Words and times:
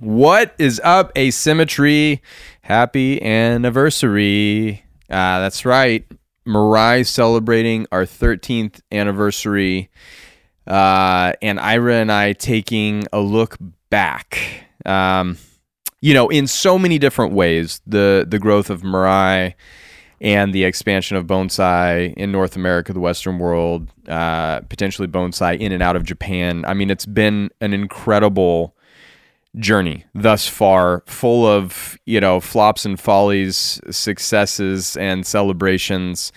What 0.00 0.54
is 0.58 0.80
up, 0.84 1.10
Asymmetry? 1.18 2.20
Happy 2.60 3.20
anniversary. 3.20 4.84
Uh, 5.10 5.40
that's 5.40 5.64
right. 5.64 6.06
Mirai 6.46 7.04
celebrating 7.04 7.84
our 7.90 8.04
13th 8.04 8.80
anniversary. 8.92 9.90
Uh, 10.68 11.32
and 11.42 11.58
Ira 11.58 11.94
and 11.94 12.12
I 12.12 12.32
taking 12.34 13.06
a 13.12 13.18
look 13.18 13.56
back. 13.90 14.38
Um, 14.86 15.36
you 16.00 16.14
know, 16.14 16.28
in 16.28 16.46
so 16.46 16.78
many 16.78 17.00
different 17.00 17.32
ways, 17.32 17.80
the 17.84 18.24
the 18.28 18.38
growth 18.38 18.70
of 18.70 18.82
Mirai 18.82 19.54
and 20.20 20.54
the 20.54 20.62
expansion 20.62 21.16
of 21.16 21.26
bonsai 21.26 22.14
in 22.14 22.30
North 22.30 22.54
America, 22.54 22.92
the 22.92 23.00
Western 23.00 23.40
world, 23.40 23.90
uh, 24.06 24.60
potentially 24.60 25.08
bonsai 25.08 25.58
in 25.58 25.72
and 25.72 25.82
out 25.82 25.96
of 25.96 26.04
Japan. 26.04 26.64
I 26.68 26.74
mean, 26.74 26.88
it's 26.88 27.06
been 27.06 27.50
an 27.60 27.74
incredible 27.74 28.76
journey 29.58 30.04
thus 30.14 30.46
far, 30.46 31.02
full 31.06 31.46
of 31.46 31.98
you 32.06 32.20
know 32.20 32.40
flops 32.40 32.84
and 32.84 32.98
follies, 32.98 33.80
successes 33.90 34.96
and 34.96 35.26
celebrations, 35.26 36.32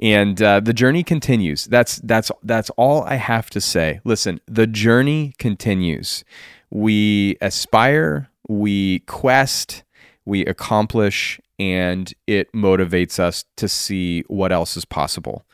and 0.00 0.40
uh, 0.42 0.60
the 0.60 0.72
journey 0.72 1.02
continues. 1.02 1.66
That's 1.66 1.96
that's 1.96 2.30
that's 2.42 2.70
all 2.70 3.02
I 3.04 3.16
have 3.16 3.50
to 3.50 3.60
say. 3.60 4.00
Listen, 4.04 4.40
the 4.46 4.66
journey 4.66 5.34
continues. 5.38 6.24
We 6.70 7.36
aspire, 7.40 8.30
we 8.48 9.00
quest, 9.00 9.82
we 10.24 10.44
accomplish, 10.46 11.40
and 11.58 12.12
it 12.26 12.52
motivates 12.52 13.18
us 13.18 13.44
to 13.56 13.68
see 13.68 14.22
what 14.28 14.52
else 14.52 14.76
is 14.76 14.84
possible. 14.84 15.44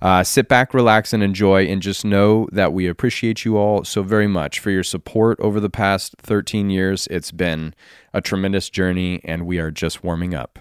Uh, 0.00 0.22
sit 0.22 0.46
back, 0.48 0.74
relax, 0.74 1.12
and 1.12 1.22
enjoy, 1.22 1.64
and 1.66 1.80
just 1.80 2.04
know 2.04 2.48
that 2.52 2.72
we 2.72 2.86
appreciate 2.86 3.44
you 3.44 3.56
all 3.56 3.82
so 3.82 4.02
very 4.02 4.26
much 4.26 4.60
for 4.60 4.70
your 4.70 4.82
support 4.82 5.40
over 5.40 5.58
the 5.58 5.70
past 5.70 6.14
13 6.18 6.68
years. 6.68 7.06
It's 7.10 7.30
been 7.30 7.74
a 8.12 8.20
tremendous 8.20 8.68
journey, 8.68 9.20
and 9.24 9.46
we 9.46 9.58
are 9.58 9.70
just 9.70 10.04
warming 10.04 10.34
up. 10.34 10.58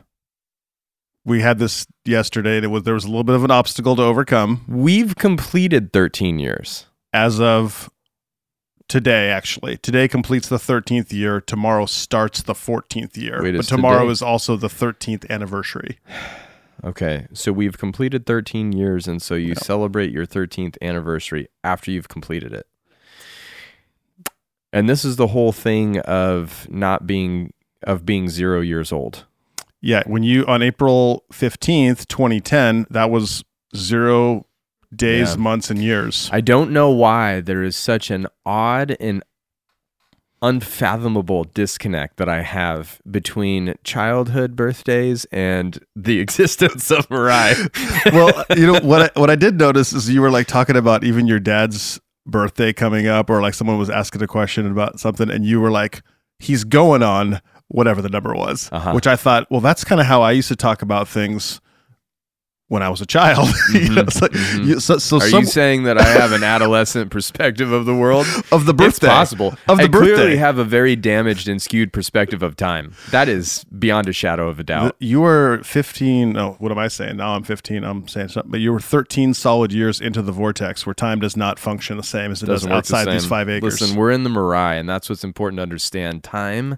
We 1.25 1.41
had 1.41 1.59
this 1.59 1.85
yesterday, 2.05 2.57
and 2.57 2.65
it 2.65 2.69
was 2.69 2.83
there 2.83 2.93
was 2.93 3.03
a 3.03 3.07
little 3.09 3.23
bit 3.23 3.35
of 3.35 3.43
an 3.43 3.51
obstacle 3.51 3.95
to 3.97 4.03
overcome. 4.03 4.63
We've 4.67 5.15
completed 5.15 5.91
13 5.91 6.39
years. 6.39 6.85
As 7.11 7.41
of 7.41 7.89
today, 8.87 9.29
actually, 9.29 9.77
today 9.77 10.07
completes 10.07 10.47
the 10.47 10.57
13th 10.57 11.11
year. 11.11 11.41
Tomorrow 11.41 11.87
starts 11.87 12.41
the 12.41 12.53
14th 12.53 13.17
year, 13.17 13.41
Wait, 13.41 13.55
but 13.55 13.65
tomorrow 13.65 14.01
today- 14.01 14.11
is 14.11 14.21
also 14.21 14.55
the 14.55 14.69
13th 14.69 15.29
anniversary. 15.29 15.99
Okay, 16.85 17.25
so 17.33 17.51
we've 17.51 17.77
completed 17.79 18.27
13 18.27 18.71
years, 18.71 19.07
and 19.07 19.19
so 19.21 19.33
you 19.33 19.55
celebrate 19.55 20.11
your 20.11 20.25
13th 20.25 20.77
anniversary 20.83 21.47
after 21.63 21.89
you've 21.89 22.09
completed 22.09 22.53
it. 22.53 22.67
And 24.71 24.87
this 24.87 25.03
is 25.03 25.15
the 25.15 25.27
whole 25.27 25.51
thing 25.51 25.99
of 26.01 26.67
not 26.69 27.07
being 27.07 27.53
of 27.83 28.05
being 28.05 28.29
zero 28.29 28.61
years 28.61 28.91
old. 28.91 29.25
Yeah, 29.81 30.03
when 30.05 30.23
you 30.23 30.45
on 30.47 30.61
April 30.61 31.23
15th, 31.31 32.07
2010, 32.07 32.87
that 32.89 33.09
was 33.09 33.43
zero 33.75 34.45
days, 34.95 35.31
Yeah. 35.31 35.41
months, 35.41 35.69
and 35.71 35.81
years. 35.81 36.29
I 36.31 36.41
don't 36.41 36.71
know 36.71 36.89
why 36.91 37.41
there 37.41 37.63
is 37.63 37.75
such 37.75 38.11
an 38.11 38.27
odd 38.45 38.95
and 38.99 39.23
unfathomable 40.41 41.43
disconnect 41.45 42.17
that 42.17 42.29
I 42.29 42.41
have 42.41 43.01
between 43.09 43.75
childhood 43.83 44.55
birthdays 44.55 45.25
and 45.25 45.79
the 45.95 46.19
existence 46.25 46.91
of 46.91 47.07
Mirai. 47.09 48.11
well, 48.13 48.45
you 48.57 48.67
know 48.67 48.79
what? 48.81 49.01
I, 49.15 49.19
what 49.19 49.29
I 49.29 49.35
did 49.35 49.57
notice 49.57 49.93
is 49.93 50.09
you 50.09 50.21
were 50.21 50.31
like 50.31 50.47
talking 50.47 50.75
about 50.75 51.03
even 51.03 51.27
your 51.27 51.39
dad's 51.39 51.99
birthday 52.25 52.73
coming 52.73 53.07
up, 53.07 53.29
or 53.29 53.41
like 53.41 53.53
someone 53.53 53.77
was 53.77 53.89
asking 53.89 54.21
a 54.23 54.27
question 54.27 54.69
about 54.71 54.99
something, 54.99 55.29
and 55.29 55.45
you 55.45 55.59
were 55.61 55.71
like, 55.71 56.01
"He's 56.39 56.63
going 56.63 57.03
on 57.03 57.41
whatever 57.67 58.01
the 58.01 58.09
number 58.09 58.33
was," 58.35 58.69
Uh-huh. 58.71 58.93
which 58.93 59.07
I 59.07 59.15
thought, 59.15 59.47
well, 59.51 59.61
that's 59.61 59.83
kind 59.83 59.99
of 60.01 60.07
how 60.07 60.21
I 60.21 60.31
used 60.31 60.47
to 60.49 60.55
talk 60.55 60.81
about 60.81 61.07
things 61.07 61.59
when 62.67 62.81
I 62.81 62.89
was 62.89 62.99
a 63.01 63.05
child. 63.05 63.49
You 63.73 63.89
know, 63.89 64.01
like- 64.03 64.31
mhm. 64.31 64.65
you- 64.65 64.79
so, 64.79 64.97
so 64.97 65.17
Are 65.17 65.27
some 65.29 65.41
you 65.41 65.45
saying 65.45 65.83
that 65.83 65.97
I 65.99 66.03
have 66.05 66.31
an 66.31 66.43
adolescent 66.43 67.11
perspective 67.11 67.71
of 67.71 67.85
the 67.85 67.93
world? 67.93 68.25
of 68.51 68.65
the 68.65 68.73
birthday 68.73 68.87
It's 68.87 68.99
possible. 68.99 69.53
of 69.67 69.77
the 69.77 69.83
I 69.83 69.87
clearly 69.87 70.37
have 70.37 70.57
a 70.57 70.63
very 70.63 70.95
damaged 70.95 71.47
and 71.47 71.61
skewed 71.61 71.91
perspective 71.93 72.41
of 72.41 72.55
time. 72.55 72.93
That 73.11 73.27
is 73.29 73.63
beyond 73.65 74.07
a 74.09 74.13
shadow 74.13 74.47
of 74.47 74.59
a 74.59 74.63
doubt. 74.63 74.95
You 74.99 75.21
were 75.21 75.61
15. 75.63 76.33
No, 76.33 76.55
what 76.59 76.71
am 76.71 76.77
I 76.77 76.87
saying? 76.87 77.17
Now 77.17 77.35
I'm 77.35 77.43
15. 77.43 77.83
I'm 77.83 78.07
saying 78.07 78.29
something. 78.29 78.49
But 78.51 78.61
you 78.61 78.71
were 78.71 78.79
13 78.79 79.33
solid 79.33 79.71
years 79.71 79.99
into 80.01 80.21
the 80.21 80.31
vortex 80.31 80.85
where 80.85 80.93
time 80.93 81.19
does 81.19 81.35
not 81.37 81.59
function 81.59 81.97
the 81.97 82.03
same 82.03 82.31
as 82.31 82.41
it 82.41 82.47
does 82.47 82.61
Doesn't 82.61 82.69
the 82.69 82.75
outside 82.75 83.05
these 83.11 83.25
five 83.25 83.49
acres. 83.49 83.81
Listen, 83.81 83.97
we're 83.97 84.11
in 84.11 84.23
the 84.23 84.29
Mirai, 84.29 84.79
and 84.79 84.87
that's 84.89 85.09
what's 85.09 85.23
important 85.23 85.57
to 85.59 85.63
understand. 85.63 86.23
Time, 86.23 86.77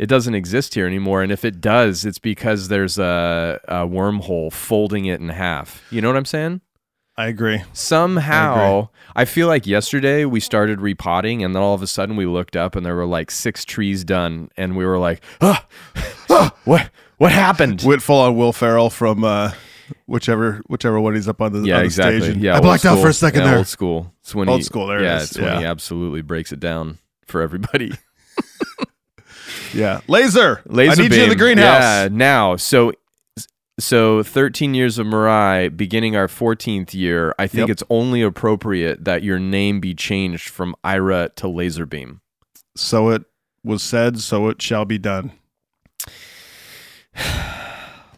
it 0.00 0.08
doesn't 0.08 0.34
exist 0.34 0.74
here 0.74 0.86
anymore, 0.86 1.22
and 1.22 1.30
if 1.30 1.44
it 1.44 1.60
does, 1.60 2.06
it's 2.06 2.18
because 2.18 2.68
there's 2.68 2.98
a, 2.98 3.60
a 3.68 3.86
wormhole 3.86 4.50
folding 4.50 5.04
it 5.04 5.20
in 5.20 5.28
half. 5.28 5.84
You 5.90 6.00
know 6.00 6.08
what 6.08 6.16
I'm 6.16 6.24
saying? 6.24 6.62
I 7.18 7.26
agree. 7.26 7.62
Somehow, 7.74 8.88
I, 9.14 9.26
feel 9.26 9.46
like 9.46 9.66
yesterday 9.66 10.24
we 10.24 10.40
started 10.40 10.80
repotting, 10.80 11.44
and 11.44 11.54
then 11.54 11.62
all 11.62 11.74
of 11.74 11.82
a 11.82 11.86
sudden 11.86 12.16
we 12.16 12.24
looked 12.24 12.56
up, 12.56 12.76
and 12.76 12.86
there 12.86 12.96
were 12.96 13.04
like 13.04 13.30
six 13.30 13.66
trees 13.66 14.02
done, 14.02 14.48
and 14.56 14.74
we 14.74 14.86
were 14.86 14.96
like, 14.96 15.22
ah, 15.42 15.66
ah, 16.30 16.56
what 16.64 16.88
what 17.18 17.30
happened? 17.32 17.82
Went 17.82 18.00
full 18.00 18.20
on 18.20 18.36
Will 18.36 18.54
Ferrell 18.54 18.88
from 18.88 19.22
uh, 19.22 19.52
whichever 20.06 20.62
whichever 20.68 20.98
one 20.98 21.14
he's 21.14 21.28
up 21.28 21.42
on 21.42 21.52
the, 21.52 21.60
yeah, 21.60 21.74
on 21.74 21.80
the 21.80 21.84
exactly. 21.84 22.20
stage. 22.22 22.32
and 22.36 22.42
Yeah, 22.42 22.56
I 22.56 22.60
blacked 22.60 22.86
out 22.86 23.02
for 23.02 23.08
a 23.08 23.12
second 23.12 23.42
Yeah, 23.42 23.48
there. 23.48 23.58
Old 23.58 23.68
school. 23.68 24.14
It's 24.22 24.34
when 24.34 24.48
Old 24.48 24.60
he, 24.60 24.64
school, 24.64 24.86
there 24.86 25.02
yeah, 25.02 25.18
is. 25.18 25.32
it's 25.32 25.38
when 25.38 25.58
he 25.58 25.66
absolutely 25.66 26.22
breaks 26.22 26.52
it 26.52 26.60
down 26.60 27.00
for 27.26 27.42
everybody. 27.42 27.92
Yeah, 29.74 30.00
laser. 30.08 30.62
Laser 30.66 30.92
I 31.02 31.04
need 31.04 31.14
you 31.14 31.22
in 31.22 31.28
the 31.28 31.34
beam. 31.34 31.38
greenhouse. 31.38 31.82
Yeah, 31.82 32.08
now 32.10 32.56
so 32.56 32.92
so 33.78 34.22
13 34.22 34.74
years 34.74 34.98
of 34.98 35.06
Mirai, 35.06 35.74
beginning 35.74 36.14
our 36.14 36.26
14th 36.28 36.92
year. 36.92 37.34
I 37.38 37.46
think 37.46 37.68
Yep. 37.68 37.70
it's 37.70 37.82
only 37.88 38.20
appropriate 38.22 39.04
that 39.04 39.22
your 39.22 39.38
name 39.38 39.80
be 39.80 39.94
changed 39.94 40.48
from 40.50 40.74
Ira 40.84 41.30
to 41.36 41.46
Laserbeam. 41.46 42.20
So 42.76 43.08
it 43.10 43.22
was 43.64 43.82
said. 43.82 44.20
So 44.20 44.48
it 44.48 44.60
shall 44.60 44.84
be 44.84 44.98
done. 44.98 45.32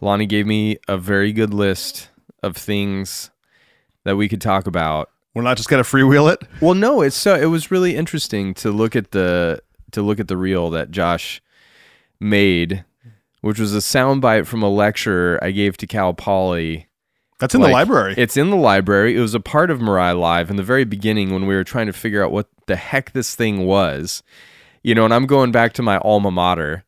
Lonnie 0.01 0.25
gave 0.25 0.45
me 0.45 0.77
a 0.87 0.97
very 0.97 1.31
good 1.31 1.53
list 1.53 2.09
of 2.41 2.57
things 2.57 3.29
that 4.03 4.17
we 4.17 4.27
could 4.27 4.41
talk 4.41 4.67
about. 4.67 5.09
We're 5.33 5.43
not 5.43 5.57
just 5.57 5.69
gonna 5.69 5.83
freewheel 5.83 6.31
it. 6.31 6.43
Well, 6.61 6.73
no, 6.75 7.01
it's 7.01 7.15
so 7.15 7.35
it 7.35 7.45
was 7.45 7.71
really 7.71 7.95
interesting 7.95 8.53
to 8.55 8.71
look 8.71 8.95
at 8.95 9.11
the 9.11 9.61
to 9.93 10.01
look 10.01 10.19
at 10.19 10.27
the 10.27 10.37
reel 10.37 10.69
that 10.71 10.91
Josh 10.91 11.41
made, 12.19 12.85
which 13.41 13.59
was 13.59 13.73
a 13.73 13.79
soundbite 13.79 14.45
from 14.45 14.63
a 14.63 14.69
lecture 14.69 15.39
I 15.41 15.51
gave 15.51 15.77
to 15.77 15.87
Cal 15.87 16.13
Poly. 16.13 16.87
That's 17.39 17.55
in 17.55 17.61
Like, 17.61 17.69
the 17.69 17.73
library. 17.73 18.15
It's 18.17 18.37
in 18.37 18.49
the 18.51 18.55
library. 18.55 19.17
It 19.17 19.19
was 19.19 19.33
a 19.33 19.39
part 19.39 19.69
of 19.69 19.79
Mirai 19.79 20.17
Live 20.17 20.49
in 20.49 20.55
the 20.55 20.63
very 20.63 20.85
beginning 20.85 21.33
when 21.33 21.45
we 21.45 21.55
were 21.55 21.63
trying 21.63 21.87
to 21.87 21.93
figure 21.93 22.23
out 22.23 22.31
what 22.31 22.47
the 22.67 22.75
heck 22.75 23.11
this 23.11 23.35
thing 23.35 23.65
was. 23.65 24.23
You 24.81 24.95
know, 24.95 25.05
and 25.05 25.13
I'm 25.13 25.25
going 25.25 25.51
back 25.51 25.73
to 25.73 25.81
my 25.81 25.97
alma 25.99 26.31
mater 26.31 26.83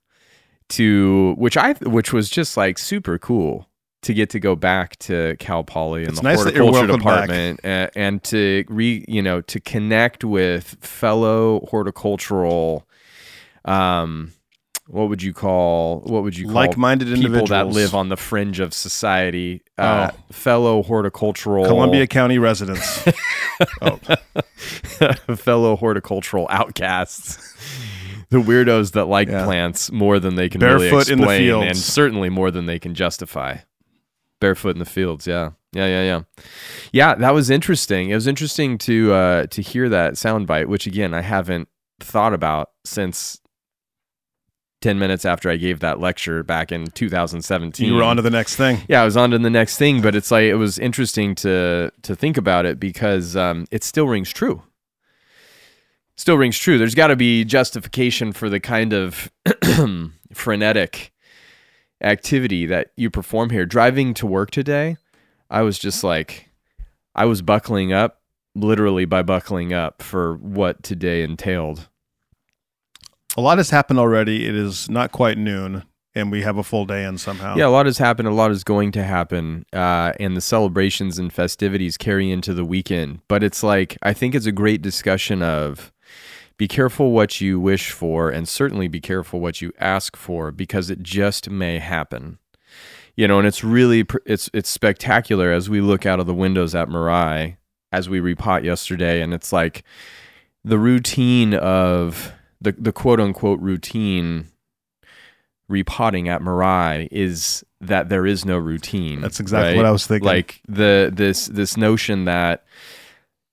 to 0.68 1.36
which 1.38 1.58
I 1.58 1.74
which 1.74 2.12
was 2.12 2.30
just 2.30 2.58
like 2.58 2.78
super 2.78 3.18
cool 3.18 3.70
to 4.02 4.14
get 4.14 4.30
to 4.32 4.40
go 4.40 4.56
back 4.56 4.98
to 4.98 5.36
Cal 5.40 5.64
Poly 5.64 6.02
and 6.02 6.10
It's 6.10 6.20
the 6.20 6.24
nice 6.24 6.38
horticulture 6.38 6.88
department 6.88 7.60
and, 7.64 7.92
and 7.96 8.24
to 8.26 8.64
re 8.68 9.04
you 9.08 9.22
know 9.22 9.42
to 9.42 9.60
connect 9.60 10.24
with 10.24 10.78
fellow 10.82 11.66
horticultural 11.70 12.84
um 13.66 14.31
what 14.88 15.09
would 15.09 15.24
you 15.24 15.34
call 15.34 16.02
what 16.02 16.22
would 16.24 16.38
you 16.38 16.46
call 16.46 16.53
Like-minded 16.53 17.08
people 17.20 17.48
that 17.48 17.68
live 17.68 17.96
on 17.96 18.09
the 18.09 18.16
fringe 18.18 18.59
of 18.59 18.74
society? 18.74 19.64
Uh, 19.80 20.12
Oh. 20.14 20.18
fellow 20.31 20.84
horticultural 20.84 21.66
Columbia 21.66 22.06
County 22.06 22.38
residents. 22.38 23.04
oh, 23.81 24.00
fellow 25.36 25.75
horticultural 25.75 26.48
outcasts. 26.52 27.54
The 28.30 28.38
weirdos 28.38 28.92
that 28.94 29.06
like 29.06 29.28
Yeah. 29.28 29.44
plants 29.45 29.92
more 29.92 30.19
than 30.19 30.36
they 30.36 30.50
can 30.50 30.62
really 30.62 30.89
Barefoot 30.89 31.10
in 31.12 31.19
the 31.19 31.25
the 31.28 31.60
and 31.62 31.78
certainly 31.78 32.30
more 32.30 32.51
than 32.51 32.66
they 32.68 32.80
can 32.80 32.94
justify. 32.94 33.57
Barefoot 34.39 34.72
in 34.72 34.80
the 34.80 34.86
fields 34.86 35.25
yeah. 35.25 35.51
Yeah 35.72 35.88
yeah 35.88 36.04
yeah. 36.04 36.22
Yeah 36.92 37.16
that 37.16 37.34
was 37.34 37.50
interesting. 37.50 38.10
It 38.12 38.16
was 38.16 38.28
interesting 38.28 38.78
to 38.80 39.13
uh 39.13 39.45
to 39.48 39.62
hear 39.63 39.89
that 39.89 40.13
soundbite 40.13 40.68
which 40.68 40.86
again 40.86 41.13
i 41.13 41.22
haven't 41.22 41.69
thought 42.00 42.34
about 42.34 42.69
since 42.84 43.39
10 44.86 45.00
minutes 45.00 45.26
after 45.26 45.50
i 45.50 45.56
gave 45.56 45.80
that 45.80 46.00
lecture 46.00 46.44
back 46.44 46.72
in 46.72 46.86
2017 46.88 47.88
you 47.88 47.96
were 47.96 48.04
on 48.04 48.18
to 48.18 48.22
the 48.22 48.30
next 48.30 48.56
thing. 48.56 48.82
yeah, 48.88 49.02
I 49.02 49.06
was 49.06 49.18
on 49.18 49.32
to 49.32 49.40
the 49.40 49.50
next 49.50 49.78
thing, 49.78 50.02
but 50.02 50.16
it's 50.16 50.32
like 50.32 50.44
it 50.44 50.56
was 50.56 50.78
interesting 50.78 51.36
to 51.36 51.92
to 52.02 52.16
think 52.16 52.38
about 52.38 52.66
it 52.66 52.80
because 52.80 53.36
um, 53.36 53.66
it 53.72 53.84
still 53.84 54.08
rings 54.08 54.32
true. 54.32 54.64
Still 56.18 56.38
rings 56.38 56.58
true. 56.58 56.78
There's 56.78 56.96
got 56.96 57.08
to 57.08 57.16
be 57.16 57.44
justification 57.44 58.32
for 58.32 58.50
the 58.50 58.60
kind 58.60 58.94
of 58.94 59.32
frenetic 60.34 61.14
activity 62.02 62.66
that 62.68 62.92
you 62.96 63.10
perform 63.10 63.50
here. 63.50 63.66
Driving 63.66 64.14
to 64.16 64.26
work 64.26 64.52
today, 64.52 64.98
I 65.50 65.62
was 65.62 65.78
just 65.78 66.04
like, 66.04 66.50
I 67.14 67.26
was 67.26 67.42
buckling 67.42 67.92
up, 67.92 68.22
literally 68.56 69.06
by 69.06 69.24
buckling 69.24 69.74
up 69.74 70.02
for 70.02 70.36
what 70.36 70.84
today 70.84 71.24
entailed. 71.24 71.90
A 73.36 73.42
lot 73.42 73.58
has 73.58 73.70
happened 73.70 74.00
already. 74.00 74.48
It 74.48 74.56
is 74.56 74.90
not 74.90 75.12
quite 75.12 75.38
noon, 75.38 75.84
and 76.14 76.32
we 76.32 76.42
have 76.42 76.58
a 76.58 76.64
full 76.64 76.86
day 76.86 77.04
in 77.04 77.18
somehow. 77.18 77.56
Yeah, 77.56 77.68
a 77.68 77.70
lot 77.70 77.86
has 77.86 77.98
happened. 77.98 78.28
A 78.28 78.34
lot 78.34 78.52
is 78.52 78.64
going 78.64 78.92
to 78.94 79.04
happen, 79.04 79.66
uh, 79.74 80.14
and 80.20 80.36
the 80.36 80.42
celebrations 80.42 81.20
and 81.20 81.32
festivities 81.32 81.98
carry 81.98 82.32
into 82.32 82.54
the 82.54 82.66
weekend. 82.66 83.20
But 83.28 83.44
it's 83.44 83.64
like 83.64 83.98
I 84.02 84.14
think 84.14 84.36
it's 84.36 84.46
a 84.46 84.52
great 84.52 84.82
discussion 84.82 85.42
of 85.42 85.92
be 86.58 86.68
careful 86.68 87.12
what 87.12 87.42
you 87.42 87.60
wish 87.60 87.92
for, 87.92 88.30
and 88.30 88.48
certainly 88.48 88.88
be 88.88 89.02
careful 89.02 89.40
what 89.40 89.62
you 89.62 89.74
ask 89.80 90.16
for, 90.16 90.52
because 90.52 90.90
it 90.90 91.04
just 91.04 91.50
may 91.50 91.80
happen. 91.80 92.40
You 93.16 93.28
know, 93.28 93.40
and 93.40 93.48
it's 93.48 93.64
really 93.64 94.06
it's 94.26 94.50
it's 94.54 94.70
spectacular 94.70 95.52
as 95.52 95.70
we 95.70 95.82
look 95.82 96.06
out 96.06 96.20
of 96.20 96.26
the 96.26 96.34
windows 96.34 96.76
at 96.76 96.90
Mirai 96.90 97.58
as 97.92 98.10
we 98.10 98.20
repot 98.20 98.64
yesterday, 98.64 99.22
and 99.22 99.34
it's 99.34 99.54
like 99.54 99.84
the 100.64 100.80
routine 100.80 101.54
of 101.54 102.34
the 102.62 102.74
the 102.74 102.92
quote 102.92 103.19
unquote 103.19 103.60
routine 103.60 104.50
repotting 105.68 106.30
at 106.30 106.42
Mirai 106.42 107.07
is 107.12 107.66
that 107.81 108.10
there 108.10 108.25
is 108.25 108.46
no 108.46 108.57
routine. 108.57 109.22
That's 109.22 109.40
exactly 109.40 109.72
right? 109.72 109.78
what 109.78 109.86
I 109.86 109.92
was 109.92 110.06
thinking. 110.06 110.28
Like 110.28 110.62
the 110.68 111.12
this 111.13 111.48
this 111.48 111.78
notion 111.78 112.25
that 112.25 112.66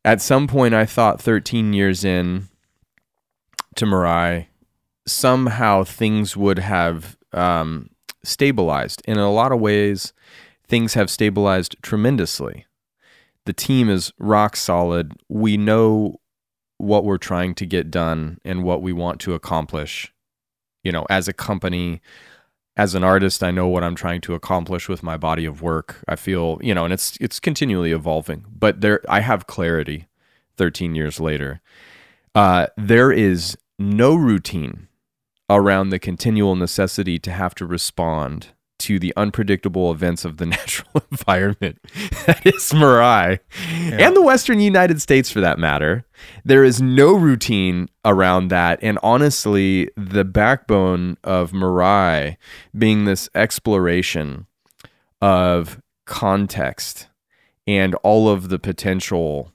at 0.05 0.21
some 0.21 0.47
point 0.47 0.75
I 0.75 0.85
thought 0.85 1.21
13 1.21 1.73
years 1.73 2.05
in 2.05 2.49
to 3.77 3.87
Mirai, 3.87 4.47
somehow 5.07 5.85
things 5.85 6.37
would 6.37 6.59
have 6.59 7.17
um, 7.33 7.91
stabilized. 8.25 9.03
And 9.07 9.19
in 9.19 9.25
a 9.25 9.33
lot 9.33 9.53
of 9.53 9.61
ways, 9.61 10.13
things 10.67 10.95
have 10.95 11.11
stabilized 11.11 11.77
tremendously. 11.83 12.67
The 13.45 13.53
team 13.53 13.89
is 13.89 14.13
rock 14.19 14.57
solid. 14.57 15.13
We 15.29 15.57
know 15.57 16.21
what 16.83 17.05
we're 17.05 17.17
trying 17.17 17.55
to 17.55 17.65
get 17.65 17.91
done 17.91 18.39
and 18.45 18.65
what 18.65 18.83
we 18.83 18.93
want 18.93 19.21
to 19.21 19.35
accomplish. 19.35 20.13
You 20.83 20.91
know, 20.91 21.07
as 21.09 21.29
a 21.29 21.33
company, 21.33 22.01
as 22.77 22.97
an 22.97 23.05
artist, 23.05 23.45
I 23.45 23.53
know 23.53 23.69
what 23.69 23.85
I'm 23.85 23.95
trying 23.95 24.21
to 24.23 24.35
accomplish 24.35 24.89
with 24.89 25.01
my 25.01 25.17
body 25.17 25.45
of 25.45 25.63
work. 25.63 26.03
I 26.09 26.17
feel, 26.17 26.59
you 26.61 26.75
know, 26.75 26.85
and 26.85 26.93
it's 26.93 27.17
it's 27.21 27.39
continually 27.39 27.93
evolving. 27.93 28.45
But 28.53 28.81
there 28.81 29.01
I 29.09 29.21
have 29.21 29.47
clarity 29.47 30.09
13 30.57 30.97
years 30.97 31.21
later. 31.21 31.61
Uh, 32.35 32.67
there 32.77 33.13
is 33.13 33.57
no 33.79 34.17
routine 34.17 34.89
around 35.49 35.91
the 35.91 35.99
continual 36.01 36.57
necessity 36.57 37.19
to 37.21 37.31
have 37.31 37.55
to 37.55 37.67
respond 37.67 38.49
to 38.83 38.99
the 38.99 39.13
unpredictable 39.17 39.91
events 39.93 40.25
of 40.25 40.37
the 40.39 40.47
natural 40.57 41.03
environment 41.11 41.79
that 42.27 42.45
is 42.45 42.73
Mirai 42.73 43.39
and 43.69 44.17
the 44.17 44.23
Western 44.23 44.61
United 44.61 45.01
States 45.01 45.31
for 45.31 45.41
that 45.41 45.59
matter. 45.59 46.05
There 46.45 46.65
is 46.65 46.81
no 46.81 47.15
routine 47.15 47.89
around 48.05 48.49
that. 48.49 48.79
And 48.83 48.99
honestly, 49.03 49.91
the 49.97 50.25
backbone 50.25 51.17
of 51.25 51.53
Mirai 51.53 52.37
being 52.77 53.05
this 53.05 53.29
exploration 53.35 54.47
of 55.21 55.81
context 56.07 57.09
and 57.67 57.95
all 57.97 58.29
of 58.29 58.49
the 58.49 58.59
potential 58.59 59.53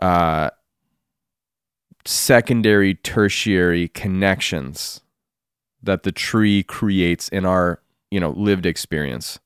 uh, 0.00 0.50
secondary, 2.04 2.94
tertiary 2.94 3.88
connections 3.88 5.00
that 5.86 6.02
the 6.02 6.12
tree 6.12 6.62
creates 6.62 7.28
in 7.28 7.44
our, 7.44 7.80
you 8.10 8.20
know, 8.20 8.30
lived 8.30 8.66
experience, 8.66 9.38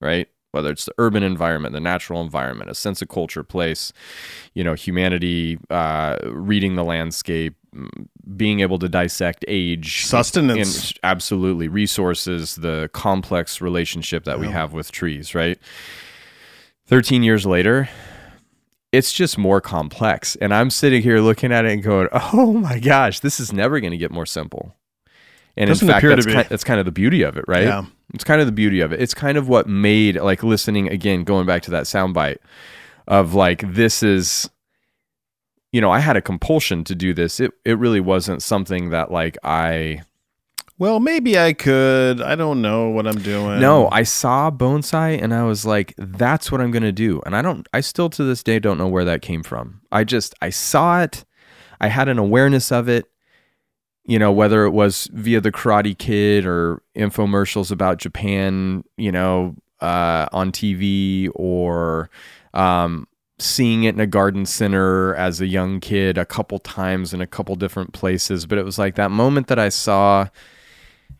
right? 0.00 0.28
Whether 0.52 0.70
it's 0.70 0.86
the 0.86 0.94
urban 0.98 1.22
environment, 1.22 1.74
the 1.74 1.80
natural 1.80 2.22
environment, 2.22 2.70
a 2.70 2.74
sense 2.74 3.02
of 3.02 3.08
culture, 3.08 3.42
place, 3.42 3.92
you 4.54 4.64
know, 4.64 4.74
humanity, 4.74 5.58
uh, 5.68 6.16
reading 6.24 6.76
the 6.76 6.84
landscape, 6.84 7.56
mm, 7.74 7.88
being 8.36 8.60
able 8.60 8.78
to 8.78 8.88
dissect 8.88 9.44
age, 9.48 10.06
Sustenance. 10.06 10.90
and 10.90 10.98
absolutely 11.02 11.68
resources, 11.68 12.56
the 12.56 12.88
complex 12.94 13.60
relationship 13.60 14.24
that 14.24 14.38
we 14.38 14.46
have 14.46 14.72
with 14.72 14.92
trees, 14.92 15.34
right? 15.34 15.58
13 16.86 17.22
years 17.22 17.44
later, 17.44 17.88
it's 18.92 19.12
just 19.12 19.36
more 19.36 19.60
complex. 19.60 20.36
And 20.36 20.54
I'm 20.54 20.70
sitting 20.70 21.02
here 21.02 21.20
looking 21.20 21.52
at 21.52 21.64
it 21.64 21.72
and 21.72 21.82
going, 21.82 22.08
oh 22.12 22.52
my 22.54 22.78
gosh, 22.78 23.20
this 23.20 23.40
is 23.40 23.52
never 23.52 23.80
going 23.80 23.90
to 23.90 23.98
get 23.98 24.10
more 24.10 24.26
simple. 24.26 24.74
And 25.58 25.68
Doesn't 25.68 25.88
in 25.88 25.94
fact, 25.94 26.06
that's 26.06 26.26
kind, 26.26 26.46
that's 26.48 26.64
kind 26.64 26.78
of 26.78 26.84
the 26.84 26.92
beauty 26.92 27.22
of 27.22 27.38
it, 27.38 27.44
right? 27.48 27.64
Yeah. 27.64 27.86
It's 28.12 28.24
kind 28.24 28.40
of 28.40 28.46
the 28.46 28.52
beauty 28.52 28.80
of 28.80 28.92
it. 28.92 29.00
It's 29.00 29.14
kind 29.14 29.38
of 29.38 29.48
what 29.48 29.66
made, 29.66 30.20
like, 30.20 30.42
listening 30.42 30.88
again, 30.88 31.24
going 31.24 31.46
back 31.46 31.62
to 31.62 31.70
that 31.70 31.84
soundbite 31.84 32.38
of 33.08 33.34
like, 33.34 33.62
this 33.72 34.02
is, 34.02 34.50
you 35.72 35.80
know, 35.80 35.90
I 35.90 36.00
had 36.00 36.16
a 36.16 36.20
compulsion 36.20 36.84
to 36.84 36.94
do 36.94 37.14
this. 37.14 37.40
It, 37.40 37.52
it 37.64 37.78
really 37.78 38.00
wasn't 38.00 38.42
something 38.42 38.90
that, 38.90 39.10
like, 39.10 39.38
I, 39.42 40.02
Well, 40.78 41.00
maybe 41.00 41.38
I 41.38 41.54
could. 41.54 42.20
I 42.20 42.34
don't 42.34 42.60
know 42.60 42.90
what 42.90 43.06
I'm 43.06 43.18
doing. 43.18 43.60
No, 43.60 43.88
I 43.90 44.02
saw 44.02 44.50
Bonsai 44.50 45.22
and 45.22 45.32
I 45.32 45.44
was 45.44 45.64
like, 45.64 45.94
that's 45.96 46.52
what 46.52 46.60
I'm 46.60 46.70
going 46.70 46.82
to 46.82 46.92
do. 46.92 47.22
And 47.24 47.34
I 47.34 47.40
don't, 47.40 47.66
I 47.72 47.80
still 47.80 48.10
to 48.10 48.24
this 48.24 48.42
day 48.42 48.58
don't 48.58 48.76
know 48.76 48.88
where 48.88 49.04
that 49.06 49.22
came 49.22 49.42
from. 49.42 49.80
I 49.90 50.04
just, 50.04 50.34
I 50.42 50.50
saw 50.50 51.00
it. 51.00 51.24
I 51.80 51.88
had 51.88 52.08
an 52.08 52.18
awareness 52.18 52.70
of 52.70 52.88
it, 52.88 53.06
you 54.06 54.18
know, 54.18 54.30
whether 54.30 54.64
it 54.64 54.70
was 54.70 55.08
via 55.12 55.40
the 55.40 55.50
Karate 55.50 55.96
Kid 55.96 56.46
or 56.46 56.80
infomercials 56.94 57.72
about 57.72 57.98
Japan, 57.98 58.84
you 58.96 59.10
know, 59.10 59.56
uh, 59.80 60.26
on 60.32 60.52
TV 60.52 61.28
or, 61.34 62.08
um, 62.54 63.08
seeing 63.38 63.84
it 63.84 63.94
in 63.94 64.00
a 64.00 64.06
garden 64.06 64.46
center 64.46 65.14
as 65.16 65.40
a 65.40 65.46
young 65.46 65.80
kid 65.80 66.16
a 66.16 66.24
couple 66.24 66.58
times 66.58 67.12
in 67.12 67.20
a 67.20 67.26
couple 67.26 67.54
different 67.56 67.92
places. 67.92 68.46
But 68.46 68.58
it 68.58 68.64
was 68.64 68.78
like 68.78 68.94
that 68.94 69.10
moment 69.10 69.48
that 69.48 69.58
I 69.58 69.68
saw, 69.68 70.28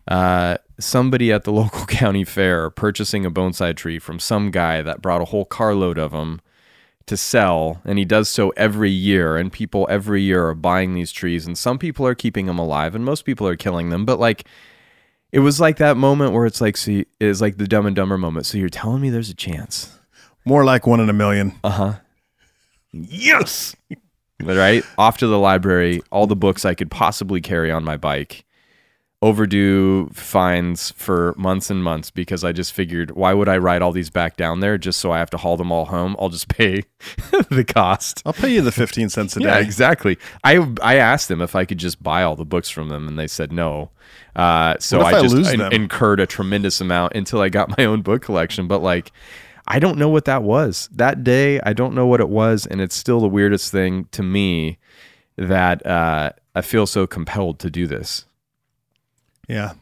uh, 0.07 0.57
somebody 0.79 1.31
at 1.31 1.43
the 1.43 1.51
local 1.61 1.85
county 1.85 2.23
fair 2.23 2.69
purchasing 2.69 3.25
a 3.25 3.31
bonsai 3.31 3.75
tree 3.75 3.99
from 3.99 4.19
some 4.19 4.49
guy 4.49 4.81
that 4.81 5.01
brought 5.01 5.21
a 5.21 5.25
whole 5.25 5.45
carload 5.45 5.97
of 5.97 6.11
them 6.11 6.39
to 7.07 7.17
sell 7.17 7.81
and 7.85 7.97
he 7.97 8.05
does 8.05 8.29
so 8.29 8.49
every 8.51 8.91
year 8.91 9.37
and 9.37 9.51
people 9.51 9.87
every 9.89 10.21
year 10.21 10.45
are 10.47 10.53
buying 10.55 10.93
these 10.93 11.11
trees 11.11 11.47
and 11.47 11.57
some 11.57 11.79
people 11.79 12.05
are 12.05 12.15
keeping 12.15 12.45
them 12.45 12.59
alive 12.59 12.93
and 12.93 13.03
most 13.03 13.23
people 13.23 13.47
are 13.47 13.55
killing 13.55 13.89
them 13.89 14.05
but 14.05 14.19
like 14.19 14.45
it 15.31 15.39
was 15.39 15.59
like 15.59 15.77
that 15.77 15.97
moment 15.97 16.33
where 16.33 16.45
it's 16.45 16.61
like 16.61 16.77
see 16.77 17.05
it's 17.19 17.41
like 17.41 17.57
the 17.57 17.67
dumb 17.67 17.85
and 17.85 17.95
dumber 17.95 18.17
moment. 18.17 18.45
So 18.45 18.57
you're 18.57 18.69
telling 18.69 19.01
me 19.01 19.09
there's 19.09 19.29
a 19.29 19.35
chance. 19.35 19.97
More 20.45 20.63
like 20.63 20.87
one 20.87 20.99
in 20.99 21.09
a 21.09 21.13
million. 21.13 21.53
uh-huh. 21.63 21.95
Yes! 22.93 23.75
Right? 24.41 24.83
Off 24.97 25.17
to 25.17 25.27
the 25.27 25.37
library 25.37 26.01
all 26.11 26.27
the 26.27 26.35
books 26.35 26.63
i 26.63 26.73
could 26.73 26.89
possibly 26.89 27.41
carry 27.41 27.71
on 27.71 27.83
my 27.83 27.97
bike 27.97 28.45
overdue 29.23 30.07
fines 30.09 30.91
for 30.91 31.33
months 31.37 31.71
and 31.71 31.83
months 31.83 32.11
because 32.11 32.43
i 32.43 32.51
just 32.51 32.71
figured 32.71 33.09
why 33.11 33.33
would 33.33 33.49
i 33.49 33.57
ride 33.57 33.81
all 33.81 33.91
these 33.91 34.11
back 34.11 34.37
down 34.37 34.59
there 34.59 34.77
just 34.77 34.99
so 34.99 35.11
i 35.11 35.17
have 35.17 35.29
to 35.29 35.37
haul 35.37 35.57
them 35.57 35.71
all 35.71 35.85
home 35.85 36.15
i'll 36.19 36.29
just 36.29 36.47
pay 36.47 36.83
the 37.49 37.65
cost 37.67 38.21
I'll 38.27 38.33
pay 38.33 38.53
you 38.53 38.61
the 38.61 38.71
15 38.71 39.09
cents 39.09 39.35
a 39.35 39.39
yeah 39.41 39.55
day. 39.55 39.61
exactly 39.61 40.19
i 40.43 40.57
i 40.83 40.97
asked 40.97 41.29
them 41.29 41.41
if 41.41 41.55
i 41.55 41.65
could 41.65 41.79
just 41.79 42.03
buy 42.03 42.21
all 42.21 42.35
the 42.35 42.45
books 42.45 42.69
from 42.69 42.89
them 42.89 43.07
and 43.07 43.17
they 43.17 43.25
said 43.25 43.51
no 43.51 43.89
uh, 44.35 44.75
so 44.79 45.01
i 45.01 45.13
I 45.13 45.21
just 45.23 45.35
them? 45.35 45.71
incurred 45.71 46.19
a 46.19 46.27
tremendous 46.27 46.79
amount 46.79 47.15
until 47.15 47.41
i 47.41 47.49
got 47.49 47.75
my 47.77 47.85
own 47.85 48.03
book 48.03 48.21
collection 48.21 48.67
but 48.67 48.83
like 48.83 49.11
I 49.69 49.79
don't 49.79 49.97
know 49.97 50.07
what 50.07 50.23
that 50.25 50.43
was. 50.43 50.87
That 50.93 51.25
day, 51.25 51.59
I 51.59 51.73
don't 51.73 51.93
know 51.93 52.07
what 52.07 52.21
it 52.21 52.29
was, 52.29 52.65
and 52.65 52.79
it's 52.79 52.95
still 52.95 53.19
the 53.19 53.27
weirdest 53.27 53.69
thing 53.69 54.05
to 54.13 54.23
me 54.23 54.77
that 55.35 55.85
uh, 55.85 56.31
I 56.55 56.61
feel 56.61 56.87
so 56.87 57.05
compelled 57.05 57.59
to 57.59 57.69
do 57.69 57.85
this. 57.85 58.26
Yeah. 59.47 59.73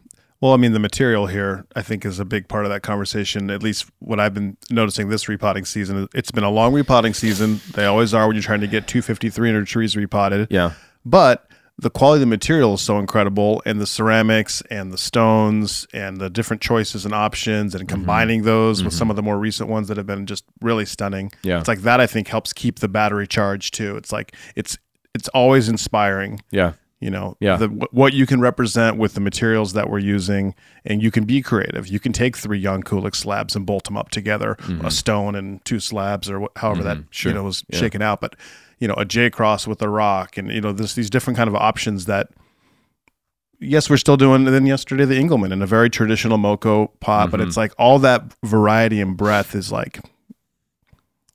Well, 0.41 0.53
I 0.53 0.57
mean, 0.57 0.73
the 0.73 0.79
material 0.79 1.27
here, 1.27 1.65
I 1.75 1.81
think, 1.81 2.05
is 2.05 2.19
a 2.19 2.25
big 2.25 2.47
part 2.47 2.65
of 2.65 2.71
that 2.71 2.83
conversation. 2.83 3.49
At 3.49 3.63
least 3.63 3.89
what 3.99 4.19
I've 4.19 4.33
been 4.33 4.57
noticing 4.69 5.09
this 5.09 5.27
repotting 5.27 5.65
season. 5.65 6.07
It's 6.13 6.31
been 6.31 6.43
a 6.43 6.49
long 6.49 6.73
repotting 6.73 7.13
season. 7.13 7.61
They 7.73 7.85
always 7.85 8.13
are 8.13 8.27
when 8.27 8.35
you're 8.35 8.43
trying 8.43 8.61
to 8.61 8.67
get 8.67 8.87
250, 8.87 9.29
300 9.29 9.65
trees 9.65 9.95
repotted. 9.95 10.47
Yeah, 10.51 10.73
But 11.05 11.49
the 11.77 11.89
quality 11.89 12.17
of 12.17 12.21
the 12.21 12.35
material 12.35 12.75
is 12.75 12.81
so 12.81 12.99
incredible, 12.99 13.61
and 13.65 13.81
the 13.81 13.87
ceramics 13.87 14.61
and 14.69 14.93
the 14.93 14.97
stones 14.97 15.87
and 15.93 16.17
the 16.17 16.29
different 16.29 16.61
choices 16.61 17.05
and 17.05 17.13
options, 17.13 17.75
and 17.75 17.85
mm-hmm. 17.85 17.95
combining 17.95 18.43
those 18.43 18.83
with 18.83 18.93
mm-hmm. 18.93 18.99
some 18.99 19.09
of 19.09 19.15
the 19.15 19.23
more 19.23 19.37
recent 19.37 19.69
ones 19.69 19.87
that 19.89 19.97
have 19.97 20.05
been 20.05 20.25
just 20.25 20.45
really 20.61 20.85
stunning. 20.85 21.31
Yeah. 21.43 21.59
It's 21.59 21.67
like 21.67 21.81
that. 21.81 21.99
I 21.99 22.07
think 22.07 22.27
helps 22.27 22.53
keep 22.53 22.79
the 22.79 22.87
battery 22.87 23.27
charged 23.27 23.73
too. 23.73 23.97
It's 23.97 24.11
like 24.11 24.35
it's 24.55 24.77
it's 25.13 25.27
always 25.29 25.69
inspiring 25.69 26.41
yeah, 26.51 26.73
you 27.05 27.11
know 27.15 27.27
Yeah. 27.39 27.57
the, 27.61 27.67
what 28.01 28.11
you 28.13 28.25
can 28.25 28.39
represent 28.49 28.97
with 28.97 29.13
the 29.13 29.21
materials 29.29 29.73
that 29.73 29.89
we're 29.91 29.99
using 30.17 30.55
and 30.89 31.01
you 31.03 31.11
can 31.11 31.25
be 31.25 31.41
creative 31.41 31.83
you 31.87 31.99
can 32.05 32.13
take 32.13 32.35
three 32.43 32.59
young 32.67 32.81
kulik 32.89 33.15
slabs 33.15 33.55
and 33.55 33.65
bolt 33.65 33.83
them 33.85 33.97
up 34.01 34.09
together 34.09 34.57
a 34.83 34.91
stone 35.01 35.33
and 35.39 35.63
two 35.69 35.79
slabs 35.79 36.29
or 36.31 36.37
wh- 36.43 36.59
however 36.63 36.83
that 36.83 36.97
Mm-hmm. 36.97 37.07
Sure. 37.11 37.29
you 37.31 37.35
know 37.37 37.43
was 37.43 37.63
Yeah. 37.69 37.79
shaken 37.81 38.01
out 38.01 38.19
but 38.21 38.35
you 38.81 38.87
know 38.89 38.95
a 38.97 39.05
j 39.05 39.29
cross 39.29 39.67
with 39.67 39.81
a 39.81 39.89
rock 39.89 40.29
and 40.39 40.51
you 40.51 40.61
know 40.61 40.73
this 40.73 40.95
these 40.95 41.09
different 41.15 41.37
kind 41.37 41.47
of 41.47 41.55
options 41.55 42.05
that 42.05 42.29
yes 43.59 43.89
we're 43.89 43.97
still 44.05 44.17
doing 44.17 44.43
then 44.45 44.65
yesterday 44.65 45.05
the 45.05 45.15
engelmann 45.23 45.51
in 45.53 45.61
a 45.61 45.67
very 45.67 45.89
traditional 45.89 46.37
mokko 46.37 46.89
pot 46.99 47.29
but 47.31 47.39
Mm-hmm. 47.39 47.47
it's 47.47 47.57
like 47.57 47.73
all 47.77 47.99
that 47.99 48.21
variety 48.43 48.99
and 48.99 49.15
breadth 49.15 49.55
is 49.55 49.71
like 49.71 49.99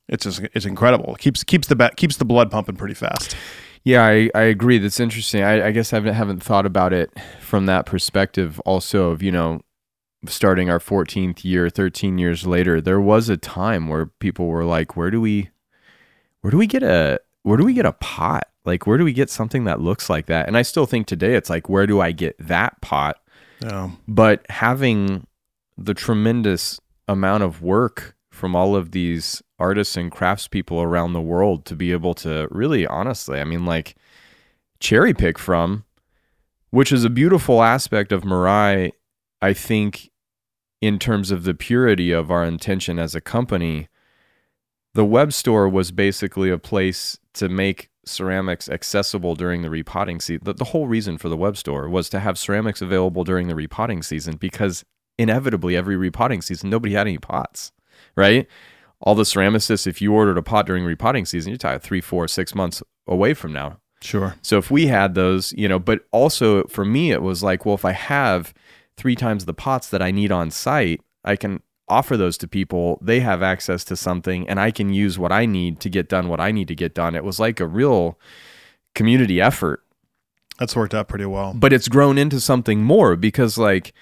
it's 0.08 0.24
just 0.24 0.40
it's 0.54 0.66
incredible 0.66 1.14
it 1.14 1.20
keeps 1.20 1.44
keeps 1.44 1.68
the 1.68 1.76
ba- 1.76 1.92
keeps 1.96 2.16
the 2.16 2.24
blood 2.24 2.50
pumping 2.50 2.76
pretty 2.76 2.94
fast 2.94 3.36
Yeah, 3.84 4.04
I, 4.04 4.30
I 4.34 4.42
agree. 4.42 4.78
That's 4.78 5.00
interesting. 5.00 5.42
I, 5.42 5.68
I 5.68 5.70
guess 5.70 5.92
I 5.92 5.96
haven't, 5.96 6.14
haven't 6.14 6.42
thought 6.42 6.66
about 6.66 6.92
it 6.92 7.10
from 7.40 7.66
that 7.66 7.86
perspective. 7.86 8.60
Also, 8.60 9.10
of 9.10 9.22
you 9.22 9.32
know, 9.32 9.62
starting 10.26 10.68
our 10.68 10.78
14th 10.78 11.44
year, 11.44 11.70
13 11.70 12.18
years 12.18 12.46
later, 12.46 12.80
there 12.80 13.00
was 13.00 13.28
a 13.28 13.36
time 13.36 13.88
where 13.88 14.06
people 14.06 14.46
were 14.48 14.64
like, 14.64 14.96
"Where 14.96 15.10
do 15.10 15.20
we, 15.20 15.50
where 16.42 16.50
do 16.50 16.58
we 16.58 16.66
get 16.66 16.82
a, 16.82 17.20
where 17.42 17.56
do 17.56 17.64
we 17.64 17.72
get 17.72 17.86
a 17.86 17.92
pot? 17.92 18.44
Like, 18.66 18.86
where 18.86 18.98
do 18.98 19.04
we 19.04 19.14
get 19.14 19.30
something 19.30 19.64
that 19.64 19.80
looks 19.80 20.10
like 20.10 20.26
that?" 20.26 20.46
And 20.46 20.56
I 20.58 20.62
still 20.62 20.86
think 20.86 21.06
today, 21.06 21.34
it's 21.34 21.48
like, 21.48 21.68
where 21.68 21.86
do 21.86 22.00
I 22.00 22.12
get 22.12 22.36
that 22.38 22.80
pot? 22.82 23.16
Yeah. 23.62 23.90
But 24.06 24.44
having 24.50 25.26
the 25.78 25.94
tremendous 25.94 26.78
amount 27.08 27.42
of 27.42 27.62
work 27.62 28.14
from 28.40 28.56
all 28.56 28.74
of 28.74 28.92
these 28.92 29.42
artists 29.58 29.96
and 29.96 30.10
craftspeople 30.10 30.82
around 30.82 31.12
the 31.12 31.20
world 31.20 31.66
to 31.66 31.76
be 31.76 31.92
able 31.92 32.14
to 32.14 32.48
really 32.50 32.86
honestly, 32.86 33.38
I 33.38 33.44
mean, 33.44 33.66
like 33.66 33.94
cherry 34.80 35.12
pick 35.12 35.38
from, 35.38 35.84
which 36.70 36.90
is 36.90 37.04
a 37.04 37.10
beautiful 37.10 37.62
aspect 37.62 38.10
of 38.10 38.22
Mirai, 38.22 38.92
I 39.42 39.52
think, 39.52 40.10
in 40.80 40.98
terms 40.98 41.30
of 41.30 41.44
the 41.44 41.54
purity 41.54 42.10
of 42.10 42.30
our 42.30 42.44
intention 42.44 42.98
as 42.98 43.14
a 43.14 43.20
company. 43.20 43.88
The 44.94 45.04
web 45.04 45.32
store 45.32 45.68
was 45.68 45.92
basically 45.92 46.50
a 46.50 46.58
place 46.58 47.18
to 47.34 47.48
make 47.48 47.90
ceramics 48.06 48.68
accessible 48.68 49.34
during 49.34 49.60
the 49.60 49.70
repotting 49.70 50.20
season. 50.20 50.42
The, 50.44 50.54
the 50.54 50.64
whole 50.64 50.88
reason 50.88 51.18
for 51.18 51.28
the 51.28 51.36
web 51.36 51.56
store 51.58 51.88
was 51.88 52.08
to 52.08 52.20
have 52.20 52.38
ceramics 52.38 52.80
available 52.80 53.22
during 53.22 53.48
the 53.48 53.54
repotting 53.54 54.02
season 54.02 54.36
because 54.36 54.84
inevitably 55.18 55.76
every 55.76 55.96
repotting 55.96 56.40
season 56.40 56.70
nobody 56.70 56.94
had 56.94 57.06
any 57.06 57.18
pots, 57.18 57.72
right? 58.16 58.46
All 59.00 59.14
the 59.14 59.22
ceramicists, 59.22 59.86
if 59.86 60.02
you 60.02 60.12
ordered 60.12 60.36
a 60.38 60.42
pot 60.42 60.66
during 60.66 60.84
repotting 60.84 61.24
season, 61.24 61.50
you're 61.50 61.58
talking 61.58 61.80
three, 61.80 62.00
four, 62.00 62.28
six 62.28 62.54
months 62.54 62.82
away 63.06 63.32
from 63.34 63.52
now. 63.52 63.78
Sure. 64.02 64.34
So 64.42 64.58
if 64.58 64.70
we 64.70 64.86
had 64.86 65.14
those, 65.14 65.52
you 65.52 65.68
know, 65.68 65.78
but 65.78 66.00
also 66.10 66.64
for 66.64 66.84
me, 66.84 67.10
it 67.10 67.22
was 67.22 67.42
like, 67.42 67.64
well, 67.66 67.74
if 67.74 67.84
I 67.84 67.92
have 67.92 68.52
three 68.96 69.14
times 69.14 69.44
the 69.44 69.54
pots 69.54 69.88
that 69.90 70.02
I 70.02 70.10
need 70.10 70.32
on 70.32 70.50
site, 70.50 71.00
I 71.24 71.36
can 71.36 71.62
offer 71.88 72.16
those 72.16 72.38
to 72.38 72.48
people. 72.48 72.98
They 73.02 73.20
have 73.20 73.42
access 73.42 73.84
to 73.84 73.96
something 73.96 74.48
and 74.48 74.60
I 74.60 74.70
can 74.70 74.92
use 74.92 75.18
what 75.18 75.32
I 75.32 75.44
need 75.44 75.80
to 75.80 75.90
get 75.90 76.08
done 76.08 76.28
what 76.28 76.40
I 76.40 76.50
need 76.52 76.68
to 76.68 76.74
get 76.74 76.94
done. 76.94 77.14
It 77.14 77.24
was 77.24 77.38
like 77.40 77.58
a 77.60 77.66
real 77.66 78.18
community 78.94 79.40
effort, 79.40 79.82
That's 80.58 80.76
worked 80.76 80.94
out 80.94 81.08
pretty 81.08 81.26
well. 81.26 81.52
but 81.54 81.72
it's 81.72 81.88
grown 81.88 82.16
into 82.18 82.40
something 82.40 82.82
more 82.82 83.16
because, 83.16 83.56
like, 83.58 83.92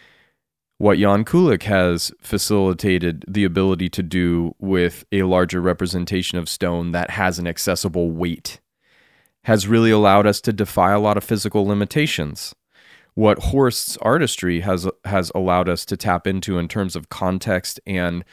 what 0.79 0.99
Jan 0.99 1.25
Kulik 1.25 1.65
has 1.65 2.13
facilitated 2.21 3.25
the 3.27 3.45
ability 3.45 3.89
to 3.91 4.03
do 4.03 4.55
with 4.61 5.05
a 5.11 5.25
larger 5.25 5.61
representation 5.61 6.39
of 6.39 6.49
stone 6.49 6.93
that 6.93 7.11
has 7.11 7.39
an 7.39 7.49
accessible 7.49 8.11
weight 8.13 8.61
has 9.45 9.67
really 9.67 9.91
allowed 9.91 10.27
us 10.27 10.41
to 10.43 10.53
defy 10.53 10.93
a 10.93 11.01
lot 11.01 11.17
of 11.17 11.25
physical 11.25 11.67
limitations. 11.67 12.55
What 13.15 13.39
Horst's 13.39 13.97
artistry 13.99 14.61
has 14.61 14.87
has 15.05 15.33
allowed 15.35 15.69
us 15.69 15.85
to 15.87 15.97
tap 15.97 16.27
into 16.27 16.59
in 16.59 16.69
terms 16.69 16.95
of 16.95 17.09
context 17.09 17.81
and 17.87 18.25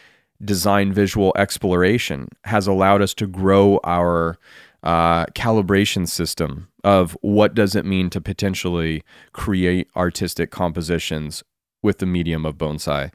design 0.44 0.94
visual 0.94 1.34
exploration 1.38 2.28
has 2.44 2.68
allowed 2.68 3.02
us 3.02 3.14
to 3.16 3.26
grow 3.26 3.80
our 3.84 4.38
uh, 4.84 5.26
calibration 5.28 6.08
system 6.08 6.68
of 6.84 7.18
what 7.22 7.56
does 7.56 7.76
it 7.76 7.86
mean 7.86 8.10
to 8.12 8.22
potentially 8.22 9.04
create 9.32 9.88
artistic 9.96 10.52
compositions 10.52 11.44
with 11.86 12.00
the 12.00 12.06
medium 12.06 12.46
of 12.46 12.58
bonsai. 12.58 13.12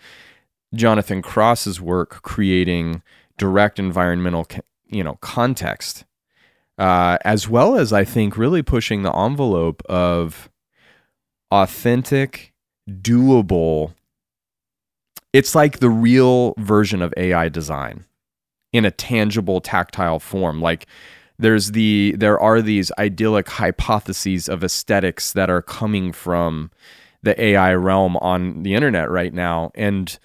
Jonathan 0.74 1.20
Cross's 1.20 1.80
work 1.80 2.22
creating 2.22 3.02
direct 3.36 3.78
environmental, 3.78 4.46
you 4.86 5.04
know, 5.04 5.18
context, 5.20 6.04
uh, 6.78 7.18
as 7.24 7.48
well 7.48 7.76
as 7.76 7.92
I 7.92 8.04
think 8.04 8.36
really 8.36 8.62
pushing 8.62 9.02
the 9.02 9.14
envelope 9.14 9.82
of 9.86 10.48
authentic, 11.50 12.52
doable. 12.88 13.94
It's 15.32 15.54
like 15.54 15.78
the 15.78 15.90
real 15.90 16.54
version 16.58 17.02
of 17.02 17.12
AI 17.16 17.48
design 17.48 18.04
in 18.72 18.84
a 18.84 18.90
tangible, 18.90 19.60
tactile 19.60 20.20
form. 20.20 20.60
Like 20.60 20.86
there's 21.38 21.72
the 21.72 22.14
there 22.18 22.38
are 22.38 22.62
these 22.62 22.92
idyllic 22.98 23.48
hypotheses 23.48 24.48
of 24.48 24.62
aesthetics 24.62 25.32
that 25.32 25.50
are 25.50 25.62
coming 25.62 26.12
from 26.12 26.70
the 27.22 27.40
AI 27.42 27.74
realm 27.74 28.16
on 28.18 28.62
the 28.62 28.74
internet 28.74 29.10
right 29.10 29.32
now. 29.32 29.70
And 29.74 30.18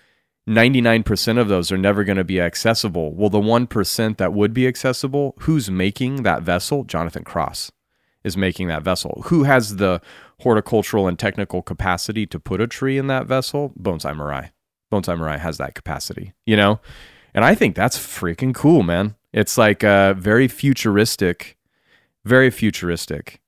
99% 0.47 1.39
of 1.39 1.47
those 1.47 1.71
are 1.71 1.77
never 1.77 2.03
going 2.03 2.17
to 2.17 2.23
be 2.23 2.39
accessible. 2.39 3.13
Well, 3.13 3.29
the 3.29 3.39
1% 3.39 4.17
that 4.17 4.33
would 4.33 4.53
be 4.53 4.67
accessible, 4.67 5.35
who's 5.39 5.71
making 5.71 6.23
that 6.23 6.43
vessel? 6.43 6.83
Jonathan 6.83 7.23
Cross 7.23 7.71
is 8.23 8.37
making 8.37 8.67
that 8.67 8.83
vessel. 8.83 9.23
Who 9.27 9.43
has 9.43 9.77
the 9.77 10.01
horticultural 10.41 11.07
and 11.07 11.17
technical 11.17 11.61
capacity 11.61 12.25
to 12.27 12.39
put 12.39 12.61
a 12.61 12.67
tree 12.67 12.97
in 12.97 13.07
that 13.07 13.25
vessel? 13.25 13.73
Bonsai 13.79 14.15
Mirai. 14.15 14.51
Bonsai 14.91 15.17
Mirai 15.17 15.39
has 15.39 15.57
that 15.57 15.75
capacity, 15.75 16.33
you 16.45 16.55
know? 16.55 16.79
And 17.33 17.43
I 17.43 17.55
think 17.55 17.75
that's 17.75 17.97
freaking 17.97 18.53
cool, 18.53 18.83
man. 18.83 19.15
It's 19.33 19.57
like 19.57 19.83
uh, 19.83 20.13
very 20.13 20.47
futuristic, 20.47 21.57
very 22.23 22.49
futuristic. 22.49 23.41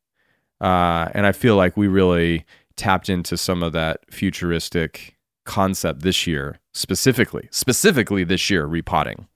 Uh, 0.60 1.10
and 1.14 1.26
I 1.26 1.32
feel 1.32 1.56
like 1.56 1.78
we 1.78 1.88
really 1.88 2.46
tapped 2.78 3.10
into 3.10 3.36
some 3.36 3.62
of 3.64 3.74
that 3.74 4.00
futuristic 4.10 5.18
concept 5.44 6.02
this 6.02 6.26
year, 6.26 6.60
specifically, 6.74 7.50
specifically 7.52 8.24
this 8.24 8.50
year, 8.50 8.66
repotting. 8.66 9.28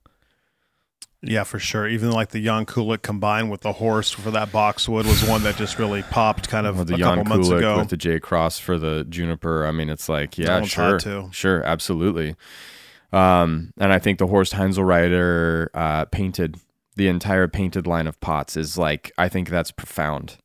Yeah, 1.24 1.44
for 1.44 1.60
sure. 1.60 1.88
Even 1.88 2.10
like 2.12 2.30
the 2.30 2.44
Jan 2.44 2.66
Kulik 2.66 3.04
combined 3.04 3.52
with 3.52 3.62
the 3.62 3.74
horse 3.74 4.10
for 4.10 4.32
that 4.32 4.52
boxwood 4.52 5.06
was 5.06 5.24
one 5.28 5.44
that 5.44 5.56
just 5.56 5.78
really 5.78 6.02
popped 6.02 6.50
kind 6.50 6.66
of 6.66 6.80
With 6.80 6.88
the 6.88 6.96
a 6.96 6.98
Jan 6.98 7.18
couple 7.18 7.36
months 7.38 7.50
ago. 7.50 7.78
with 7.78 7.90
the 7.90 7.98
J 7.98 8.20
Cross 8.20 8.58
for 8.58 8.80
the 8.80 9.06
juniper. 9.08 9.68
I 9.68 9.72
mean, 9.72 9.90
it's 9.90 10.10
like, 10.10 10.40
yeah, 10.40 10.64
sure, 10.64 11.00
sure, 11.32 11.64
absolutely. 11.64 12.36
Um, 13.14 13.72
and 13.78 13.94
I 13.94 14.00
think 14.00 14.18
the 14.18 14.26
Horst 14.28 14.54
Heinzelreiter 14.54 15.68
uh, 15.76 16.06
painted 16.06 16.58
the 16.96 17.08
entire 17.08 17.48
painted 17.48 17.86
line 17.86 18.08
of 18.08 18.20
pots 18.20 18.58
is 18.58 18.78
like, 18.78 19.12
I 19.18 19.30
think 19.30 19.50
that's 19.50 19.72
profound. 19.72 20.38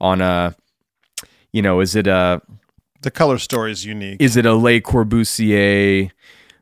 On 0.00 0.22
a, 0.22 0.56
you 1.52 1.62
know, 1.62 1.80
is 1.80 1.94
it 1.96 2.06
a 2.06 2.40
the 3.02 3.10
color 3.10 3.38
story 3.38 3.72
is 3.72 3.84
unique. 3.84 4.20
is 4.20 4.36
it 4.36 4.46
a 4.46 4.54
Le 4.54 4.80
Corbusier 4.80 6.10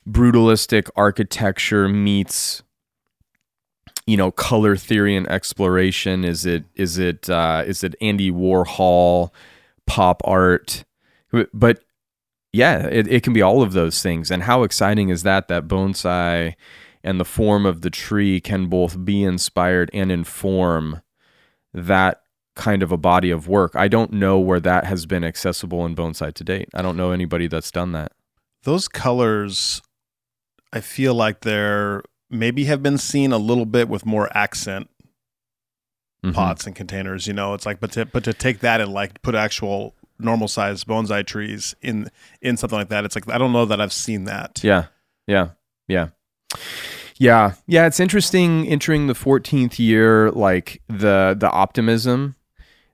brutalistic 0.08 0.88
architecture 0.96 1.88
meets 1.88 2.62
you 4.06 4.16
know 4.16 4.30
color 4.30 4.76
theory 4.76 5.16
and 5.16 5.28
exploration? 5.28 6.24
Is 6.24 6.46
it 6.46 6.64
is 6.74 6.98
it 6.98 7.28
uh 7.28 7.64
is 7.66 7.82
it 7.84 7.94
Andy 8.00 8.30
Warhol 8.30 9.30
pop 9.86 10.22
art? 10.24 10.84
But 11.52 11.82
yeah 12.52 12.86
it, 12.86 13.06
it 13.08 13.22
can 13.22 13.32
be 13.32 13.42
all 13.42 13.62
of 13.62 13.72
those 13.72 14.02
things. 14.02 14.30
And 14.30 14.44
how 14.44 14.62
exciting 14.62 15.08
is 15.10 15.22
that 15.24 15.48
that 15.48 15.68
bonsai 15.68 16.54
and 17.04 17.20
the 17.20 17.24
form 17.24 17.66
of 17.66 17.82
the 17.82 17.90
tree 17.90 18.40
can 18.40 18.66
both 18.66 19.04
be 19.04 19.22
inspired 19.22 19.90
and 19.92 20.10
inform 20.10 21.02
that 21.74 22.22
kind 22.58 22.82
of 22.82 22.92
a 22.92 22.96
body 22.98 23.30
of 23.30 23.48
work. 23.48 23.74
I 23.74 23.88
don't 23.88 24.12
know 24.12 24.38
where 24.38 24.60
that 24.60 24.84
has 24.84 25.06
been 25.06 25.24
accessible 25.24 25.86
in 25.86 25.96
bonsai 25.96 26.34
to 26.34 26.44
date. 26.44 26.68
I 26.74 26.82
don't 26.82 26.96
know 26.96 27.12
anybody 27.12 27.46
that's 27.46 27.70
done 27.70 27.92
that. 27.92 28.12
Those 28.64 28.88
colors, 28.88 29.80
I 30.72 30.80
feel 30.80 31.14
like 31.14 31.40
they're 31.40 32.02
maybe 32.28 32.64
have 32.66 32.82
been 32.82 32.98
seen 32.98 33.32
a 33.32 33.38
little 33.38 33.64
bit 33.64 33.88
with 33.88 34.04
more 34.04 34.28
accent 34.36 34.90
Mhm. 36.24 36.34
pots 36.34 36.66
and 36.66 36.74
containers. 36.76 37.26
You 37.26 37.32
know, 37.32 37.54
it's 37.54 37.64
like, 37.64 37.80
but 37.80 37.92
to 37.92 38.04
but 38.04 38.24
to 38.24 38.34
take 38.34 38.58
that 38.60 38.80
and 38.80 38.92
like 38.92 39.22
put 39.22 39.34
actual 39.34 39.94
normal 40.18 40.48
sized 40.48 40.86
bonsai 40.86 41.24
trees 41.24 41.74
in 41.80 42.10
in 42.42 42.56
something 42.56 42.78
like 42.78 42.88
that, 42.88 43.04
it's 43.04 43.14
like 43.14 43.30
I 43.30 43.38
don't 43.38 43.52
know 43.52 43.64
that 43.64 43.80
I've 43.80 43.92
seen 43.92 44.24
that. 44.24 44.60
Yeah. 44.64 44.86
Yeah. 45.26 45.50
Yeah. 45.86 46.08
Yeah. 47.20 47.52
Yeah, 47.66 47.86
it's 47.86 48.00
interesting 48.00 48.66
entering 48.68 49.06
the 49.06 49.14
14th 49.14 49.78
year 49.78 50.30
like 50.32 50.82
the 50.88 51.36
the 51.38 51.50
optimism 51.50 52.34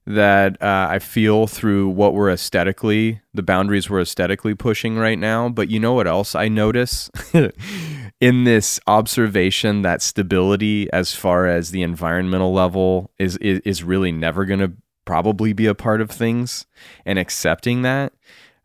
that 0.06 0.60
uh, 0.62 0.88
I 0.90 0.98
feel 0.98 1.46
through 1.46 1.88
what 1.88 2.14
we're 2.14 2.30
aesthetically, 2.30 3.20
the 3.32 3.42
boundaries 3.42 3.88
we're 3.88 4.02
aesthetically 4.02 4.54
pushing 4.54 4.96
right 4.96 5.18
now. 5.18 5.48
But 5.48 5.70
you 5.70 5.80
know 5.80 5.94
what 5.94 6.06
else 6.06 6.34
I 6.34 6.48
notice 6.48 7.10
in 8.20 8.44
this 8.44 8.78
observation 8.86 9.82
that 9.82 10.02
stability, 10.02 10.90
as 10.92 11.14
far 11.14 11.46
as 11.46 11.70
the 11.70 11.82
environmental 11.82 12.52
level, 12.52 13.10
is 13.18 13.36
is, 13.38 13.60
is 13.60 13.82
really 13.82 14.12
never 14.12 14.44
going 14.44 14.60
to 14.60 14.72
probably 15.06 15.52
be 15.52 15.66
a 15.66 15.74
part 15.74 16.00
of 16.00 16.10
things, 16.10 16.66
and 17.06 17.18
accepting 17.18 17.82
that. 17.82 18.12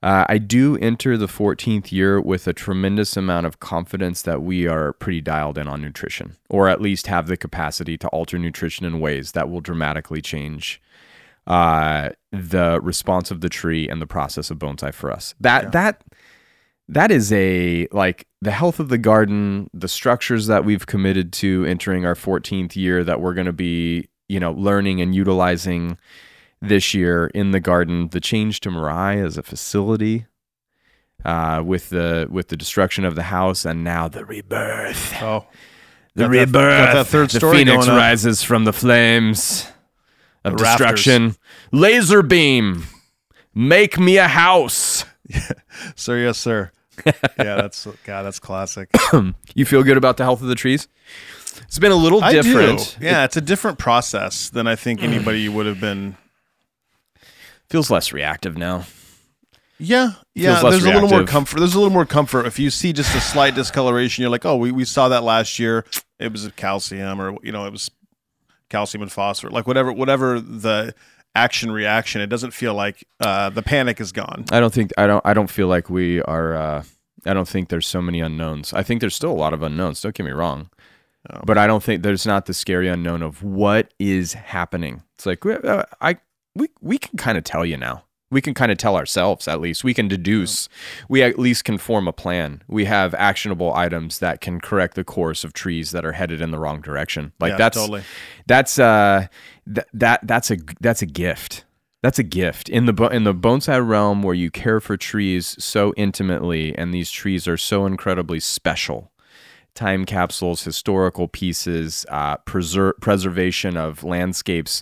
Uh, 0.01 0.23
I 0.29 0.37
do 0.37 0.77
enter 0.77 1.17
the 1.17 1.27
14th 1.27 1.91
year 1.91 2.21
with 2.21 2.47
a 2.47 2.53
tremendous 2.53 3.17
amount 3.17 3.45
of 3.45 3.59
confidence 3.59 4.21
that 4.21 4.41
we 4.41 4.65
are 4.65 4.93
pretty 4.93 5.19
dialed 5.19 5.57
in 5.57 5.67
on 5.67 5.81
nutrition, 5.81 6.37
or 6.49 6.69
at 6.69 6.81
least 6.81 7.07
have 7.07 7.27
the 7.27 7.35
capacity 7.35 7.97
to 7.97 8.07
alter 8.09 8.39
nutrition 8.39 8.85
in 8.85 9.01
ways 9.01 9.33
that 9.33 9.49
will 9.49 9.59
dramatically 9.59 10.21
change 10.21 10.81
uh, 11.47 12.09
the 12.31 12.79
response 12.81 13.31
of 13.31 13.41
the 13.41 13.49
tree 13.49 13.87
and 13.89 14.01
the 14.01 14.07
process 14.07 14.51
of 14.51 14.59
bonsai 14.59 14.93
for 14.93 15.11
us. 15.11 15.33
That 15.39 15.63
Yeah. 15.65 15.69
that 15.71 16.03
that 16.87 17.11
is 17.11 17.31
a 17.33 17.87
like 17.91 18.27
the 18.41 18.51
health 18.51 18.79
of 18.79 18.89
the 18.89 18.97
garden, 18.97 19.69
the 19.73 19.87
structures 19.87 20.47
that 20.47 20.65
we've 20.65 20.85
committed 20.87 21.31
to 21.33 21.65
entering 21.65 22.05
our 22.05 22.15
14th 22.15 22.75
year 22.75 23.03
that 23.03 23.21
we're 23.21 23.33
going 23.33 23.45
to 23.47 23.53
be 23.53 24.07
you 24.27 24.39
know, 24.39 24.51
learning 24.51 25.01
and 25.01 25.15
utilizing 25.15 25.97
this 26.61 26.93
year 26.93 27.27
in 27.33 27.49
the 27.49 27.59
garden, 27.59 28.09
the 28.09 28.19
change 28.19 28.59
to 28.59 28.69
Mirai 28.69 29.25
as 29.25 29.37
a 29.37 29.41
facility, 29.43 30.27
uh, 31.25 31.63
with 31.65 31.89
the 31.89 32.27
with 32.29 32.49
the 32.49 32.55
destruction 32.57 33.05
of 33.05 33.15
the 33.15 33.23
house, 33.23 33.65
and 33.65 33.83
now 33.83 34.07
the 34.07 34.23
rebirth. 34.25 35.15
Oh, 35.21 35.47
The 36.15 36.23
Got 36.25 36.27
that- 36.27 36.29
rebirth. 36.29 36.53
got 36.53 36.93
that 36.93 37.07
third 37.07 37.29
the 37.31 37.39
phoenix 37.39 37.87
rises 37.87 38.43
from 38.43 38.65
the 38.65 38.73
flames 38.73 39.67
of 40.43 40.57
The 40.57 40.63
rafters. 40.63 40.87
destruction. 40.87 41.35
Laser 41.71 42.21
beam, 42.21 42.85
make 43.53 43.99
me 43.99 44.17
a 44.17 44.27
house. 44.27 45.05
sir, 45.95 46.17
yes, 46.19 46.37
sir. 46.37 46.71
yeah, 47.05 47.13
that's 47.37 47.87
God, 48.03 48.23
that's 48.23 48.39
classic. 48.39 48.89
You 49.55 49.65
feel 49.65 49.83
good 49.83 49.97
about 49.97 50.17
the 50.17 50.23
health 50.23 50.41
of 50.41 50.47
the 50.47 50.55
trees? 50.55 50.87
It's 51.63 51.79
been 51.79 51.91
a 51.91 51.95
little 51.95 52.23
I 52.23 52.31
different. 52.33 52.97
do. 52.99 53.05
Yeah, 53.05 53.23
it's 53.25 53.35
a 53.37 53.41
different 53.41 53.77
process 53.79 54.49
than 54.49 54.67
I 54.67 54.75
think 54.75 55.01
anybody 55.03 55.47
would 55.49 55.65
have 55.65 55.79
been. 55.81 56.15
feels 57.69 57.89
less 57.89 58.11
reactive 58.13 58.57
now. 58.57 58.85
Yeah, 59.79 60.11
yeah. 60.35 60.61
There's 60.61 60.83
a 60.83 60.91
little 60.91 61.09
more 61.09 61.23
comfort. 61.25 61.59
There's 61.59 61.73
a 61.73 61.77
little 61.79 61.93
more 61.93 62.05
comfort 62.05 62.45
if 62.45 62.59
you 62.59 62.69
see 62.69 62.91
just 62.93 63.15
a 63.15 63.21
slight 63.21 63.55
discoloration. 63.55 64.21
You're 64.21 64.31
like, 64.31 64.45
oh, 64.45 64.57
we, 64.57 64.71
we 64.71 64.83
saw 64.85 65.07
that 65.09 65.23
last 65.23 65.57
year. 65.57 65.85
It 66.19 66.31
was 66.33 66.45
a 66.45 66.51
calcium, 66.51 67.21
or 67.21 67.37
you 67.43 67.51
know, 67.53 67.65
it 67.65 67.71
was 67.71 67.89
calcium 68.69 69.01
and 69.01 69.11
phosphorus, 69.11 69.53
like 69.53 69.67
whatever 69.67 69.91
whatever 69.91 70.39
the 70.39 70.93
action 71.35 71.71
reaction. 71.71 72.21
It 72.21 72.27
doesn't 72.27 72.51
feel 72.51 72.73
like 72.73 73.03
uh, 73.19 73.49
the 73.49 73.61
panic 73.61 73.99
is 74.01 74.11
gone. 74.11 74.45
I 74.51 74.59
don't 74.59 74.73
think 74.73 74.91
I 74.97 75.07
don't 75.07 75.25
I 75.25 75.33
don't 75.33 75.49
feel 75.49 75.67
like 75.67 75.89
we 75.89 76.21
are. 76.23 76.55
Uh, 76.55 76.83
I 77.25 77.33
don't 77.33 77.47
think 77.47 77.69
there's 77.69 77.87
so 77.87 78.01
many 78.01 78.21
unknowns. 78.21 78.73
I 78.73 78.81
think 78.83 79.01
there's 79.01 79.15
still 79.15 79.31
a 79.31 79.33
lot 79.33 79.53
of 79.53 79.61
unknowns. 79.61 80.01
Don't 80.01 80.15
get 80.15 80.25
me 80.25 80.31
wrong, 80.31 80.69
Oh. 81.29 81.41
but 81.45 81.57
I 81.57 81.67
don't 81.67 81.83
think 81.83 82.01
there's 82.01 82.25
not 82.25 82.45
the 82.45 82.53
scary 82.53 82.87
unknown 82.87 83.21
of 83.21 83.43
what 83.43 83.93
is 83.99 84.33
happening. 84.33 85.03
It's 85.15 85.25
like 85.25 85.45
uh, 85.45 85.83
I 86.01 86.17
we 86.55 86.67
we 86.81 86.97
can 86.97 87.17
kind 87.17 87.37
of 87.37 87.43
tell 87.43 87.65
you 87.65 87.75
now. 87.77 88.05
We 88.31 88.41
can 88.41 88.53
kind 88.53 88.71
of 88.71 88.77
tell 88.77 88.95
ourselves 88.95 89.47
at 89.47 89.59
least. 89.59 89.83
We 89.83 89.93
can 89.93 90.07
deduce. 90.07 90.69
We 91.07 91.23
at 91.23 91.39
least 91.39 91.63
can 91.63 91.77
form 91.79 92.07
a 92.07 92.13
plan. 92.13 92.61
We 92.67 92.85
have 92.85 93.15
actionable 93.15 93.73
items 93.73 94.19
that 94.19 94.39
can 94.39 94.61
correct 94.61 94.95
the 94.95 95.03
course 95.03 95.43
of 95.43 95.53
trees 95.53 95.91
that 95.91 96.05
are 96.05 96.11
headed 96.11 96.39
in 96.39 96.51
the 96.51 96.59
wrong 96.59 96.81
direction. 96.81 97.31
Like 97.39 97.51
Yeah, 97.51 97.57
that's 97.57 97.77
totally. 97.77 98.03
that's 98.47 98.77
uh 98.77 99.27
th- 99.73 99.87
that 99.93 100.19
that's 100.27 100.51
a 100.51 100.57
that's 100.79 101.01
a 101.01 101.07
gift. 101.07 101.65
That's 102.01 102.19
a 102.19 102.23
gift 102.23 102.69
in 102.69 102.85
the 102.85 102.93
bo- 102.93 103.07
in 103.07 103.23
the 103.25 103.33
bonsai 103.33 103.85
realm 103.85 104.23
where 104.23 104.35
you 104.35 104.49
care 104.51 104.79
for 104.79 104.95
trees 104.95 105.55
so 105.61 105.93
intimately, 105.97 106.73
and 106.77 106.93
these 106.93 107.11
trees 107.11 107.47
are 107.47 107.57
so 107.57 107.85
incredibly 107.85 108.39
special. 108.39 109.11
Time 109.75 110.05
capsules, 110.05 110.63
historical 110.63 111.27
pieces, 111.27 112.05
uh, 112.09 112.37
preser- 112.37 112.93
preservation 113.01 113.75
of 113.75 114.03
landscapes 114.03 114.81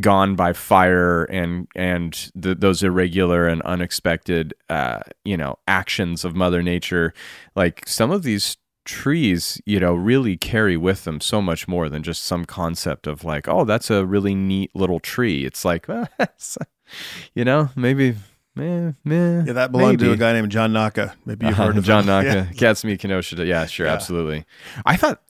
gone 0.00 0.34
by 0.36 0.52
fire, 0.52 1.24
and 1.24 1.68
and 1.74 2.30
the, 2.34 2.54
those 2.54 2.82
irregular 2.82 3.46
and 3.48 3.62
unexpected, 3.62 4.54
uh, 4.68 5.00
you 5.24 5.36
know, 5.36 5.58
actions 5.68 6.24
of 6.24 6.34
Mother 6.34 6.62
Nature. 6.62 7.12
Like 7.54 7.86
some 7.88 8.10
of 8.10 8.22
these 8.22 8.56
trees, 8.84 9.60
you 9.66 9.80
know, 9.80 9.94
really 9.94 10.36
carry 10.36 10.76
with 10.76 11.04
them 11.04 11.20
so 11.20 11.42
much 11.42 11.66
more 11.66 11.88
than 11.88 12.02
just 12.04 12.22
some 12.22 12.44
concept 12.44 13.06
of 13.08 13.24
like, 13.24 13.48
oh, 13.48 13.64
that's 13.64 13.90
a 13.90 14.06
really 14.06 14.34
neat 14.34 14.70
little 14.74 15.00
tree. 15.00 15.44
It's 15.44 15.64
like, 15.64 15.88
well, 15.88 16.08
you 17.34 17.44
know, 17.44 17.70
maybe, 17.74 18.14
meh, 18.54 18.92
meh, 19.04 19.42
Yeah, 19.44 19.52
that 19.54 19.72
belonged 19.72 19.98
to 19.98 20.12
a 20.12 20.16
guy 20.16 20.32
named 20.34 20.52
John 20.52 20.72
Naka. 20.72 21.14
Maybe 21.24 21.46
you've 21.46 21.54
Uh-huh, 21.58 21.66
heard 21.66 21.78
of 21.78 21.84
John 21.84 22.02
him. 22.02 22.06
Naka, 22.06 22.28
Yeah. 22.52 22.52
Catsmeet 22.52 23.00
Kenosha. 23.00 23.44
Yeah, 23.44 23.66
sure, 23.66 23.86
Yeah. 23.86 23.92
absolutely. 23.94 24.44
I 24.84 24.96
thought 24.96 25.20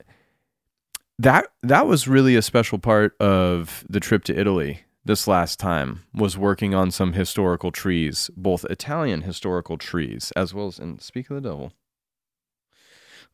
that 1.19 1.47
that 1.63 1.87
was 1.87 2.07
really 2.09 2.37
a 2.37 2.43
special 2.43 2.79
part 2.79 3.17
of 3.21 3.85
the 3.89 4.01
trip 4.01 4.25
to 4.25 4.39
Italy 4.39 4.81
this 5.05 5.29
last 5.29 5.59
time 5.61 6.03
was 6.13 6.37
working 6.37 6.75
on 6.75 6.91
some 6.91 7.13
historical 7.13 7.71
trees, 7.71 8.29
both 8.37 8.65
Italian 8.69 9.23
historical 9.23 9.79
trees 9.79 10.33
as 10.37 10.53
well 10.53 10.67
as 10.67 10.79
and 10.79 11.01
speak 11.01 11.31
of 11.31 11.37
the 11.43 11.49
devil. 11.49 11.73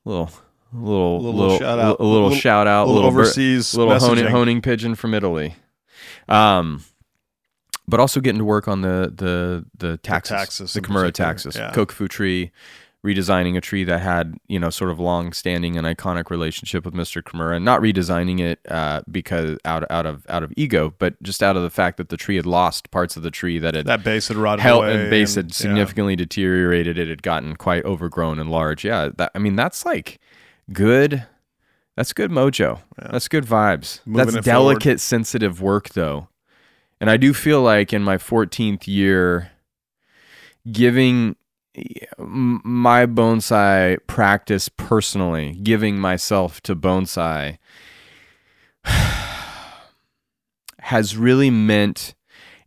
Little 0.05 0.31
little 0.73 1.21
Little 1.23 1.35
little, 1.41 1.59
shout 1.59 1.79
out. 1.79 2.01
a 2.01 2.03
little, 2.03 2.23
Little- 2.29 2.39
shout 2.39 2.67
out, 2.67 2.87
little, 2.89 3.03
little 3.05 3.11
overseas 3.11 3.75
little 3.75 3.99
honing, 3.99 4.27
honing 4.27 4.61
pigeon 4.63 4.95
from 4.95 5.15
Italy. 5.15 5.55
Um, 6.29 6.83
but 7.89 8.01
also 8.01 8.21
getting 8.21 8.39
to 8.39 8.45
work 8.45 8.69
on 8.69 8.81
the 8.83 9.13
the 9.15 9.65
the 9.77 9.99
taxus, 9.99 10.31
taxus 10.37 10.73
the 10.75 10.79
in 10.79 10.85
Kimura 10.85 11.13
taxus, 11.13 11.57
yeah. 11.57 11.73
Kokufu 11.73 12.09
tree, 12.09 12.53
redesigning 13.05 13.57
a 13.57 13.61
tree 13.61 13.83
that 13.83 14.01
had 14.01 14.37
you 14.47 14.61
know 14.61 14.71
sort 14.71 14.91
of 14.91 15.01
long 15.01 15.33
standing 15.33 15.77
and 15.77 15.87
iconic 15.87 16.31
relationship 16.31 16.85
with 16.85 16.95
Mr. 16.95 17.21
Kimura, 17.23 17.57
and 17.57 17.65
not 17.65 17.81
redesigning 17.81 18.39
it 18.41 18.61
uh, 18.69 19.03
because 19.11 19.59
out 19.65 19.85
out 19.91 20.07
of 20.07 20.25
out 20.29 20.43
of 20.43 20.53
ego, 20.57 20.95
but 20.99 21.21
just 21.23 21.43
out 21.43 21.57
of 21.57 21.63
the 21.63 21.71
fact 21.71 21.97
that 21.97 22.11
the 22.11 22.17
tree 22.17 22.37
had 22.37 22.47
lost 22.47 22.91
parts 22.93 23.17
of 23.17 23.23
the 23.25 23.31
tree 23.31 23.59
that 23.59 23.75
had 23.75 23.87
That 23.87 24.05
base 24.05 24.29
had 24.29 24.37
rotted 24.37 24.63
held 24.63 24.85
away. 24.85 25.01
and 25.01 25.11
base 25.11 25.37
and- 25.37 25.47
had 25.47 25.51
yeah. 25.53 25.57
significantly 25.57 26.15
deteriorated. 26.17 26.97
It 26.99 27.09
had 27.09 27.23
gotten 27.23 27.57
quite 27.57 27.85
overgrown 27.85 28.39
and 28.39 28.51
large. 28.51 28.85
Yeah, 28.85 29.11
that, 29.17 29.33
I 29.35 29.39
mean 29.39 29.57
that's 29.57 29.85
like 29.85 30.21
good. 30.73 31.27
That's 31.97 32.13
good 32.15 32.31
mojo. 32.31 32.79
Yeah. 33.01 33.09
That's 33.11 33.29
good 33.29 33.45
vibes. 33.45 34.01
Moving 34.07 34.27
that's 34.35 34.47
it 34.47 34.51
forward. 34.51 34.75
delicate, 34.81 35.01
sensitive 35.01 35.61
work 35.61 35.91
though, 35.91 36.29
and 37.01 37.11
I 37.11 37.17
do 37.19 37.35
feel 37.35 37.61
like 37.63 37.93
in 37.93 38.03
my 38.03 38.17
14th 38.17 38.87
year, 38.87 39.51
giving 40.71 41.37
my 42.19 43.07
bonsai 43.07 43.99
practice 44.07 44.69
personally, 44.69 45.59
giving 45.63 45.99
myself 45.99 46.61
to 46.63 46.77
bonsai 46.77 47.59
has 50.81 51.17
really 51.17 51.51
meant 51.51 52.15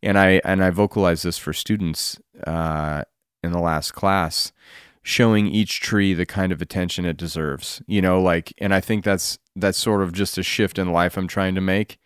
and 0.06 0.20
I 0.20 0.40
and 0.46 0.64
I 0.64 0.70
vocalize 0.70 1.24
this 1.24 1.38
for 1.38 1.52
students 1.52 2.20
uh, 2.46 3.04
in 3.44 3.52
the 3.52 3.60
last 3.60 3.92
class, 3.94 4.54
showing 5.02 5.48
each 5.48 5.82
tree 5.82 6.14
the 6.14 6.28
kind 6.28 6.52
of 6.52 6.62
attention 6.62 7.06
it 7.06 7.18
deserves. 7.18 7.82
You 7.88 8.02
know, 8.02 8.22
like, 8.22 8.54
and 8.60 8.74
I 8.74 8.80
think 8.80 9.04
that's 9.04 9.40
that's 9.56 9.80
sort 9.80 10.04
of 10.04 10.14
just 10.14 10.38
a 10.38 10.44
shift 10.44 10.78
in 10.78 10.92
life 10.92 11.18
I'm 11.18 11.28
trying 11.28 11.56
to 11.56 11.62
make. 11.62 11.98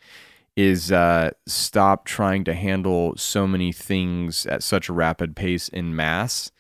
Is 0.56 0.92
uh, 0.92 1.32
stop 1.46 2.06
trying 2.06 2.44
to 2.46 2.54
handle 2.54 3.16
so 3.18 3.46
many 3.46 3.72
things 3.72 4.46
at 4.46 4.64
such 4.64 4.90
a 4.90 4.94
rapid 4.94 5.36
pace 5.36 5.68
in 5.68 5.96
mass, 5.96 6.52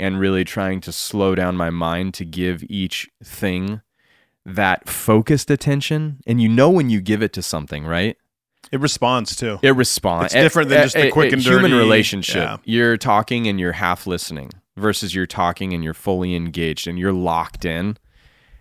and 0.00 0.18
really 0.18 0.44
trying 0.44 0.80
to 0.82 0.92
slow 0.92 1.34
down 1.34 1.56
my 1.56 1.70
mind 1.70 2.14
to 2.14 2.24
give 2.24 2.64
each 2.68 3.08
thing 3.22 3.82
that 4.44 4.88
focused 4.88 5.50
attention. 5.50 6.20
And 6.26 6.40
you 6.40 6.48
know 6.48 6.70
when 6.70 6.90
you 6.90 7.00
give 7.00 7.22
it 7.22 7.32
to 7.34 7.42
something, 7.42 7.84
right? 7.84 8.16
It 8.72 8.80
responds 8.80 9.36
too. 9.36 9.58
It 9.62 9.72
responds. 9.72 10.34
It's 10.34 10.42
different 10.42 10.68
than 10.68 10.78
eh, 10.78 10.82
just 10.82 10.94
the 10.94 11.00
eh, 11.00 11.06
eh, 11.06 11.10
quick 11.10 11.32
and 11.32 11.42
dirty. 11.42 11.56
human 11.56 11.74
relationship. 11.74 12.36
yeah. 12.36 12.56
You're 12.64 12.96
talking 12.96 13.46
and 13.46 13.58
you're 13.58 13.72
half 13.72 14.06
listening 14.06 14.50
versus 14.76 15.14
you're 15.14 15.26
talking 15.26 15.72
and 15.72 15.82
you're 15.82 15.94
fully 15.94 16.34
engaged 16.34 16.86
and 16.86 16.98
you're 16.98 17.12
locked 17.12 17.64
in. 17.64 17.96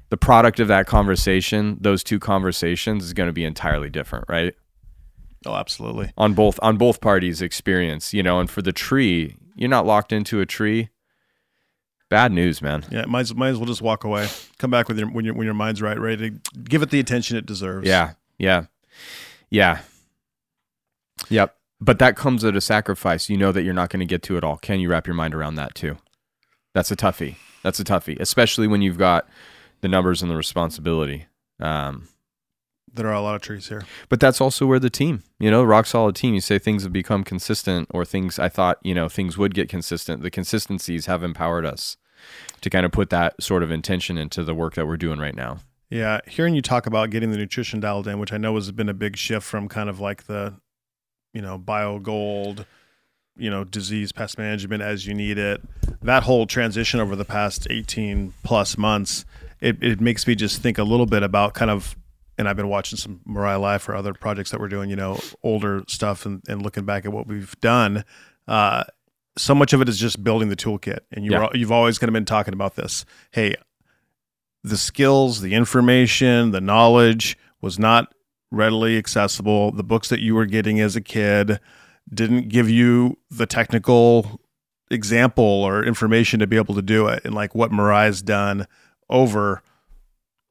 The 0.09 0.17
product 0.17 0.59
of 0.59 0.67
that 0.69 0.87
conversation, 0.87 1.77
those 1.79 2.03
two 2.03 2.17
conversations, 2.17 3.03
is 3.03 3.13
going 3.13 3.27
to 3.27 3.33
be 3.33 3.45
entirely 3.45 3.91
different, 3.91 4.25
right? 4.27 4.55
Oh, 5.45 5.53
absolutely. 5.53 6.11
On 6.17 6.33
both 6.33 6.59
on 6.63 6.77
both 6.77 6.99
parties' 6.99 7.41
experience, 7.41 8.13
you 8.13 8.23
know. 8.23 8.39
And 8.39 8.49
for 8.49 8.61
the 8.61 8.73
tree, 8.73 9.37
you're 9.55 9.69
not 9.69 9.85
locked 9.85 10.11
into 10.11 10.41
a 10.41 10.45
tree. 10.45 10.89
Bad 12.09 12.31
news, 12.31 12.61
man. 12.61 12.85
Yeah, 12.89 13.05
might 13.05 13.21
as, 13.21 13.35
might 13.35 13.49
as 13.49 13.57
well 13.57 13.67
just 13.67 13.83
walk 13.83 14.03
away. 14.03 14.27
Come 14.57 14.71
back 14.71 14.87
with 14.87 14.97
your 14.97 15.07
when 15.09 15.25
your 15.25 15.35
when 15.35 15.45
your 15.45 15.53
mind's 15.53 15.81
right, 15.81 15.97
ready 15.99 16.31
to 16.31 16.59
give 16.63 16.81
it 16.81 16.89
the 16.89 16.99
attention 16.99 17.37
it 17.37 17.45
deserves. 17.45 17.87
Yeah, 17.87 18.13
yeah, 18.39 18.65
yeah, 19.51 19.81
yep. 21.29 21.55
But 21.79 21.99
that 21.99 22.15
comes 22.15 22.43
at 22.43 22.55
a 22.55 22.61
sacrifice. 22.61 23.29
You 23.29 23.37
know 23.37 23.51
that 23.51 23.61
you're 23.61 23.73
not 23.75 23.89
going 23.89 23.99
to 24.01 24.05
get 24.05 24.23
to 24.23 24.37
it 24.37 24.43
all. 24.43 24.57
Can 24.57 24.79
you 24.79 24.89
wrap 24.89 25.05
your 25.05 25.13
mind 25.13 25.35
around 25.35 25.55
that 25.55 25.75
too? 25.75 25.97
That's 26.73 26.91
a 26.91 26.95
toughie. 26.95 27.35
That's 27.63 27.79
a 27.79 27.83
toughie, 27.83 28.19
especially 28.19 28.67
when 28.67 28.81
you've 28.81 28.97
got 28.97 29.27
the 29.81 29.87
numbers 29.87 30.21
and 30.21 30.31
the 30.31 30.35
responsibility. 30.35 31.27
Um, 31.59 32.07
there 32.93 33.07
are 33.07 33.13
a 33.13 33.21
lot 33.21 33.35
of 33.35 33.41
trees 33.41 33.69
here. 33.69 33.83
but 34.09 34.19
that's 34.19 34.41
also 34.41 34.65
where 34.65 34.79
the 34.79 34.89
team, 34.89 35.23
you 35.39 35.51
know, 35.51 35.63
rock 35.63 35.85
solid 35.85 36.15
team. 36.15 36.33
You 36.33 36.41
say 36.41 36.59
things 36.59 36.83
have 36.83 36.93
become 36.93 37.23
consistent, 37.23 37.87
or 37.91 38.05
things 38.05 38.39
I 38.39 38.49
thought, 38.49 38.79
you 38.83 38.93
know, 38.93 39.09
things 39.09 39.37
would 39.37 39.53
get 39.53 39.69
consistent. 39.69 40.21
The 40.21 40.31
consistencies 40.31 41.05
have 41.05 41.23
empowered 41.23 41.65
us 41.65 41.97
to 42.61 42.69
kind 42.69 42.85
of 42.85 42.91
put 42.91 43.09
that 43.09 43.41
sort 43.41 43.63
of 43.63 43.71
intention 43.71 44.17
into 44.17 44.43
the 44.43 44.53
work 44.53 44.75
that 44.75 44.85
we're 44.85 44.97
doing 44.97 45.19
right 45.19 45.35
now. 45.35 45.59
Yeah, 45.89 46.19
hearing 46.27 46.53
you 46.53 46.61
talk 46.61 46.85
about 46.85 47.09
getting 47.09 47.31
the 47.31 47.37
nutrition 47.37 47.79
dialed 47.79 48.07
in, 48.07 48.19
which 48.19 48.31
I 48.31 48.37
know 48.37 48.53
has 48.55 48.71
been 48.71 48.89
a 48.89 48.93
big 48.93 49.17
shift 49.17 49.45
from 49.45 49.67
kind 49.67 49.89
of 49.89 49.99
like 49.99 50.25
the, 50.25 50.55
you 51.33 51.41
know, 51.41 51.57
bio 51.57 51.97
gold, 51.97 52.65
you 53.35 53.49
know, 53.49 53.63
disease 53.63 54.11
pest 54.11 54.37
management 54.37 54.83
as 54.83 55.07
you 55.07 55.13
need 55.15 55.37
it. 55.37 55.61
That 56.01 56.23
whole 56.23 56.45
transition 56.45 56.99
over 56.99 57.15
the 57.15 57.25
past 57.25 57.65
18 57.69 58.33
plus 58.43 58.77
months, 58.77 59.25
it, 59.61 59.81
it 59.81 59.99
makes 59.99 60.27
me 60.27 60.35
just 60.35 60.61
think 60.61 60.77
a 60.77 60.83
little 60.83 61.05
bit 61.07 61.23
about 61.23 61.53
kind 61.55 61.71
of, 61.71 61.95
and 62.39 62.47
I've 62.47 62.55
been 62.55 62.69
watching 62.69 62.97
some 62.97 63.19
Mirai 63.27 63.59
Live 63.59 63.83
for 63.83 63.93
other 63.93 64.13
projects 64.13 64.49
that 64.51 64.59
we're 64.59 64.69
doing, 64.69 64.89
you 64.89 64.95
know, 64.95 65.19
older 65.43 65.83
stuff 65.87 66.25
and, 66.25 66.41
and 66.47 66.63
looking 66.63 66.85
back 66.85 67.05
at 67.05 67.11
what 67.11 67.27
we've 67.27 67.53
done. 67.59 68.05
Uh, 68.47 68.85
so 69.37 69.53
much 69.53 69.73
of 69.73 69.81
it 69.81 69.89
is 69.89 69.99
just 69.99 70.23
building 70.23 70.47
the 70.49 70.55
toolkit. 70.55 70.99
And 71.11 71.25
you 71.25 71.31
Yeah. 71.31 71.49
you've 71.53 71.71
always 71.71 71.99
kind 71.99 72.07
of 72.07 72.13
been 72.13 72.25
talking 72.25 72.53
about 72.53 72.75
this. 72.75 73.05
Hey, 73.31 73.55
the 74.63 74.77
skills, 74.77 75.41
the 75.41 75.53
information, 75.53 76.51
the 76.51 76.61
knowledge 76.61 77.37
was 77.61 77.77
not 77.77 78.13
readily 78.51 78.97
accessible. 78.97 79.71
The 79.71 79.83
books 79.83 80.07
that 80.09 80.21
you 80.21 80.33
were 80.33 80.45
getting 80.45 80.79
as 80.79 80.95
a 80.95 81.01
kid 81.01 81.59
didn't 82.11 82.47
give 82.49 82.69
you 82.69 83.17
the 83.29 83.45
technical 83.45 84.39
example 84.89 85.43
or 85.43 85.83
information 85.83 86.39
to 86.39 86.47
be 86.47 86.55
able 86.55 86.73
to 86.75 86.81
do 86.81 87.07
it. 87.07 87.23
And 87.25 87.35
like 87.35 87.53
what 87.53 87.71
Mirai's 87.71 88.21
done 88.21 88.65
over 89.09 89.61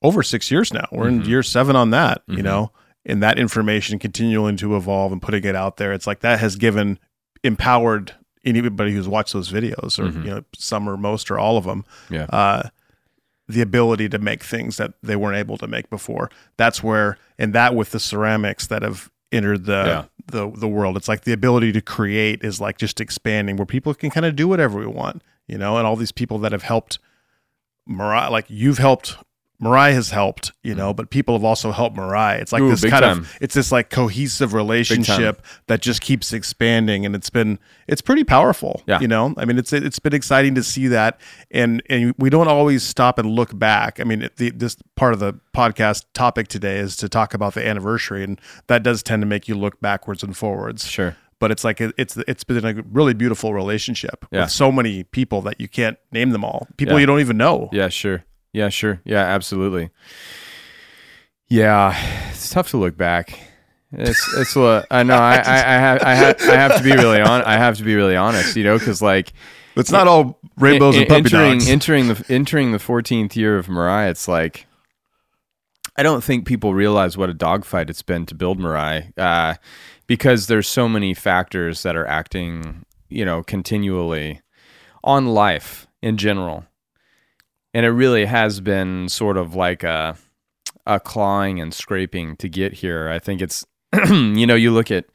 over 0.02 0.22
six 0.22 0.50
years 0.50 0.72
now. 0.72 0.86
We're 0.92 1.06
Mhm. 1.06 1.22
in 1.24 1.30
year 1.30 1.42
seven 1.42 1.74
on 1.76 1.90
that, 1.90 2.22
you 2.26 2.38
Mhm. 2.38 2.42
know, 2.44 2.72
and 3.04 3.22
that 3.22 3.38
information 3.38 3.98
continuing 3.98 4.56
to 4.58 4.76
evolve 4.76 5.12
and 5.12 5.20
putting 5.22 5.44
it 5.44 5.56
out 5.56 5.76
there. 5.76 5.92
It's 5.92 6.06
like 6.06 6.20
that 6.20 6.40
has 6.40 6.56
given 6.56 6.98
empowered 7.44 8.12
anybody 8.44 8.92
who's 8.92 9.08
watched 9.08 9.32
those 9.32 9.50
videos 9.52 9.98
or 9.98 10.10
Mhm. 10.10 10.24
you 10.24 10.30
know 10.30 10.42
some 10.56 10.88
or 10.88 10.96
most 10.96 11.30
or 11.30 11.38
all 11.38 11.56
of 11.58 11.64
them 11.64 11.84
Yeah. 12.10 12.24
uh, 12.30 12.68
the 13.48 13.60
ability 13.60 14.08
to 14.10 14.18
make 14.18 14.42
things 14.44 14.76
that 14.76 14.92
they 15.02 15.16
weren't 15.16 15.36
able 15.36 15.56
to 15.58 15.66
make 15.66 15.88
before. 15.90 16.30
That's 16.56 16.82
where, 16.82 17.16
and 17.38 17.52
that 17.54 17.74
with 17.74 17.90
the 17.92 18.00
ceramics 18.00 18.66
that 18.68 18.82
have 18.82 19.10
entered 19.32 19.64
the 19.64 19.84
Yeah. 19.86 20.04
the 20.26 20.50
the 20.54 20.68
world, 20.68 20.96
it's 20.96 21.08
like 21.08 21.22
the 21.22 21.32
ability 21.32 21.72
to 21.72 21.80
create 21.80 22.44
is 22.44 22.60
like 22.60 22.78
just 22.78 23.00
expanding, 23.00 23.56
where 23.56 23.66
people 23.66 23.94
can 23.94 24.10
kind 24.10 24.26
of 24.26 24.36
do 24.36 24.46
whatever 24.46 24.78
we 24.78 24.86
want, 24.86 25.22
you 25.46 25.56
know. 25.58 25.76
And 25.78 25.86
all 25.86 25.96
these 25.96 26.12
people 26.12 26.38
that 26.40 26.52
have 26.52 26.62
helped 26.62 26.98
Mirai, 27.88 28.30
like 28.30 28.46
you've 28.48 28.78
helped. 28.78 29.16
Mirai 29.62 29.92
has 29.92 30.10
helped, 30.10 30.52
you 30.62 30.74
mm. 30.74 30.78
know, 30.78 30.94
but 30.94 31.10
people 31.10 31.34
have 31.34 31.42
also 31.42 31.72
helped 31.72 31.96
Mirai. 31.96 32.40
It's 32.40 32.52
like. 32.52 32.62
Ooh, 32.62 32.70
this 32.70 32.82
kind 32.82 33.02
time. 33.02 33.18
of, 33.18 33.38
it's 33.40 33.54
this 33.54 33.72
like 33.72 33.90
cohesive 33.90 34.54
relationship 34.54 35.44
that 35.66 35.82
just 35.82 36.00
keeps 36.00 36.32
expanding, 36.32 37.04
and 37.04 37.14
it's 37.16 37.30
been, 37.30 37.58
it's 37.88 38.00
pretty 38.00 38.22
powerful. 38.22 38.82
Yeah. 38.86 39.00
you 39.00 39.08
know, 39.08 39.34
I 39.36 39.44
mean, 39.44 39.58
it's 39.58 39.72
it's 39.72 39.98
been 39.98 40.14
exciting 40.14 40.54
to 40.54 40.62
see 40.62 40.86
that, 40.88 41.20
and 41.50 41.82
and 41.90 42.14
we 42.18 42.30
don't 42.30 42.48
always 42.48 42.84
stop 42.84 43.18
and 43.18 43.28
look 43.30 43.58
back. 43.58 43.98
I 43.98 44.04
mean, 44.04 44.28
the, 44.36 44.50
this 44.50 44.76
part 44.94 45.12
of 45.12 45.18
the 45.18 45.34
podcast 45.54 46.04
topic 46.14 46.48
today 46.48 46.78
is 46.78 46.96
to 46.98 47.08
talk 47.08 47.34
about 47.34 47.54
the 47.54 47.66
anniversary, 47.66 48.22
and 48.22 48.40
that 48.68 48.84
does 48.84 49.02
tend 49.02 49.22
to 49.22 49.26
make 49.26 49.48
you 49.48 49.56
look 49.56 49.80
backwards 49.80 50.22
and 50.22 50.36
forwards. 50.36 50.86
Sure. 50.86 51.16
But 51.40 51.50
it's 51.50 51.64
like 51.64 51.80
it's 51.80 52.16
it's 52.16 52.44
been 52.44 52.64
a 52.64 52.82
really 52.90 53.14
beautiful 53.14 53.54
relationship 53.54 54.24
Yeah. 54.30 54.42
with 54.42 54.50
so 54.50 54.72
many 54.72 55.04
people 55.04 55.40
that 55.42 55.60
you 55.60 55.68
can't 55.68 55.96
name 56.12 56.30
them 56.30 56.44
all. 56.44 56.66
People 56.76 56.94
Yeah. 56.94 57.00
you 57.00 57.06
don't 57.06 57.20
even 57.20 57.36
know. 57.36 57.68
Yeah, 57.72 57.88
sure. 57.88 58.24
Yeah, 58.58 58.70
sure. 58.70 59.00
Yeah, 59.04 59.22
absolutely. 59.24 59.90
Yeah, 61.48 61.96
it's 62.30 62.50
tough 62.50 62.70
to 62.70 62.76
look 62.76 62.96
back. 62.96 63.38
It's 63.92 64.20
it's 64.36 64.56
what 64.56 64.86
I 64.90 65.04
know. 65.04 65.14
I, 65.14 65.36
I, 65.36 65.56
I 65.56 65.78
have 65.78 66.02
I 66.02 66.14
have 66.14 66.40
I 66.42 66.54
have 66.56 66.76
to 66.78 66.82
be 66.82 66.90
really 66.92 67.20
on. 67.20 67.42
I 67.42 67.56
have 67.56 67.76
to 67.78 67.84
be 67.84 67.94
really 67.94 68.16
honest, 68.16 68.56
you 68.56 68.64
know, 68.64 68.76
because 68.76 69.00
like 69.00 69.32
It's 69.76 69.92
not 69.92 70.08
all 70.08 70.40
rainbows 70.58 70.96
en- 70.96 71.02
and 71.02 71.08
puppy 71.08 71.18
entering 71.20 71.52
dogs. 71.58 71.68
entering 71.70 72.08
the 72.08 72.24
entering 72.28 72.72
the 72.72 72.78
14th 72.78 73.36
year 73.36 73.56
of 73.56 73.68
Mirai. 73.68 74.10
It's 74.10 74.26
like 74.26 74.66
I 75.96 76.02
don't 76.02 76.22
think 76.24 76.46
people 76.46 76.74
realize 76.74 77.16
what 77.16 77.30
a 77.30 77.34
dogfight 77.34 77.88
it's 77.88 78.02
been 78.02 78.26
to 78.26 78.34
build 78.34 78.58
Mirai, 78.58 79.16
uh, 79.16 79.54
because 80.08 80.48
there's 80.48 80.66
so 80.68 80.88
many 80.88 81.14
factors 81.14 81.82
that 81.84 81.94
are 81.96 82.06
acting, 82.06 82.84
you 83.08 83.24
know, 83.24 83.42
continually 83.44 84.42
on 85.02 85.26
life 85.28 85.86
in 86.02 86.16
general, 86.18 86.66
and 87.74 87.84
it 87.84 87.90
really 87.90 88.24
has 88.24 88.60
been 88.60 89.08
sort 89.08 89.36
of 89.36 89.54
like 89.54 89.82
a 89.82 90.16
a 90.86 90.98
clawing 90.98 91.60
and 91.60 91.74
scraping 91.74 92.36
to 92.36 92.48
get 92.48 92.74
here. 92.74 93.08
I 93.08 93.18
think 93.18 93.42
it's 93.42 93.64
you 94.10 94.46
know 94.46 94.54
you 94.54 94.70
look 94.70 94.90
at 94.90 95.06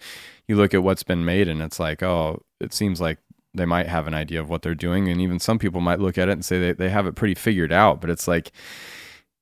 you 0.47 0.55
look 0.55 0.73
at 0.73 0.83
what's 0.83 1.03
been 1.03 1.25
made 1.25 1.47
and 1.47 1.61
it's 1.61 1.79
like 1.79 2.03
oh 2.03 2.43
it 2.59 2.73
seems 2.73 3.01
like 3.01 3.19
they 3.53 3.65
might 3.65 3.87
have 3.87 4.07
an 4.07 4.13
idea 4.13 4.39
of 4.39 4.49
what 4.49 4.63
they're 4.63 4.73
doing. 4.73 5.07
And 5.09 5.21
even 5.21 5.39
some 5.39 5.59
people 5.59 5.79
might 5.79 5.99
look 5.99 6.17
at 6.17 6.27
it 6.27 6.31
and 6.31 6.43
say 6.43 6.59
they, 6.59 6.71
they 6.73 6.89
have 6.89 7.05
it 7.05 7.13
pretty 7.13 7.35
figured 7.35 7.71
out. 7.71 8.01
But 8.01 8.09
it's 8.09 8.27
like 8.27 8.51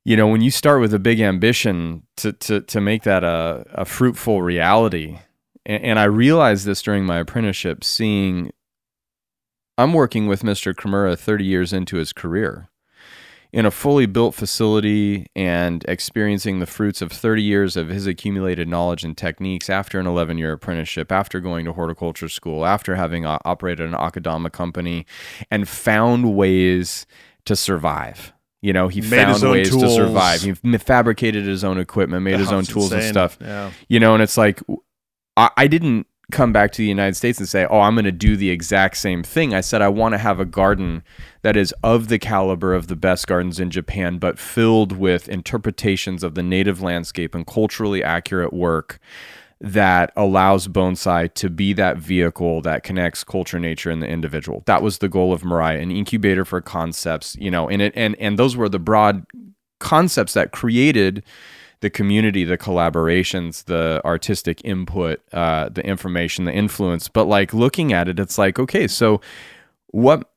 you 0.03 0.17
know 0.17 0.27
when 0.27 0.41
you 0.41 0.51
start 0.51 0.81
with 0.81 0.93
a 0.93 0.99
big 0.99 1.19
ambition 1.19 2.03
to 2.17 2.33
to 2.33 2.61
to 2.61 2.81
make 2.81 3.03
that 3.03 3.23
a, 3.23 3.65
a 3.73 3.85
fruitful 3.85 4.41
reality 4.41 5.19
and, 5.65 5.83
and 5.83 5.99
i 5.99 6.03
realized 6.03 6.65
this 6.65 6.81
during 6.81 7.05
my 7.05 7.19
apprenticeship 7.19 7.83
seeing 7.83 8.51
i'm 9.77 9.93
working 9.93 10.27
with 10.27 10.43
mr 10.43 10.73
kimura 10.73 11.17
30 11.17 11.45
years 11.45 11.73
into 11.73 11.97
his 11.97 12.13
career 12.13 12.69
in 13.53 13.65
a 13.65 13.71
fully 13.71 14.05
built 14.05 14.33
facility 14.33 15.27
and 15.35 15.83
experiencing 15.87 16.59
the 16.59 16.65
fruits 16.65 17.01
of 17.01 17.11
30 17.11 17.43
years 17.43 17.75
of 17.75 17.89
his 17.89 18.07
accumulated 18.07 18.67
knowledge 18.67 19.03
and 19.03 19.17
techniques 19.17 19.69
after 19.69 19.99
an 19.99 20.07
11 20.07 20.37
year 20.37 20.53
apprenticeship, 20.53 21.11
after 21.11 21.39
going 21.39 21.65
to 21.65 21.73
horticulture 21.73 22.29
school, 22.29 22.65
after 22.65 22.95
having 22.95 23.25
uh, 23.25 23.37
operated 23.43 23.85
an 23.87 23.93
akadama 23.93 24.51
company 24.51 25.05
and 25.49 25.67
found 25.67 26.35
ways 26.35 27.05
to 27.45 27.55
survive. 27.55 28.31
You 28.61 28.73
know, 28.73 28.87
he 28.87 29.01
Made 29.01 29.09
found 29.25 29.41
ways 29.51 29.71
to 29.71 29.89
survive. 29.89 30.41
He 30.43 30.53
fabricated 30.77 31.45
his 31.45 31.63
own 31.63 31.79
equipment, 31.79 32.23
made 32.23 32.39
his 32.39 32.51
own 32.51 32.63
tools 32.63 32.91
and 32.91 33.03
stuff 33.03 33.37
Yeah. 33.41 33.71
you 33.89 33.99
know 33.99 34.13
and 34.13 34.21
it's 34.23 34.37
like 34.37 34.61
I, 35.35 35.49
I 35.57 35.67
didn't 35.67 36.07
come 36.31 36.51
back 36.53 36.71
to 36.71 36.77
the 36.79 36.87
united 36.87 37.15
states 37.15 37.39
and 37.39 37.47
say 37.47 37.65
oh 37.69 37.81
i'm 37.81 37.95
going 37.95 38.05
to 38.05 38.11
do 38.11 38.35
the 38.35 38.49
exact 38.49 38.97
same 38.97 39.23
thing. 39.23 39.53
I 39.53 39.61
said 39.61 39.81
i 39.81 39.89
want 39.89 40.13
to 40.13 40.17
have 40.17 40.39
a 40.39 40.45
garden 40.45 41.03
that 41.41 41.55
is 41.55 41.73
of 41.83 42.07
the 42.07 42.19
caliber 42.19 42.73
of 42.73 42.87
the 42.87 42.95
best 42.95 43.27
gardens 43.27 43.59
in 43.59 43.69
japan 43.69 44.17
but 44.17 44.39
filled 44.39 44.93
with 44.93 45.29
interpretations 45.29 46.23
of 46.23 46.35
the 46.35 46.43
native 46.43 46.81
landscape 46.81 47.35
and 47.35 47.45
culturally 47.45 48.03
accurate 48.03 48.53
work 48.53 48.99
that 49.61 50.11
allows 50.15 50.67
bonsai 50.67 51.31
to 51.35 51.49
be 51.49 51.71
that 51.73 51.97
vehicle 51.97 52.61
that 52.61 52.81
connects 52.81 53.23
culture 53.23 53.59
nature 53.59 53.91
and 53.91 54.01
the 54.01 54.07
individual. 54.07 54.63
That 54.65 54.81
was 54.81 54.97
the 54.97 55.07
goal 55.07 55.31
of 55.31 55.43
mirai 55.43 55.79
an 55.79 55.91
incubator 55.91 56.45
for 56.45 56.61
concepts 56.61 57.35
you 57.35 57.51
know 57.51 57.69
and 57.69 57.81
it 57.81 57.93
and 57.95 58.15
and 58.19 58.39
those 58.39 58.55
were 58.55 58.69
the 58.69 58.79
broad 58.79 59.23
concepts 59.79 60.33
that 60.33 60.51
created 60.51 61.23
the 61.81 61.89
community, 61.89 62.43
the 62.43 62.57
collaborations, 62.57 63.65
the 63.65 64.01
artistic 64.05 64.61
input, 64.63 65.21
uh, 65.33 65.67
the 65.69 65.85
information, 65.85 66.45
the 66.45 66.53
influence. 66.53 67.07
But 67.07 67.25
like 67.25 67.53
looking 67.53 67.91
at 67.91 68.07
it, 68.07 68.19
it's 68.19 68.37
like, 68.37 68.59
okay, 68.59 68.87
so 68.87 69.19
what 69.87 70.29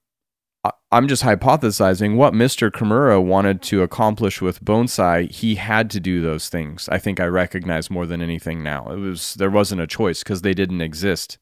I'm 0.91 1.09
just 1.09 1.23
hypothesizing 1.23 2.17
what 2.17 2.33
Mr. 2.33 2.71
Kimura 2.71 3.23
wanted 3.23 3.61
to 3.63 3.83
accomplish 3.83 4.41
with 4.41 4.65
bonsai, 4.65 5.31
he 5.31 5.57
had 5.57 5.91
to 5.91 6.01
do 6.01 6.23
those 6.23 6.49
things. 6.49 6.89
I 6.89 6.99
think 6.99 7.21
I 7.21 7.27
recognize 7.27 7.91
more 7.91 8.07
than 8.07 8.23
anything 8.23 8.63
now. 8.63 8.91
It 8.91 8.97
was 8.97 9.35
there 9.35 9.51
wasn't 9.51 9.83
a 9.83 9.87
choice 9.87 10.23
because 10.23 10.41
they 10.41 10.55
didn't 10.55 10.81
exist 10.81 11.37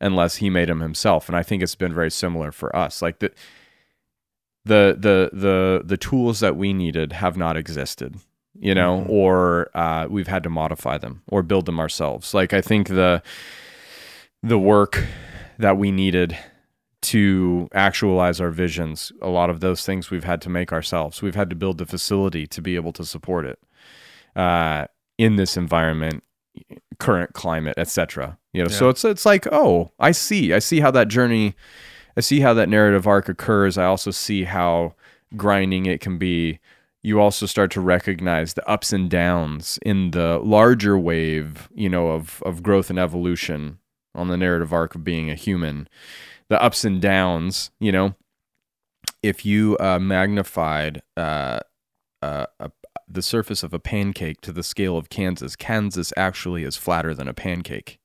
unless 0.00 0.36
he 0.36 0.48
made 0.48 0.70
them 0.70 0.80
himself. 0.80 1.28
And 1.28 1.36
I 1.36 1.42
think 1.42 1.62
it's 1.62 1.74
been 1.74 1.92
very 1.92 2.10
similar 2.10 2.52
for 2.52 2.74
us. 2.74 3.02
Like 3.02 3.18
the 3.18 3.32
the 4.64 4.96
the 4.98 5.30
the 5.38 5.82
the 5.84 5.96
tools 5.98 6.40
that 6.40 6.56
we 6.56 6.72
needed 6.72 7.12
have 7.12 7.36
not 7.36 7.58
existed 7.58 8.16
you 8.62 8.74
know 8.74 9.00
Mhm. 9.04 9.08
or 9.10 9.70
uh, 9.74 10.06
we've 10.08 10.28
had 10.28 10.42
to 10.44 10.50
modify 10.50 10.96
them 10.96 11.22
or 11.28 11.42
build 11.42 11.66
them 11.66 11.78
ourselves. 11.80 12.32
Like 12.32 12.52
i 12.54 12.60
think 12.62 12.88
the 12.88 13.22
the 14.42 14.58
work 14.58 15.04
that 15.58 15.76
we 15.76 15.90
needed 15.92 16.36
to 17.02 17.68
actualize 17.74 18.40
our 18.40 18.50
visions 18.50 19.12
a 19.20 19.28
lot 19.28 19.50
of 19.50 19.58
those 19.60 19.84
things 19.84 20.10
we've 20.10 20.24
had 20.32 20.40
to 20.42 20.48
make 20.48 20.72
ourselves. 20.72 21.20
We've 21.22 21.34
had 21.34 21.50
to 21.50 21.56
build 21.56 21.78
the 21.78 21.86
facility 21.86 22.46
to 22.46 22.62
be 22.62 22.76
able 22.76 22.92
to 22.92 23.04
support 23.04 23.44
it 23.44 23.58
uh, 24.36 24.86
in 25.18 25.36
this 25.36 25.56
environment 25.56 26.22
current 26.98 27.32
climate 27.32 27.74
etc 27.78 28.38
you 28.52 28.62
know 28.62 28.68
so 28.68 28.88
it's 28.90 29.04
it's 29.04 29.24
like 29.26 29.46
oh 29.50 29.90
i 29.98 30.12
see. 30.12 30.52
I 30.52 30.60
see 30.60 30.80
how 30.80 30.90
that 30.92 31.08
journey 31.08 31.54
i 32.16 32.20
see 32.20 32.40
how 32.40 32.54
that 32.54 32.68
narrative 32.68 33.06
arc 33.06 33.28
occurs. 33.28 33.76
I 33.78 33.86
also 33.86 34.10
see 34.12 34.44
how 34.44 34.94
grinding 35.36 35.86
it 35.86 36.00
can 36.00 36.18
be 36.18 36.60
you 37.02 37.20
also 37.20 37.46
start 37.46 37.70
to 37.72 37.80
recognize 37.80 38.54
the 38.54 38.68
ups 38.68 38.92
and 38.92 39.10
downs 39.10 39.78
in 39.82 40.12
the 40.12 40.38
larger 40.38 40.98
wave, 40.98 41.68
you 41.74 41.88
know, 41.88 42.08
of 42.08 42.42
of 42.46 42.62
growth 42.62 42.90
and 42.90 42.98
evolution 42.98 43.78
on 44.14 44.28
the 44.28 44.36
narrative 44.36 44.72
arc 44.72 44.94
of 44.94 45.04
being 45.04 45.30
a 45.30 45.34
human. 45.34 45.88
The 46.48 46.62
ups 46.62 46.84
and 46.84 47.00
downs, 47.00 47.70
you 47.80 47.92
know, 47.92 48.14
if 49.22 49.44
you 49.46 49.76
uh, 49.78 49.98
magnified 49.98 51.02
uh, 51.16 51.60
uh, 52.20 52.46
a, 52.60 52.70
the 53.08 53.22
surface 53.22 53.62
of 53.62 53.72
a 53.72 53.78
pancake 53.78 54.40
to 54.42 54.52
the 54.52 54.62
scale 54.62 54.96
of 54.96 55.08
Kansas, 55.08 55.56
Kansas 55.56 56.12
actually 56.16 56.62
is 56.62 56.76
flatter 56.76 57.14
than 57.14 57.28
a 57.28 57.34
pancake. 57.34 57.98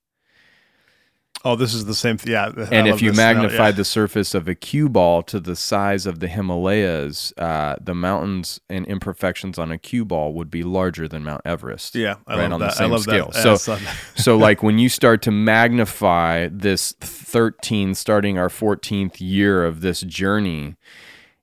Oh, 1.50 1.56
this 1.56 1.74
is 1.74 1.86
the 1.86 1.96
same. 1.96 2.18
Th- 2.18 2.34
yeah. 2.34 2.52
I 2.58 2.68
And 2.76 2.88
if 2.90 3.02
you 3.02 3.14
magnify 3.14 3.68
yeah. 3.68 3.72
the 3.72 3.86
surface 3.86 4.36
of 4.36 4.50
a 4.50 4.56
cue 4.56 4.90
ball 4.90 5.24
to 5.24 5.40
the 5.40 5.56
size 5.56 6.06
of 6.06 6.20
the 6.20 6.28
Himalayas, 6.28 7.32
uh, 7.38 7.78
the 7.80 7.96
mountains 7.96 8.60
and 8.70 8.86
imperfections 8.86 9.58
on 9.58 9.72
a 9.72 9.78
cue 9.78 10.04
ball 10.04 10.34
would 10.34 10.52
be 10.52 10.64
larger 10.64 11.08
than 11.08 11.24
Mount 11.24 11.42
Everest. 11.46 11.96
yeah, 11.96 12.16
I 12.28 12.34
right 12.38 12.44
love 12.44 12.52
on 12.54 12.60
the 12.60 12.66
that. 12.68 12.74
same 12.76 12.88
I 12.88 12.90
love 12.90 13.02
scale. 13.04 13.32
that. 13.34 13.60
So- 13.60 13.78
so, 14.16 14.38
like, 14.38 14.62
when 14.62 14.78
you 14.78 14.90
start 14.90 15.22
to 15.22 15.32
magnify 15.32 16.50
this 16.52 16.94
13, 17.00 17.96
starting 17.96 18.38
our 18.38 18.50
14th 18.50 19.16
year 19.22 19.64
of 19.64 19.80
this 19.80 20.02
journey, 20.02 20.76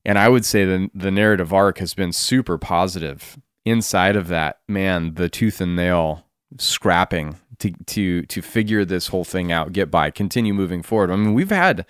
and 0.05 0.19
I 0.19 0.29
would 0.29 0.45
say 0.45 0.67
the, 0.67 0.90
the 0.95 1.11
narrative 1.11 1.53
arc 1.55 1.79
has 1.79 1.95
been 1.95 2.12
super 2.12 2.59
positive. 2.59 3.38
Inside 3.64 4.17
of 4.17 4.29
that, 4.29 4.59
man, 4.69 5.14
the 5.14 5.31
tooth 5.31 5.62
and 5.62 5.75
nail 5.75 6.27
scrapping 6.59 7.37
to 7.59 7.73
to 7.87 8.23
to 8.23 8.43
figure 8.43 8.85
this 8.85 9.09
whole 9.09 9.25
thing 9.25 9.53
out, 9.53 9.73
get 9.73 9.90
by, 9.90 10.11
continue 10.11 10.55
moving 10.55 10.83
forward. 10.83 11.11
I 11.11 11.17
mean, 11.17 11.35
we've 11.35 11.51
had 11.51 11.81
a 11.81 11.87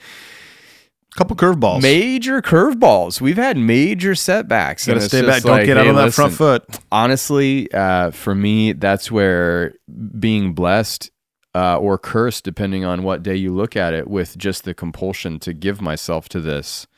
Couple 1.16 1.36
curveballs. 1.36 1.80
major 1.80 2.42
curveballs. 2.42 3.20
We've 3.20 3.36
had 3.36 3.56
major 3.56 4.14
setbacks. 4.14 4.86
Gotta 4.86 5.00
stay 5.00 5.22
back. 5.22 5.42
Don't 5.42 5.52
like, 5.58 5.66
get 5.66 5.76
out 5.76 5.84
hey, 5.84 5.90
on 5.90 5.94
that 5.94 6.06
listen, 6.06 6.30
front 6.30 6.34
foot. 6.34 6.80
honestly, 6.90 7.72
uh, 7.72 8.10
for 8.10 8.34
me, 8.34 8.72
that's 8.72 9.12
where 9.12 9.74
being 10.18 10.54
blessed 10.54 11.10
uh, 11.54 11.78
or 11.78 11.98
cursed, 11.98 12.44
depending 12.44 12.84
on 12.84 13.04
what 13.04 13.22
day 13.22 13.36
you 13.36 13.54
look 13.54 13.76
at 13.76 13.94
it, 13.94 14.08
with 14.08 14.36
just 14.36 14.64
the 14.64 14.74
compulsion 14.74 15.38
to 15.38 15.52
give 15.52 15.80
myself 15.80 16.28
to 16.30 16.40
this, 16.40 16.88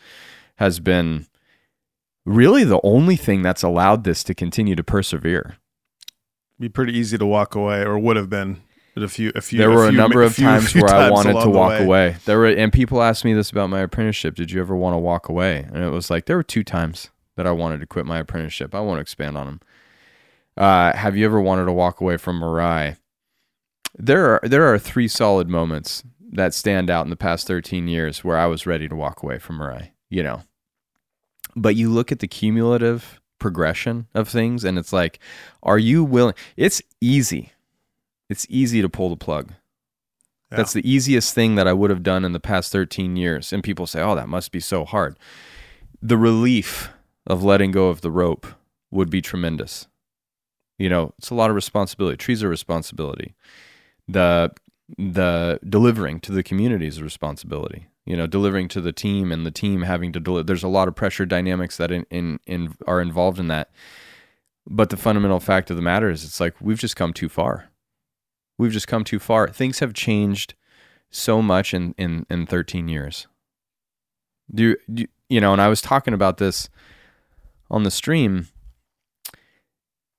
has 0.56 0.80
been 0.80 1.26
really 2.24 2.64
the 2.64 2.80
only 2.82 3.16
thing 3.16 3.42
that's 3.42 3.62
allowed 3.62 4.04
this 4.04 4.24
to 4.24 4.34
continue 4.34 4.74
to 4.74 4.82
persevere. 4.82 5.58
Be 6.58 6.68
pretty 6.68 6.96
easy 6.96 7.18
to 7.18 7.26
walk 7.26 7.54
away, 7.54 7.82
or 7.82 7.98
would 7.98 8.16
have 8.16 8.30
been. 8.30 8.62
But 8.94 9.02
a 9.02 9.08
few, 9.08 9.30
a 9.34 9.42
few. 9.42 9.58
there 9.58 9.70
were 9.70 9.84
a 9.84 9.88
few- 9.90 9.96
number 9.98 10.22
of 10.22 10.34
few- 10.34 10.46
times 10.46 10.72
few 10.72 10.80
where 10.82 10.94
I 10.94 11.10
wanted 11.10 11.32
to 11.32 11.38
along 11.40 11.52
the 11.52 11.58
walk 11.58 11.80
away. 11.80 12.16
There 12.24 12.38
were, 12.38 12.46
and 12.46 12.72
people 12.72 13.02
asked 13.02 13.26
me 13.26 13.34
this 13.34 13.50
about 13.50 13.68
my 13.68 13.80
apprenticeship. 13.80 14.34
Did 14.36 14.50
you 14.50 14.60
ever 14.60 14.74
want 14.74 14.94
to 14.94 14.98
walk 14.98 15.28
away? 15.28 15.66
And 15.70 15.84
it 15.84 15.90
was 15.90 16.08
like 16.08 16.24
there 16.24 16.36
were 16.36 16.42
two 16.42 16.64
times 16.64 17.10
that 17.36 17.46
I 17.46 17.50
wanted 17.50 17.80
to 17.80 17.86
quit 17.86 18.06
my 18.06 18.18
apprenticeship. 18.18 18.74
I 18.74 18.80
won't 18.80 19.00
expand 19.00 19.36
on 19.36 19.46
them. 19.46 19.60
Uh, 20.56 20.96
have 20.96 21.14
you 21.14 21.26
ever 21.26 21.38
wanted 21.40 21.66
to 21.66 21.72
walk 21.72 22.00
away 22.00 22.16
from 22.16 22.40
Mirai? 22.40 22.96
There 23.98 24.30
are 24.30 24.40
there 24.42 24.64
are 24.72 24.78
three 24.78 25.08
solid 25.08 25.48
moments 25.50 26.02
that 26.32 26.54
stand 26.54 26.88
out 26.88 27.04
in 27.04 27.10
the 27.10 27.16
past 27.16 27.46
13 27.46 27.88
years 27.88 28.24
where 28.24 28.38
I 28.38 28.46
was 28.46 28.66
ready 28.66 28.88
to 28.88 28.96
walk 28.96 29.22
away 29.22 29.38
from 29.38 29.58
Mirai. 29.58 29.90
You 30.08 30.22
know, 30.22 30.42
but 31.54 31.76
you 31.76 31.90
look 31.90 32.10
at 32.12 32.20
the 32.20 32.28
cumulative 32.28 33.20
progression 33.38 34.06
of 34.14 34.28
things, 34.28 34.64
and 34.64 34.78
it's 34.78 34.92
like, 34.92 35.18
are 35.62 35.78
you 35.78 36.04
willing? 36.04 36.34
It's 36.56 36.82
easy. 37.00 37.52
It's 38.28 38.46
easy 38.48 38.82
to 38.82 38.88
pull 38.88 39.10
the 39.10 39.16
plug. 39.16 39.52
Yeah. 40.50 40.58
That's 40.58 40.72
the 40.72 40.88
easiest 40.88 41.34
thing 41.34 41.56
that 41.56 41.66
I 41.66 41.72
would 41.72 41.90
have 41.90 42.02
done 42.02 42.24
in 42.24 42.32
the 42.32 42.40
past 42.40 42.72
13 42.72 43.16
years. 43.16 43.52
And 43.52 43.62
people 43.62 43.86
say, 43.86 44.00
oh, 44.00 44.14
that 44.14 44.28
must 44.28 44.52
be 44.52 44.60
so 44.60 44.84
hard. 44.84 45.18
The 46.00 46.16
relief 46.16 46.90
of 47.26 47.42
letting 47.42 47.72
go 47.72 47.88
of 47.88 48.00
the 48.00 48.10
rope 48.10 48.46
would 48.90 49.10
be 49.10 49.20
tremendous. 49.20 49.88
You 50.78 50.88
know, 50.88 51.14
it's 51.18 51.30
a 51.30 51.34
lot 51.34 51.50
of 51.50 51.56
responsibility. 51.56 52.16
Trees 52.16 52.42
are 52.42 52.48
responsibility. 52.48 53.34
The 54.06 54.52
the 54.98 55.58
delivering 55.68 56.20
to 56.20 56.32
the 56.32 56.42
community 56.42 56.86
is 56.86 56.98
a 56.98 57.04
responsibility. 57.04 57.88
You 58.06 58.16
know, 58.16 58.26
delivering 58.26 58.68
to 58.68 58.80
the 58.80 58.92
team 58.92 59.32
and 59.32 59.44
the 59.44 59.50
team 59.50 59.82
having 59.82 60.12
to 60.12 60.20
deliver. 60.20 60.44
There's 60.44 60.62
a 60.62 60.68
lot 60.68 60.88
of 60.88 60.94
pressure 60.94 61.26
dynamics 61.26 61.76
that 61.76 61.90
in, 61.90 62.06
in, 62.10 62.38
in 62.46 62.74
are 62.86 63.00
involved 63.00 63.38
in 63.38 63.48
that. 63.48 63.70
But 64.66 64.90
the 64.90 64.96
fundamental 64.96 65.40
fact 65.40 65.70
of 65.70 65.76
the 65.76 65.82
matter 65.82 66.08
is, 66.08 66.24
it's 66.24 66.40
like 66.40 66.54
we've 66.60 66.78
just 66.78 66.96
come 66.96 67.12
too 67.12 67.28
far. 67.28 67.70
We've 68.58 68.72
just 68.72 68.88
come 68.88 69.04
too 69.04 69.18
far. 69.18 69.48
Things 69.48 69.80
have 69.80 69.92
changed 69.92 70.54
so 71.10 71.42
much 71.42 71.74
in 71.74 71.94
in, 71.98 72.26
in 72.30 72.46
13 72.46 72.88
years. 72.88 73.26
Do 74.52 74.62
you, 74.62 74.76
do 74.92 75.06
you 75.28 75.40
know? 75.40 75.52
And 75.52 75.60
I 75.60 75.68
was 75.68 75.80
talking 75.82 76.14
about 76.14 76.38
this 76.38 76.68
on 77.70 77.82
the 77.82 77.90
stream. 77.90 78.48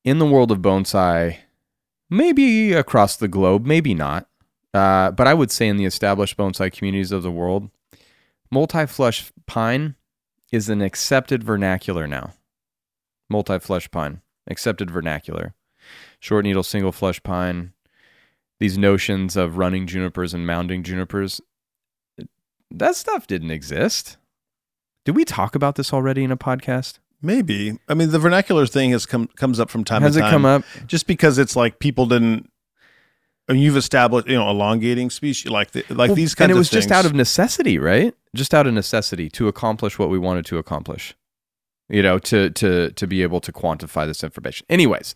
In 0.04 0.20
the 0.20 0.26
world 0.26 0.52
of 0.52 0.60
bonsai, 0.60 1.40
maybe 2.10 2.74
across 2.74 3.18
the 3.18 3.28
globe, 3.28 3.66
maybe 3.66 3.94
not, 3.94 4.30
uh, 4.74 5.12
but 5.12 5.28
I 5.28 5.34
would 5.34 5.52
say 5.52 5.68
in 5.68 5.78
the 5.78 5.86
established 5.86 6.38
bonsai 6.38 6.72
communities 6.72 7.12
of 7.12 7.24
the 7.24 7.32
world, 7.32 7.70
multi-flush 8.52 9.32
pine 9.46 9.96
is 10.52 10.70
an 10.70 10.82
accepted 10.82 11.44
vernacular 11.44 12.08
now. 12.08 12.34
Multi-flush 13.30 13.92
pine, 13.92 14.22
accepted 14.50 14.90
vernacular. 14.92 15.54
Short 16.20 16.46
needle 16.46 16.64
single 16.64 16.92
flush 16.92 17.22
pine, 17.24 17.74
these 18.60 18.78
notions 18.78 19.36
of 19.36 19.58
running 19.58 19.86
junipers 19.88 20.34
and 20.34 20.46
mounding 20.48 20.84
junipers, 20.84 21.42
that 22.72 22.96
stuff 22.96 23.28
didn't 23.28 23.52
exist. 23.52 24.18
Did 25.06 25.16
we 25.16 25.24
talk 25.26 25.56
about 25.56 25.76
this 25.76 25.94
already 25.94 26.24
in 26.24 26.32
a 26.32 26.38
podcast? 26.38 27.00
Maybe. 27.22 27.80
I 27.88 27.94
mean, 27.94 28.12
the 28.12 28.20
vernacular 28.20 28.66
thing 28.68 28.92
has 28.92 29.06
come 29.06 29.28
comes 29.28 29.60
up 29.60 29.70
from 29.70 29.84
time 29.84 30.02
Has 30.02 30.14
to 30.14 30.20
it 30.20 30.22
time. 30.24 30.32
come 30.32 30.46
up? 30.46 30.64
Just 30.86 31.08
because 31.08 31.38
it's 31.38 31.56
like 31.56 31.80
people 31.80 32.06
didn't. 32.06 32.52
I 33.50 33.54
mean, 33.54 33.62
you've 33.62 33.78
established, 33.78 34.28
you 34.28 34.36
know, 34.36 34.50
elongating 34.50 35.10
species 35.10 35.50
like 35.50 35.72
the, 35.72 35.86
like 35.90 36.10
Well, 36.10 36.16
these 36.16 36.36
kinds 36.36 36.36
of 36.36 36.36
things. 36.36 36.40
and 36.42 36.52
it 36.52 36.56
was 36.56 36.70
just 36.70 36.92
out 36.92 37.06
of 37.06 37.14
necessity, 37.14 37.80
right? 37.80 38.14
Just 38.38 38.54
out 38.54 38.68
of 38.68 38.74
necessity 38.74 39.30
to 39.32 39.48
accomplish 39.48 39.98
what 40.00 40.10
we 40.10 40.18
wanted 40.20 40.46
to 40.48 40.58
accomplish. 40.58 41.16
You 41.90 42.04
know, 42.04 42.20
to 42.20 42.50
to 42.52 42.92
to 42.92 43.08
be 43.08 43.24
able 43.24 43.40
to 43.42 43.52
quantify 43.52 44.06
this 44.06 44.24
information. 44.24 44.66
Anyways, 44.70 45.16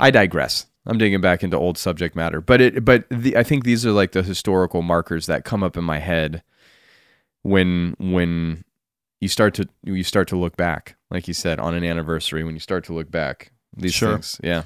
I 0.00 0.10
digress. 0.10 0.66
I'm 0.86 0.98
digging 0.98 1.20
back 1.20 1.42
into 1.44 1.56
old 1.56 1.78
subject 1.78 2.16
matter, 2.16 2.40
but 2.40 2.60
it 2.60 2.84
but 2.84 3.04
the, 3.10 3.36
I 3.36 3.42
think 3.42 3.64
these 3.64 3.84
are 3.86 3.92
like 3.92 4.12
the 4.12 4.22
historical 4.22 4.82
markers 4.82 5.26
that 5.26 5.44
come 5.44 5.62
up 5.62 5.76
in 5.76 5.84
my 5.84 5.98
head 5.98 6.42
when 7.42 7.94
when 7.98 8.64
you 9.20 9.28
start 9.28 9.54
to 9.54 9.68
you 9.84 10.02
start 10.04 10.28
to 10.28 10.36
look 10.36 10.56
back, 10.56 10.96
like 11.10 11.28
you 11.28 11.34
said, 11.34 11.58
on 11.60 11.74
an 11.74 11.84
anniversary. 11.84 12.42
When 12.44 12.54
you 12.54 12.60
start 12.60 12.84
to 12.84 12.92
look 12.92 13.10
back, 13.10 13.52
these 13.76 13.94
Sure. 13.94 14.14
things, 14.14 14.40
yeah, 14.42 14.62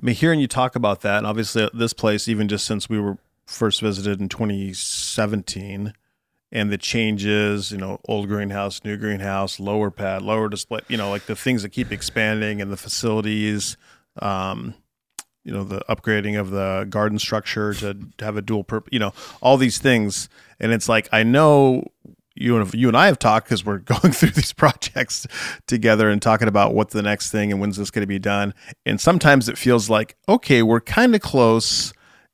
I 0.00 0.06
mean, 0.06 0.14
hearing 0.14 0.40
you 0.40 0.46
talk 0.48 0.76
about 0.76 1.00
that, 1.02 1.18
and 1.18 1.26
obviously 1.26 1.62
uh, 1.64 1.70
this 1.74 1.92
place, 1.94 2.28
even 2.28 2.48
just 2.48 2.66
since 2.66 2.88
we 2.88 2.98
were 3.00 3.18
first 3.46 3.80
visited 3.80 4.20
in 4.20 4.28
2017, 4.28 5.92
and 6.50 6.70
the 6.70 6.78
changes, 6.78 7.70
you 7.70 7.78
know, 7.78 8.00
old 8.08 8.28
greenhouse, 8.28 8.82
new 8.84 8.96
greenhouse, 8.96 9.60
lower 9.60 9.90
pad, 9.90 10.22
lower 10.22 10.48
display, 10.48 10.80
you 10.88 10.96
know, 10.96 11.10
like 11.10 11.26
the 11.26 11.36
things 11.36 11.62
that 11.62 11.70
keep 11.70 11.92
expanding 11.92 12.62
and 12.62 12.72
the 12.72 12.76
facilities, 12.76 13.76
um, 14.22 14.74
you 15.44 15.52
know, 15.52 15.64
the 15.64 15.80
upgrading 15.88 16.38
of 16.38 16.50
the 16.50 16.86
garden 16.88 17.18
structure 17.18 17.74
to, 17.74 17.94
to 18.16 18.24
have 18.24 18.36
a 18.36 18.42
dual 18.42 18.64
purpose, 18.64 18.90
you 18.92 18.98
know, 18.98 19.12
all 19.40 19.56
these 19.56 19.78
things. 19.78 20.28
And 20.58 20.72
it's 20.72 20.88
like, 20.88 21.08
I 21.12 21.22
know 21.22 21.84
you 22.34 22.56
and 22.56 22.72
you 22.74 22.88
and 22.88 22.96
I 22.96 23.06
have 23.06 23.18
talked 23.18 23.46
because 23.46 23.64
we're 23.64 23.78
going 23.78 24.12
through 24.12 24.30
these 24.30 24.52
projects 24.52 25.26
together 25.66 26.08
and 26.08 26.22
talking 26.22 26.48
about 26.48 26.74
what's 26.74 26.94
the 26.94 27.02
next 27.02 27.30
thing 27.30 27.52
and 27.52 27.60
when's 27.60 27.76
this 27.76 27.90
going 27.90 28.02
to 28.02 28.06
be 28.06 28.18
done. 28.18 28.54
And 28.86 29.00
sometimes 29.00 29.48
it 29.48 29.58
feels 29.58 29.90
like, 29.90 30.16
okay, 30.28 30.62
we're 30.62 30.80
kind 30.80 31.14
of 31.14 31.20
close. 31.20 31.92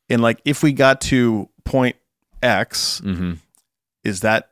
And 0.09 0.23
like, 0.23 0.41
if 0.45 0.63
we 0.63 0.73
got 0.73 1.01
to 1.03 1.49
point 1.65 1.97
X, 2.43 3.01
mm-hmm. 3.05 3.35
Is 4.05 4.21
that 4.21 4.51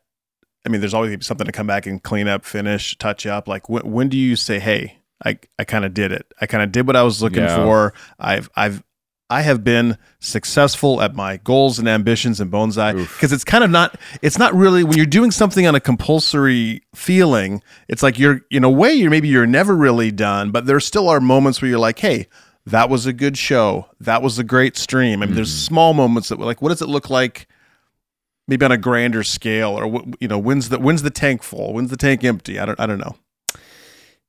i 0.67 0.69
mean 0.69 0.81
there's 0.81 0.95
always 0.95 1.25
something 1.25 1.47
to 1.47 1.53
come 1.53 1.67
back 1.67 1.87
and 1.87 2.03
clean 2.03 2.29
up 2.29 2.45
finish 2.45 2.97
touch 2.99 3.27
up. 3.27 3.49
Like 3.49 3.69
when, 3.69 3.91
when 3.91 4.09
do 4.09 4.17
you 4.17 4.37
say 4.37 4.59
hey 4.59 4.99
i, 5.25 5.39
I 5.59 5.65
kind 5.65 5.85
of 5.85 5.95
did 5.95 6.13
it. 6.13 6.33
I 6.41 6.47
kind 6.47 6.63
of 6.63 6.73
did 6.73 6.87
what 6.87 6.97
i 6.97 7.03
was 7.03 7.23
looking 7.23 7.43
Yeah. 7.45 7.57
for. 7.57 7.95
I've 8.19 8.51
i've 8.57 8.83
i 9.31 9.41
have 9.43 9.65
been 9.65 9.97
successful 10.21 11.01
at 11.01 11.15
my 11.15 11.39
goals 11.39 11.79
and 11.79 11.89
ambitions 11.89 12.41
and 12.41 12.51
bonsai. 12.51 12.97
Because 12.97 13.33
it's 13.33 13.45
kind 13.45 13.65
of 13.65 13.71
not 13.71 13.99
it's 14.21 14.39
not 14.39 14.55
really 14.55 14.85
when 14.85 14.97
you're 14.97 15.07
doing 15.07 15.31
something 15.31 15.67
on 15.67 15.75
a 15.75 15.81
compulsory 15.81 16.83
feeling 16.95 17.63
it's 17.89 18.03
like 18.03 18.19
you're 18.19 18.41
in 18.51 18.65
a 18.65 18.71
way 18.71 18.93
you're 18.93 19.11
maybe 19.11 19.29
you're 19.29 19.47
never 19.47 19.77
really 19.77 20.11
done 20.11 20.51
but 20.51 20.67
there 20.67 20.81
still 20.81 21.09
are 21.09 21.21
moments 21.21 21.63
where 21.63 21.69
you're 21.69 21.79
like 21.79 21.99
hey 21.99 22.27
that 22.67 22.89
was 22.89 23.07
a 23.07 23.13
good 23.13 23.37
show. 23.37 23.89
That 24.01 24.23
was 24.23 24.39
a 24.39 24.45
great 24.45 24.77
stream. 24.77 25.23
I 25.23 25.27
mean 25.27 25.35
there's 25.35 25.51
mm-hmm. 25.51 25.67
small 25.67 25.95
moments 25.95 26.29
that 26.29 26.39
were 26.39 26.45
like 26.45 26.63
what 26.63 26.69
does 26.69 26.83
it 26.83 26.89
look 26.89 27.11
like 27.11 27.49
maybe 28.49 28.65
on 28.65 28.73
a 28.73 28.77
grander 28.79 29.23
scale 29.23 29.71
or 29.79 30.03
you 30.21 30.29
know 30.29 30.39
when's 30.39 30.69
the 30.69 30.79
when's 30.79 31.03
the 31.03 31.11
tank 31.11 31.43
full 31.43 31.73
when's 31.73 31.91
the 31.91 31.97
tank 31.97 32.25
empty 32.25 32.59
i 32.59 32.65
don't 32.65 32.79
i 32.81 32.87
don't 32.87 32.99
know 32.99 33.15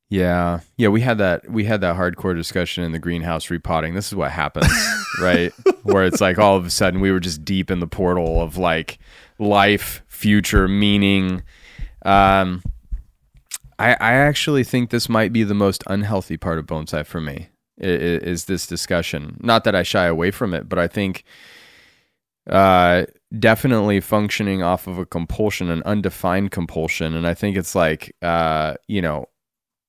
Yeah. 0.09 0.59
Yeah, 0.77 0.89
we 0.89 1.01
had 1.01 1.17
that 1.17 1.49
we 1.49 1.63
had 1.65 1.81
that 1.81 1.95
hardcore 1.95 2.35
discussion 2.35 2.83
in 2.83 2.91
the 2.91 2.99
greenhouse 2.99 3.49
repotting. 3.49 3.95
This 3.95 4.07
is 4.07 4.15
what 4.15 4.29
happens, 4.31 4.71
right? 5.19 5.51
Where 5.81 6.03
it's 6.05 6.21
like 6.21 6.37
all 6.37 6.55
of 6.55 6.65
a 6.67 6.69
sudden 6.69 6.99
we 7.01 7.11
were 7.11 7.19
just 7.19 7.43
deep 7.43 7.71
in 7.71 7.79
the 7.79 7.87
portal 7.87 8.39
of 8.41 8.55
like 8.57 8.99
life, 9.39 10.03
future, 10.07 10.67
meaning. 10.67 11.41
Um 12.05 12.61
I 13.79 13.93
I 13.93 14.13
actually 14.13 14.63
think 14.63 14.91
this 14.91 15.09
might 15.09 15.33
be 15.33 15.43
the 15.43 15.55
most 15.55 15.83
unhealthy 15.87 16.37
part 16.37 16.59
of 16.59 16.67
bonsai 16.67 17.05
for 17.07 17.19
me. 17.21 17.47
i- 17.81 17.85
i- 17.87 18.21
Is 18.33 18.45
this 18.45 18.67
discussion. 18.67 19.37
Not 19.41 19.63
that 19.63 19.73
I 19.73 19.81
shy 19.83 20.05
away 20.05 20.29
from 20.29 20.53
it, 20.53 20.69
but 20.69 20.77
I 20.77 20.87
think 20.87 21.23
uh 22.47 23.05
definitely 23.37 23.99
functioning 23.99 24.61
off 24.61 24.87
of 24.87 24.97
a 24.97 25.05
compulsion, 25.05 25.69
an 25.69 25.83
undefined 25.83 26.51
compulsion. 26.51 27.15
And 27.15 27.27
I 27.27 27.33
think 27.33 27.57
it's 27.57 27.75
like 27.75 28.15
uh, 28.21 28.75
you 28.87 29.01
know, 29.01 29.27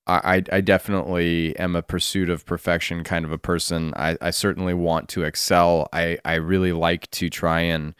I, 0.07 0.43
I 0.53 0.61
definitely 0.61 1.57
am 1.59 1.75
a 1.75 1.83
pursuit 1.83 2.29
of 2.29 2.45
perfection 2.45 3.05
kind 3.05 3.25
of 3.25 3.33
a 3.33 3.39
person. 3.39 3.95
I, 3.97 4.17
I 4.21 4.31
certainly 4.31 4.75
want 4.75 5.09
to 5.11 5.23
excel. 5.23 5.89
I, 5.93 6.19
I 6.25 6.35
really 6.35 6.73
like 6.73 7.11
to 7.13 7.31
try 7.31 7.61
and 7.61 7.95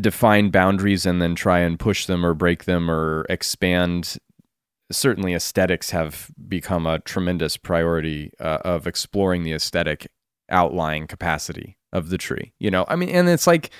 define 0.00 0.50
boundaries 0.50 1.04
and 1.04 1.20
then 1.20 1.34
try 1.34 1.58
and 1.60 1.78
push 1.78 2.06
them 2.06 2.24
or 2.24 2.32
break 2.32 2.64
them 2.64 2.90
or 2.90 3.26
expand. 3.28 4.16
Certainly, 4.90 5.34
aesthetics 5.34 5.90
have 5.90 6.30
become 6.48 6.86
a 6.86 7.00
tremendous 7.00 7.58
priority 7.58 8.32
uh, 8.40 8.58
of 8.64 8.86
exploring 8.86 9.42
the 9.42 9.52
aesthetic 9.52 10.08
outlying 10.48 11.06
capacity 11.06 11.77
of 11.92 12.10
the 12.10 12.18
tree. 12.18 12.52
You 12.58 12.70
know, 12.70 12.84
I 12.88 12.96
mean, 12.96 13.08
and 13.10 13.28
it's 13.28 13.46
like 13.46 13.70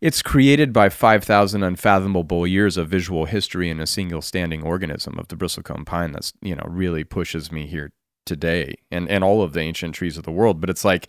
it's 0.00 0.22
created 0.22 0.72
by 0.72 0.88
5,000 0.88 1.62
unfathomable 1.62 2.46
years 2.46 2.76
of 2.76 2.88
visual 2.88 3.24
history 3.24 3.70
in 3.70 3.80
a 3.80 3.86
single 3.86 4.22
standing 4.22 4.62
organism 4.62 5.18
of 5.18 5.28
the 5.28 5.36
bristlecone 5.36 5.86
pine 5.86 6.12
that's, 6.12 6.32
you 6.42 6.54
know, 6.54 6.66
really 6.68 7.02
pushes 7.02 7.50
me 7.50 7.66
here 7.66 7.92
today 8.26 8.74
and, 8.90 9.08
and 9.08 9.24
all 9.24 9.42
of 9.42 9.52
the 9.52 9.60
ancient 9.60 9.94
trees 9.94 10.18
of 10.18 10.24
the 10.24 10.30
world. 10.30 10.60
But 10.60 10.68
it's 10.68 10.84
like, 10.84 11.08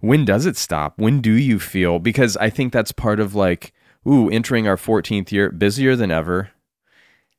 when 0.00 0.24
does 0.24 0.44
it 0.44 0.56
stop? 0.56 0.94
When 0.96 1.20
do 1.20 1.32
you 1.32 1.60
feel? 1.60 1.98
Because 1.98 2.36
I 2.36 2.50
think 2.50 2.72
that's 2.72 2.92
part 2.92 3.20
of 3.20 3.34
like 3.34 3.72
ooh, 4.06 4.28
entering 4.30 4.68
our 4.68 4.76
14th 4.76 5.32
year, 5.32 5.50
busier 5.50 5.96
than 5.96 6.10
ever. 6.10 6.50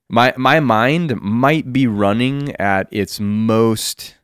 My 0.10 0.34
my 0.38 0.60
mind 0.60 1.20
might 1.22 1.74
be 1.74 1.86
running 1.86 2.56
at 2.56 2.88
its 2.92 3.20
most 3.20 4.16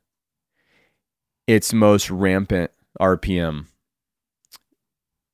its 1.45 1.73
most 1.73 2.09
rampant 2.09 2.71
RPM. 2.99 3.65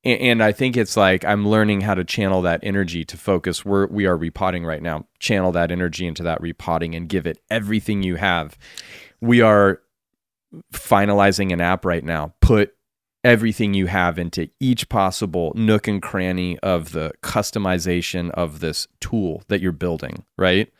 And 0.02 0.42
I 0.42 0.52
think 0.52 0.78
it's 0.78 0.96
like 0.96 1.24
I'm 1.26 1.46
learning 1.46 1.82
how 1.82 1.94
to 1.94 2.04
channel 2.04 2.40
that 2.42 2.60
energy 2.62 3.04
to 3.04 3.16
focus. 3.18 3.64
We're 3.64 3.86
we 3.86 4.06
are 4.06 4.16
repotting 4.16 4.64
right 4.64 4.82
now. 4.82 5.06
Channel 5.18 5.52
that 5.52 5.70
energy 5.70 6.06
into 6.06 6.22
that 6.22 6.40
repotting 6.40 6.94
and 6.94 7.08
give 7.08 7.26
it 7.26 7.38
everything 7.50 8.02
you 8.02 8.16
have. 8.16 8.56
We 9.20 9.42
are 9.42 9.82
finalizing 10.72 11.52
an 11.52 11.60
app 11.60 11.84
right 11.84 12.02
now. 12.02 12.32
Put 12.40 12.74
everything 13.22 13.74
you 13.74 13.86
have 13.86 14.18
into 14.18 14.48
each 14.58 14.88
possible 14.88 15.52
nook 15.54 15.86
and 15.86 16.00
cranny 16.00 16.58
of 16.60 16.92
the 16.92 17.12
customization 17.22 18.30
of 18.30 18.60
this 18.60 18.88
tool 19.00 19.42
that 19.48 19.60
you're 19.60 19.72
building, 19.72 20.24
right? 20.38 20.72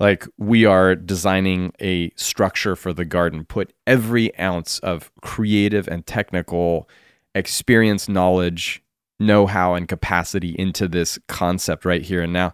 Like 0.00 0.26
we 0.36 0.64
are 0.64 0.96
designing 0.96 1.72
a 1.80 2.10
structure 2.16 2.74
for 2.74 2.92
the 2.92 3.04
garden, 3.04 3.44
put 3.44 3.72
every 3.86 4.36
ounce 4.36 4.80
of 4.80 5.12
creative 5.20 5.86
and 5.86 6.04
technical 6.04 6.88
experience, 7.34 8.08
knowledge, 8.08 8.82
know 9.18 9.46
how, 9.46 9.74
and 9.74 9.88
capacity 9.88 10.54
into 10.58 10.88
this 10.88 11.18
concept 11.28 11.84
right 11.84 12.02
here 12.02 12.22
and 12.22 12.32
now. 12.32 12.52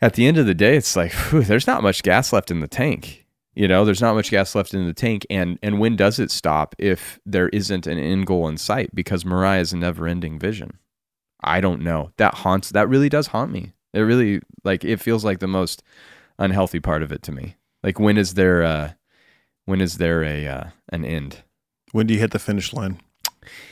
At 0.00 0.14
the 0.14 0.26
end 0.26 0.36
of 0.38 0.46
the 0.46 0.54
day, 0.54 0.76
it's 0.76 0.96
like, 0.96 1.12
whew, 1.12 1.42
there's 1.42 1.66
not 1.66 1.82
much 1.82 2.02
gas 2.02 2.32
left 2.32 2.50
in 2.50 2.60
the 2.60 2.68
tank. 2.68 3.26
You 3.54 3.66
know, 3.66 3.86
there's 3.86 4.02
not 4.02 4.14
much 4.14 4.30
gas 4.30 4.54
left 4.54 4.74
in 4.74 4.86
the 4.86 4.92
tank, 4.92 5.24
and 5.30 5.58
and 5.62 5.80
when 5.80 5.96
does 5.96 6.18
it 6.18 6.30
stop 6.30 6.74
if 6.78 7.18
there 7.24 7.48
isn't 7.48 7.86
an 7.86 7.98
end 7.98 8.26
goal 8.26 8.46
in 8.48 8.58
sight? 8.58 8.94
Because 8.94 9.24
Mirai 9.24 9.60
is 9.60 9.72
a 9.72 9.78
never-ending 9.78 10.38
vision. 10.38 10.78
I 11.42 11.62
don't 11.62 11.80
know. 11.80 12.12
That 12.18 12.34
haunts. 12.34 12.70
That 12.70 12.88
really 12.88 13.08
does 13.08 13.28
haunt 13.28 13.50
me. 13.50 13.72
It 13.94 14.00
really 14.00 14.42
like 14.62 14.84
it 14.84 15.00
feels 15.00 15.24
like 15.24 15.38
the 15.38 15.46
most 15.46 15.82
unhealthy 16.38 16.80
part 16.80 17.02
of 17.02 17.10
it 17.10 17.22
to 17.22 17.32
me. 17.32 17.56
Like 17.82 17.98
when 17.98 18.18
is 18.18 18.34
there 18.34 18.62
uh 18.62 18.92
when 19.64 19.80
is 19.80 19.96
there 19.96 20.22
a 20.22 20.46
uh, 20.46 20.64
an 20.90 21.06
end? 21.06 21.42
When 21.92 22.06
do 22.06 22.12
you 22.12 22.20
hit 22.20 22.32
the 22.32 22.38
finish 22.38 22.74
line? 22.74 23.00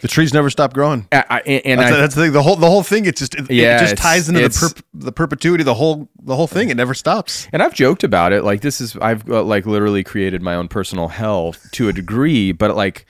The 0.01 0.09
trees 0.09 0.33
never 0.35 0.51
stop 0.51 0.73
growing. 0.73 1.07
I, 1.13 1.25
I, 1.29 1.41
and 1.41 1.81
that's, 1.81 1.93
I, 1.93 1.97
that's 1.97 2.15
the 2.15 2.23
thing. 2.23 2.33
The 2.33 2.43
whole 2.43 2.57
the 2.57 2.69
whole 2.69 2.83
thing. 2.83 3.07
It 3.07 3.17
just 3.17 3.35
it, 3.35 3.51
Yeah, 3.51 3.77
it 3.77 3.81
just 3.81 3.97
ties 3.97 4.29
into 4.29 4.41
the 4.41 4.49
perp, 4.49 4.83
the 4.95 5.13
perpetuity. 5.13 5.65
The 5.65 5.75
whole 5.75 6.09
the 6.23 6.37
whole 6.37 6.47
thing. 6.47 6.71
It 6.71 6.77
never 6.77 6.95
stops. 6.95 7.49
And 7.53 7.63
I've 7.63 7.75
joked 7.75 8.05
about 8.05 8.33
it. 8.33 8.45
Like 8.45 8.61
this 8.61 8.81
is 8.81 8.97
I've 8.97 9.29
uh, 9.29 9.43
like 9.43 9.67
literally 9.67 10.05
created 10.05 10.43
my 10.43 10.55
own 10.55 10.69
personal 10.69 11.09
hell 11.09 11.55
to 11.73 11.89
a 11.89 11.93
degree, 11.93 12.53
but 12.53 12.77
like 12.77 13.07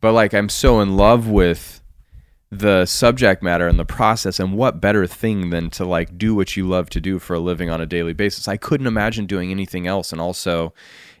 but 0.00 0.12
like 0.12 0.34
I'm 0.34 0.48
so 0.48 0.80
in 0.80 0.96
love 0.96 1.28
with 1.28 1.78
the 2.50 2.86
subject 2.86 3.42
matter 3.42 3.68
and 3.68 3.78
the 3.78 3.84
process 3.84 4.40
and 4.40 4.54
what 4.54 4.80
better 4.80 5.06
thing 5.06 5.50
than 5.50 5.68
to 5.68 5.84
like 5.84 6.16
do 6.16 6.34
what 6.34 6.56
you 6.56 6.66
love 6.66 6.88
to 6.90 7.00
do 7.00 7.18
for 7.18 7.34
a 7.34 7.38
living 7.38 7.68
on 7.68 7.80
a 7.80 7.86
daily 7.86 8.14
basis. 8.14 8.48
I 8.48 8.56
couldn't 8.56 8.86
imagine 8.86 9.26
doing 9.26 9.50
anything 9.50 9.86
else 9.86 10.12
and 10.12 10.20
also 10.20 10.72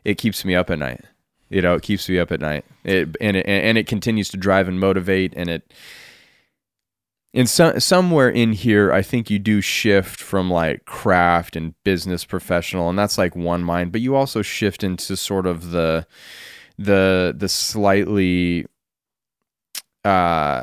it 0.04 0.16
keeps 0.16 0.44
me 0.44 0.54
up 0.54 0.70
at 0.70 0.78
night. 0.78 1.04
You 1.50 1.62
know, 1.62 1.74
it 1.74 1.82
keeps 1.82 2.08
me 2.08 2.18
up 2.18 2.30
at 2.32 2.40
night. 2.40 2.64
It 2.84 3.16
and 3.20 3.36
it 3.36 3.46
and 3.46 3.78
it 3.78 3.86
continues 3.86 4.28
to 4.30 4.36
drive 4.36 4.68
and 4.68 4.78
motivate 4.78 5.32
and 5.36 5.48
it 5.48 5.72
in 7.34 7.46
some 7.46 7.78
somewhere 7.78 8.28
in 8.28 8.52
here 8.52 8.92
i 8.92 9.02
think 9.02 9.30
you 9.30 9.38
do 9.38 9.60
shift 9.60 10.20
from 10.20 10.50
like 10.50 10.84
craft 10.86 11.56
and 11.56 11.74
business 11.84 12.24
professional 12.24 12.88
and 12.88 12.98
that's 12.98 13.18
like 13.18 13.36
one 13.36 13.62
mind 13.62 13.92
but 13.92 14.00
you 14.00 14.14
also 14.14 14.42
shift 14.42 14.82
into 14.82 15.16
sort 15.16 15.46
of 15.46 15.70
the 15.70 16.06
the 16.78 17.34
the 17.36 17.48
slightly 17.48 18.66
uh 20.04 20.62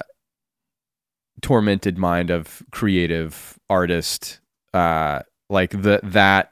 tormented 1.41 1.97
mind 1.97 2.31
of 2.31 2.63
creative 2.71 3.59
artist 3.69 4.39
uh 4.73 5.21
like 5.49 5.69
the 5.69 5.99
that 6.01 6.51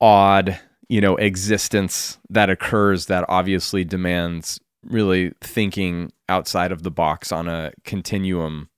odd 0.00 0.58
you 0.88 1.00
know 1.00 1.16
existence 1.16 2.18
that 2.30 2.48
occurs 2.50 3.06
that 3.06 3.24
obviously 3.28 3.84
demands 3.84 4.60
really 4.84 5.32
thinking 5.40 6.12
outside 6.28 6.70
of 6.72 6.82
the 6.82 6.90
box 6.90 7.32
on 7.32 7.48
a 7.48 7.72
continuum 7.84 8.68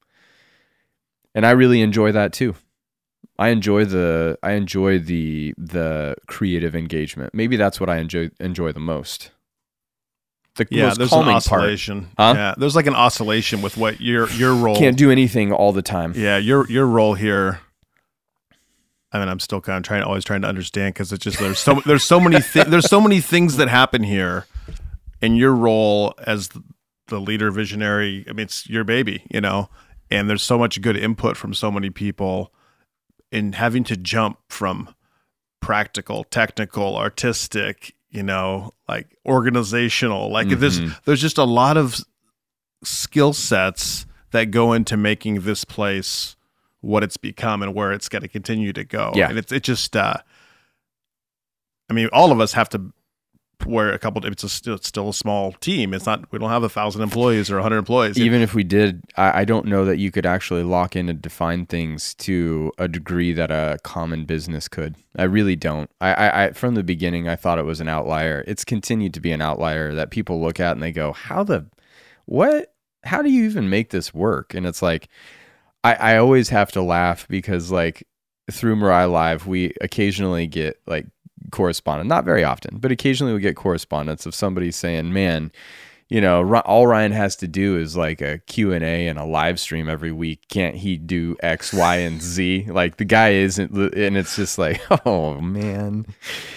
and 1.34 1.46
I 1.46 1.50
really 1.50 1.82
enjoy 1.82 2.10
that 2.12 2.32
too. 2.32 2.54
I 3.38 3.48
enjoy 3.50 3.84
the 3.84 4.36
I 4.42 4.52
enjoy 4.52 4.98
the 4.98 5.54
the 5.56 6.16
creative 6.26 6.74
engagement. 6.74 7.32
Maybe 7.34 7.56
that's 7.56 7.78
what 7.78 7.88
I 7.88 7.98
enjoy 7.98 8.30
enjoy 8.40 8.72
the 8.72 8.80
most. 8.80 9.30
The 10.56 10.66
Yeah, 10.70 10.86
most 10.86 10.98
there's 10.98 11.12
an 11.12 11.28
oscillation. 11.28 12.08
Huh? 12.18 12.32
Yeah, 12.36 12.54
there's 12.58 12.74
like 12.74 12.88
an 12.88 12.96
oscillation 12.96 13.62
with 13.62 13.76
what 13.76 14.00
your 14.00 14.28
your 14.30 14.54
role. 14.64 14.76
Can't 14.76 14.96
do 14.96 15.12
anything 15.12 15.52
all 15.52 15.72
the 15.72 15.82
time. 15.82 16.14
yeah, 16.16 16.36
your 16.38 16.68
your 16.68 16.86
role 16.86 17.14
here. 17.14 17.60
I 19.12 19.18
mean, 19.18 19.28
I'm 19.28 19.40
still 19.40 19.60
kind 19.60 19.78
of 19.78 19.84
trying, 19.84 20.02
always 20.02 20.24
trying 20.24 20.42
to 20.42 20.48
understand 20.48 20.94
because 20.94 21.12
it's 21.12 21.24
just 21.24 21.38
there's 21.38 21.58
so 21.58 21.80
there's 21.86 22.04
so 22.04 22.20
many 22.20 22.40
thi- 22.40 22.64
there's 22.64 22.88
so 22.88 23.00
many 23.00 23.20
things 23.20 23.56
that 23.56 23.68
happen 23.68 24.02
here, 24.02 24.46
and 25.22 25.36
your 25.38 25.54
role 25.54 26.14
as 26.26 26.50
the 27.08 27.18
leader, 27.20 27.50
visionary. 27.50 28.24
I 28.28 28.32
mean, 28.32 28.44
it's 28.44 28.68
your 28.68 28.84
baby, 28.84 29.22
you 29.30 29.40
know, 29.40 29.70
and 30.10 30.28
there's 30.28 30.42
so 30.42 30.58
much 30.58 30.80
good 30.82 30.96
input 30.96 31.36
from 31.38 31.54
so 31.54 31.70
many 31.70 31.88
people, 31.88 32.52
in 33.32 33.52
having 33.54 33.82
to 33.84 33.96
jump 33.96 34.38
from 34.50 34.94
practical, 35.60 36.24
technical, 36.24 36.96
artistic, 36.96 37.94
you 38.10 38.22
know, 38.22 38.72
like 38.88 39.16
organizational, 39.26 40.30
like 40.30 40.48
there's 40.50 40.80
Mhm. 40.80 40.96
there's 41.04 41.20
just 41.20 41.38
a 41.38 41.44
lot 41.44 41.76
of 41.78 41.98
skill 42.84 43.32
sets 43.32 44.06
that 44.30 44.50
go 44.50 44.72
into 44.74 44.96
making 44.96 45.40
this 45.40 45.64
place 45.64 46.36
what 46.80 47.02
it's 47.02 47.16
become 47.16 47.62
and 47.62 47.74
where 47.74 47.92
it's 47.92 48.08
going 48.08 48.22
to 48.22 48.28
continue 48.28 48.72
to 48.72 48.84
go. 48.84 49.12
Yeah. 49.14 49.28
And 49.28 49.38
it's 49.38 49.52
it 49.52 49.62
just 49.62 49.96
uh 49.96 50.18
I 51.90 51.94
mean, 51.94 52.08
all 52.12 52.32
of 52.32 52.40
us 52.40 52.52
have 52.52 52.68
to 52.70 52.92
wear 53.66 53.92
a 53.92 53.98
couple 53.98 54.24
it's 54.24 54.44
a 54.44 54.48
still, 54.48 54.76
it's 54.76 54.86
still 54.86 55.08
a 55.08 55.14
small 55.14 55.52
team. 55.52 55.92
It's 55.92 56.06
not 56.06 56.30
we 56.32 56.38
don't 56.38 56.50
have 56.50 56.62
a 56.62 56.68
thousand 56.68 57.02
employees 57.02 57.50
or 57.50 57.58
a 57.58 57.62
hundred 57.62 57.78
employees. 57.78 58.18
Even 58.18 58.40
if 58.40 58.54
we 58.54 58.62
did, 58.62 59.02
I, 59.16 59.40
I 59.40 59.44
don't 59.44 59.66
know 59.66 59.84
that 59.84 59.98
you 59.98 60.10
could 60.10 60.26
actually 60.26 60.62
lock 60.62 60.94
in 60.94 61.08
and 61.08 61.20
define 61.20 61.66
things 61.66 62.14
to 62.16 62.72
a 62.78 62.88
degree 62.88 63.32
that 63.32 63.50
a 63.50 63.78
common 63.82 64.24
business 64.24 64.68
could. 64.68 64.96
I 65.16 65.24
really 65.24 65.56
don't. 65.56 65.90
I, 66.00 66.14
I, 66.14 66.44
I 66.44 66.52
from 66.52 66.74
the 66.74 66.84
beginning, 66.84 67.28
I 67.28 67.36
thought 67.36 67.58
it 67.58 67.64
was 67.64 67.80
an 67.80 67.88
outlier. 67.88 68.44
It's 68.46 68.64
continued 68.64 69.14
to 69.14 69.20
be 69.20 69.32
an 69.32 69.42
outlier 69.42 69.94
that 69.94 70.10
people 70.10 70.40
look 70.40 70.60
at 70.60 70.72
and 70.72 70.82
they 70.82 70.92
go, 70.92 71.12
"How 71.12 71.42
the, 71.42 71.66
what? 72.26 72.72
How 73.04 73.22
do 73.22 73.30
you 73.30 73.44
even 73.44 73.68
make 73.68 73.90
this 73.90 74.14
work?" 74.14 74.54
And 74.54 74.66
it's 74.66 74.82
like, 74.82 75.08
I, 75.84 75.94
I 75.94 76.16
always 76.18 76.48
have 76.48 76.72
to 76.72 76.82
laugh 76.82 77.26
because 77.28 77.70
like 77.70 78.06
through 78.50 78.76
Mirai 78.76 79.10
Live, 79.10 79.46
we 79.46 79.74
occasionally 79.80 80.46
get 80.46 80.80
like 80.86 81.06
correspondence, 81.50 82.08
not 82.08 82.24
very 82.24 82.44
often, 82.44 82.78
but 82.78 82.92
occasionally 82.92 83.32
we 83.32 83.40
get 83.40 83.56
correspondence 83.56 84.26
of 84.26 84.34
somebody 84.34 84.70
saying, 84.70 85.12
"Man, 85.12 85.52
you 86.08 86.20
know, 86.22 86.56
all 86.60 86.86
Ryan 86.86 87.12
has 87.12 87.36
to 87.36 87.48
do 87.48 87.76
is 87.78 87.96
like 87.96 88.20
a 88.22 88.38
Q&A 88.38 89.08
and 89.08 89.18
a 89.18 89.24
live 89.24 89.60
stream 89.60 89.88
every 89.90 90.10
week. 90.12 90.48
Can't 90.48 90.74
he 90.76 90.96
do 90.96 91.36
X, 91.40 91.72
Y, 91.72 91.96
and 91.96 92.22
Z? 92.22 92.66
Like 92.70 92.96
the 92.96 93.04
guy 93.04 93.30
isn't 93.32 93.70
and 93.72 94.16
it's 94.16 94.34
just 94.36 94.58
like, 94.58 94.80
"Oh 95.06 95.40
man. 95.40 96.06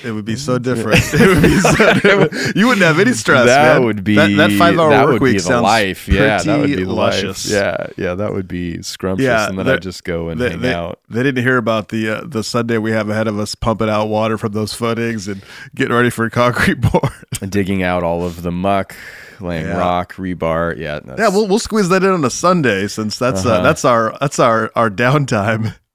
it 0.04 0.12
would 0.12 0.24
be 0.26 0.36
so 0.38 0.58
different. 0.58 1.00
it 1.14 1.28
would 1.28 1.42
be 1.42 1.60
so 1.60 1.94
different. 1.96 2.56
You 2.56 2.68
wouldn't 2.68 2.86
have 2.86 3.00
any 3.00 3.14
stress. 3.14 3.46
that 3.46 3.74
man. 3.80 3.84
would 3.86 4.04
be 4.04 4.16
that, 4.16 4.30
that 4.38 4.52
five 4.54 4.80
hour 4.80 4.90
that 4.90 5.04
work 5.06 5.12
would 5.14 5.22
week 5.22 5.40
sounds 5.42 5.64
life. 5.64 6.08
Yeah, 6.08 6.42
that 6.42 6.60
would 6.60 6.68
be 6.68 6.86
luscious. 6.86 7.52
life. 7.52 7.54
Yeah, 7.98 8.06
yeah, 8.06 8.16
that 8.16 8.32
would 8.34 8.48
be 8.48 8.82
scrumptious 8.82 9.26
Yeah, 9.26 9.50
and 9.50 9.58
then 9.60 9.66
the- 9.66 9.74
I 9.74 9.78
just 9.78 10.04
go 10.06 10.30
and 10.30 10.40
they, 10.40 10.52
hang 10.52 10.62
they- 10.62 10.74
out. 10.74 11.00
they 11.10 11.24
didn't 11.24 11.44
hear 11.44 11.58
about 11.58 11.90
the 11.90 12.10
uh, 12.10 12.22
the 12.26 12.44
Sunday 12.44 12.78
we 12.78 12.92
have 12.92 13.10
ahead 13.10 13.28
of 13.28 13.38
us, 13.38 13.56
pumping 13.56 13.90
out 13.90 14.06
water 14.06 14.38
from 14.38 14.54
those 14.54 14.74
footings 14.74 15.28
and 15.28 15.42
getting 15.76 15.94
ready 15.94 16.10
for 16.10 16.24
a 16.26 16.30
concrete 16.32 16.82
pour. 16.82 17.02
digging 17.50 17.84
out 17.84 18.04
all 18.04 18.24
of 18.24 18.44
the 18.44 18.52
muck, 18.52 18.96
laying 19.42 19.66
Yeah. 19.66 19.78
rock, 19.78 20.14
rebar. 20.16 20.78
Yeah, 20.78 21.00
yeah, 21.18 21.30
we'll 21.30 21.48
we'll 21.48 21.60
squeeze 21.60 21.90
that 21.90 22.04
in 22.04 22.10
on 22.12 22.24
a 22.26 22.30
Sunday 22.30 22.88
since 22.88 23.18
that's 23.20 23.46
uh 23.46 23.50
Uh-huh. 23.54 23.62
that's 23.64 23.84
our 23.86 24.16
that's 24.20 24.40
our 24.40 24.72
our 24.76 24.90
downtime. 24.90 25.76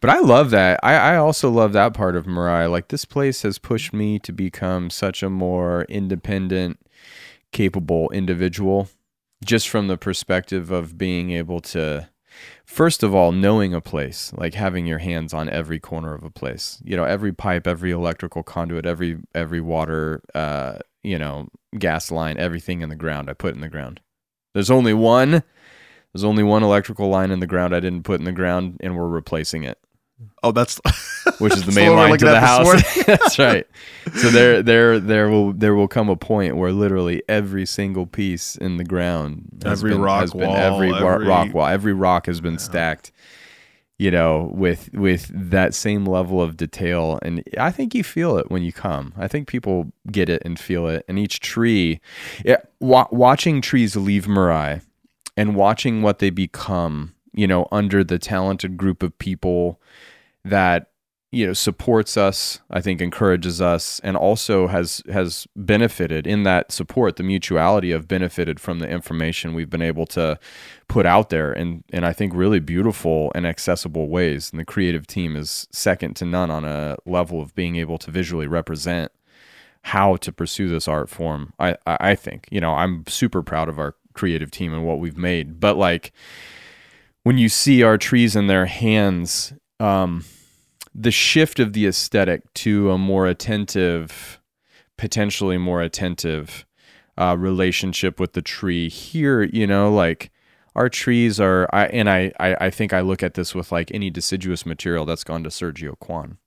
But 0.00 0.10
I 0.10 0.18
love 0.20 0.50
that. 0.50 0.78
I, 0.82 0.94
I 0.94 1.16
also 1.16 1.50
love 1.50 1.72
that 1.72 1.94
part 1.94 2.14
of 2.14 2.26
Mirai. 2.26 2.70
Like 2.70 2.88
this 2.88 3.06
place 3.06 3.40
has 3.42 3.58
pushed 3.58 3.92
me 3.94 4.18
to 4.20 4.30
become 4.30 4.90
such 4.90 5.22
a 5.22 5.30
more 5.30 5.84
independent, 5.88 6.78
capable 7.52 8.10
individual, 8.10 8.88
just 9.44 9.68
from 9.68 9.88
the 9.88 9.96
perspective 9.96 10.70
of 10.70 10.98
being 10.98 11.30
able 11.30 11.60
to, 11.60 12.08
first 12.66 13.02
of 13.02 13.14
all, 13.14 13.32
knowing 13.32 13.72
a 13.74 13.80
place, 13.80 14.30
like 14.36 14.52
having 14.54 14.86
your 14.86 14.98
hands 14.98 15.32
on 15.32 15.48
every 15.48 15.80
corner 15.80 16.14
of 16.14 16.22
a 16.22 16.30
place. 16.30 16.80
You 16.84 16.96
know, 16.96 17.04
every 17.04 17.32
pipe, 17.32 17.66
every 17.66 17.90
electrical 17.90 18.42
conduit, 18.42 18.84
every 18.86 19.18
every 19.34 19.62
water, 19.62 20.22
uh, 20.34 20.78
you 21.06 21.18
know, 21.18 21.48
gas 21.78 22.10
line, 22.10 22.38
everything 22.38 22.80
in 22.82 22.88
the 22.88 22.96
ground. 22.96 23.30
I 23.30 23.34
put 23.34 23.54
in 23.54 23.60
the 23.60 23.68
ground. 23.68 24.00
There's 24.54 24.70
only 24.70 24.94
one. 24.94 25.42
There's 26.12 26.24
only 26.24 26.42
one 26.42 26.62
electrical 26.62 27.08
line 27.08 27.30
in 27.30 27.40
the 27.40 27.46
ground 27.46 27.74
I 27.74 27.80
didn't 27.80 28.04
put 28.04 28.20
in 28.20 28.24
the 28.24 28.32
ground, 28.32 28.78
and 28.80 28.96
we're 28.96 29.08
replacing 29.08 29.64
it 29.64 29.78
Oh, 30.42 30.52
that's 30.52 30.80
which 31.38 31.52
is 31.52 31.64
the 31.64 31.72
main 31.72 31.94
line 31.94 32.16
to 32.18 32.24
the 32.24 32.40
house. 32.40 32.82
That's 33.06 33.38
right. 33.38 33.66
So 34.14 34.30
there, 34.30 34.62
there, 34.62 34.98
there 34.98 35.28
will 35.28 35.52
there 35.52 35.74
will 35.74 35.88
come 35.88 36.08
a 36.08 36.16
point 36.16 36.56
where 36.56 36.72
literally 36.72 37.22
every 37.28 37.66
single 37.66 38.06
piece 38.06 38.56
in 38.56 38.76
the 38.76 38.84
ground, 38.84 39.60
has 39.62 39.80
Every 39.80 39.90
been, 39.90 40.00
rock 40.00 40.20
has 40.22 40.32
been 40.32 40.48
wall, 40.48 40.56
every, 40.56 40.94
every- 40.94 41.26
rock 41.26 41.52
wall, 41.52 41.66
every 41.66 41.92
rock 41.92 42.26
has 42.26 42.40
been 42.40 42.58
stacked, 42.58 43.12
you 43.98 44.10
know, 44.10 44.50
with 44.54 44.90
with 44.92 45.30
that 45.32 45.74
same 45.74 46.04
level 46.04 46.42
of 46.42 46.56
detail. 46.56 47.18
And 47.22 47.42
I 47.58 47.70
think 47.70 47.94
you 47.94 48.04
feel 48.04 48.36
it 48.36 48.50
when 48.50 48.62
you 48.62 48.72
come. 48.72 49.14
I 49.16 49.26
think 49.28 49.48
people 49.48 49.92
get 50.10 50.28
it 50.28 50.42
and 50.44 50.58
feel 50.58 50.86
it. 50.88 51.04
And 51.08 51.18
each 51.18 51.40
tree, 51.40 52.00
yeah, 52.44 52.58
wa- 52.80 53.08
watching 53.10 53.60
trees 53.60 53.96
leave 53.96 54.26
Mirai 54.26 54.82
and 55.36 55.56
watching 55.56 56.02
what 56.02 56.18
they 56.18 56.30
become, 56.30 57.14
you 57.32 57.46
know, 57.46 57.68
under 57.72 58.04
the 58.04 58.18
talented 58.18 58.76
group 58.76 59.02
of 59.02 59.18
people 59.18 59.80
that 60.44 60.90
you 61.32 61.46
know 61.46 61.52
supports 61.52 62.16
us 62.16 62.60
i 62.70 62.80
think 62.80 63.00
encourages 63.00 63.60
us 63.60 64.00
and 64.04 64.16
also 64.16 64.68
has 64.68 65.02
has 65.10 65.46
benefited 65.56 66.26
in 66.26 66.44
that 66.44 66.70
support 66.70 67.16
the 67.16 67.22
mutuality 67.22 67.90
of 67.90 68.06
benefited 68.06 68.60
from 68.60 68.78
the 68.78 68.88
information 68.88 69.52
we've 69.52 69.68
been 69.68 69.82
able 69.82 70.06
to 70.06 70.38
put 70.88 71.04
out 71.04 71.30
there 71.30 71.52
and 71.52 71.82
and 71.92 72.06
i 72.06 72.12
think 72.12 72.32
really 72.32 72.60
beautiful 72.60 73.32
and 73.34 73.46
accessible 73.46 74.08
ways. 74.08 74.50
And 74.50 74.58
the 74.60 74.64
creative 74.64 75.06
team 75.06 75.36
is 75.36 75.68
second 75.72 76.14
to 76.16 76.24
none 76.24 76.50
on 76.50 76.64
a 76.64 76.96
level 77.06 77.40
of 77.40 77.54
being 77.54 77.76
able 77.76 77.98
to 77.98 78.10
visually 78.10 78.46
represent 78.46 79.12
how 79.82 80.16
to 80.16 80.32
pursue 80.32 80.68
this 80.68 80.88
art 80.88 81.08
form. 81.08 81.52
I 81.58 81.76
i, 81.86 81.96
I 82.00 82.14
think 82.14 82.48
you 82.50 82.60
know 82.60 82.74
i'm 82.74 83.04
super 83.06 83.42
proud 83.42 83.68
of 83.68 83.78
our 83.78 83.94
creative 84.14 84.50
team 84.50 84.72
and 84.72 84.86
what 84.86 84.98
we've 84.98 85.18
made. 85.18 85.60
But 85.60 85.76
like 85.76 86.12
when 87.22 87.38
you 87.38 87.48
see 87.48 87.82
our 87.82 87.98
trees 87.98 88.34
in 88.36 88.46
their 88.46 88.66
hands 88.66 89.52
um 89.78 90.24
the 90.98 91.10
shift 91.10 91.60
of 91.60 91.74
the 91.74 91.86
aesthetic 91.86 92.52
to 92.54 92.90
a 92.90 92.96
more 92.96 93.26
attentive, 93.26 94.40
potentially 94.96 95.58
more 95.58 95.82
attentive 95.82 96.64
uh, 97.18 97.36
relationship 97.38 98.18
with 98.18 98.32
the 98.32 98.40
tree. 98.40 98.88
Here, 98.88 99.42
you 99.42 99.66
know, 99.66 99.92
like 99.92 100.30
our 100.74 100.88
trees 100.88 101.38
are, 101.38 101.68
I, 101.72 101.86
and 101.86 102.08
I, 102.08 102.32
I, 102.40 102.56
I 102.66 102.70
think 102.70 102.94
I 102.94 103.02
look 103.02 103.22
at 103.22 103.34
this 103.34 103.54
with 103.54 103.70
like 103.70 103.92
any 103.92 104.08
deciduous 104.08 104.64
material 104.64 105.04
that's 105.04 105.24
gone 105.24 105.42
to 105.44 105.50
Sergio 105.50 105.98
Cuan. 105.98 106.38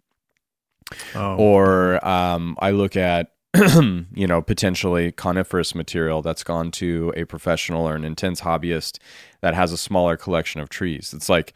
Oh. 1.14 1.36
Or 1.38 2.06
um, 2.08 2.58
I 2.60 2.72
look 2.72 2.98
at, 2.98 3.34
you 3.56 4.28
know, 4.28 4.42
potentially 4.42 5.12
coniferous 5.12 5.76
material 5.76 6.24
that's 6.24 6.44
gone 6.44 6.72
to 6.72 7.14
a 7.16 7.26
professional 7.26 7.88
or 7.88 7.96
an 7.96 8.04
intense 8.04 8.42
hobbyist 8.42 8.98
that 9.42 9.54
has 9.54 9.72
a 9.72 9.78
smaller 9.78 10.18
collection 10.18 10.60
of 10.60 10.70
trees. 10.70 11.14
It's 11.16 11.30
like 11.30 11.54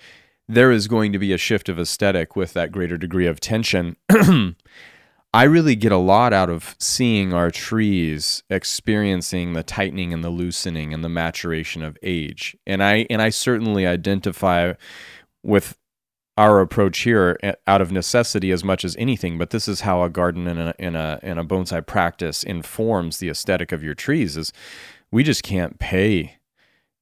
there 0.47 0.71
is 0.71 0.87
going 0.87 1.11
to 1.13 1.19
be 1.19 1.33
a 1.33 1.37
shift 1.37 1.69
of 1.69 1.79
aesthetic 1.79 2.35
with 2.35 2.53
that 2.53 2.71
greater 2.71 2.97
degree 2.97 3.27
of 3.27 3.39
tension. 3.39 3.95
I 5.35 5.43
really 5.43 5.75
get 5.75 5.91
a 5.91 5.97
lot 5.97 6.31
out 6.31 6.49
of 6.49 6.75
seeing 6.79 7.33
our 7.33 7.49
trees 7.49 8.43
experiencing 8.51 9.53
the 9.53 9.63
tightening 9.63 10.13
and 10.13 10.23
the 10.23 10.29
loosening 10.29 10.93
and 10.93 11.03
the 11.03 11.09
maturation 11.09 11.81
of 11.81 11.97
age. 12.03 12.55
And 12.67 12.83
I 12.83 13.07
and 13.09 13.19
I 13.19 13.29
certainly 13.29 13.87
identify 13.87 14.73
with 15.41 15.75
our 16.37 16.61
approach 16.61 16.99
here 16.99 17.39
eh, 17.41 17.53
out 17.65 17.81
of 17.81 17.91
necessity 17.91 18.51
as 18.51 18.63
much 18.63 18.85
as 18.85 18.95
anything, 18.97 19.37
but 19.39 19.49
this 19.49 19.67
is 19.67 19.81
how 19.81 20.03
a 20.03 20.09
garden 20.09 20.47
and 20.47 20.59
a 20.59 20.75
in 20.77 20.95
a 20.95 21.19
in 21.23 21.39
a 21.39 21.45
bonsai 21.45 21.85
practice 21.85 22.43
informs 22.43 23.17
the 23.17 23.29
aesthetic 23.29 23.71
of 23.71 23.83
your 23.83 23.95
trees 23.95 24.37
is 24.37 24.53
we 25.11 25.23
just 25.23 25.41
can't 25.41 25.79
pay 25.79 26.37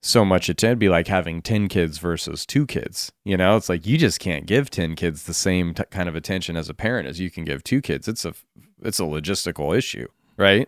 so 0.01 0.25
much 0.25 0.49
attention. 0.49 0.71
It'd 0.71 0.79
be 0.79 0.89
like 0.89 1.07
having 1.07 1.41
10 1.41 1.67
kids 1.67 1.99
versus 1.99 2.45
two 2.45 2.65
kids. 2.65 3.11
You 3.23 3.37
know, 3.37 3.55
it's 3.55 3.69
like 3.69 3.85
you 3.85 3.97
just 3.97 4.19
can't 4.19 4.45
give 4.45 4.69
10 4.69 4.95
kids 4.95 5.23
the 5.23 5.33
same 5.33 5.73
t- 5.73 5.83
kind 5.91 6.09
of 6.09 6.15
attention 6.15 6.57
as 6.57 6.69
a 6.69 6.73
parent 6.73 7.07
as 7.07 7.19
you 7.19 7.29
can 7.29 7.45
give 7.45 7.63
two 7.63 7.81
kids. 7.81 8.07
It's 8.07 8.25
a 8.25 8.33
it's 8.81 8.99
a 8.99 9.03
logistical 9.03 9.77
issue, 9.77 10.07
right? 10.37 10.67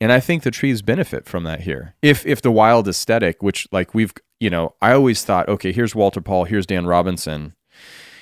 And 0.00 0.10
I 0.10 0.18
think 0.18 0.42
the 0.42 0.50
trees 0.50 0.82
benefit 0.82 1.26
from 1.26 1.44
that 1.44 1.60
here. 1.60 1.94
If 2.02 2.26
if 2.26 2.42
the 2.42 2.50
wild 2.50 2.88
aesthetic, 2.88 3.42
which 3.42 3.68
like 3.70 3.94
we've, 3.94 4.12
you 4.40 4.50
know, 4.50 4.74
I 4.80 4.92
always 4.92 5.24
thought, 5.24 5.48
okay, 5.48 5.70
here's 5.72 5.94
Walter 5.94 6.20
Pall, 6.20 6.44
here's 6.44 6.66
Dan 6.66 6.86
Robinson, 6.86 7.54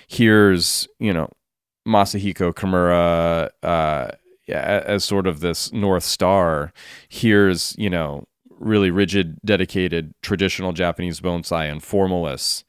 here's, 0.08 0.88
you 0.98 1.12
know, 1.12 1.30
Masahiko 1.86 2.52
Kimura 2.52 3.50
uh, 3.62 4.10
as 4.52 5.04
sort 5.04 5.26
of 5.26 5.40
this 5.40 5.72
north 5.72 6.04
star. 6.04 6.72
Here's, 7.08 7.74
you 7.78 7.88
know, 7.88 8.26
really 8.60 8.90
rigid, 8.90 9.40
dedicated 9.44 10.14
traditional 10.22 10.72
Japanese 10.72 11.20
bonsai 11.20 11.70
and 11.70 11.82
formalists. 11.82 12.64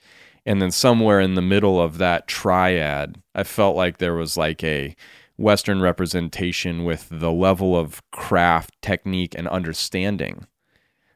And 0.46 0.62
then 0.62 0.72
somewhere 0.72 1.20
in 1.20 1.36
the 1.36 1.42
middle 1.42 1.80
of 1.80 2.00
that 2.00 2.28
triad, 2.28 3.22
I 3.36 3.44
felt 3.44 3.76
like 3.76 3.98
there 3.98 4.16
was 4.16 4.38
like 4.38 4.64
a 4.64 4.96
Western 5.38 5.82
representation 5.82 6.84
with 6.84 7.08
the 7.12 7.32
level 7.32 7.78
of 7.78 8.02
craft, 8.12 8.74
technique, 8.82 9.36
and 9.38 9.48
understanding 9.48 10.48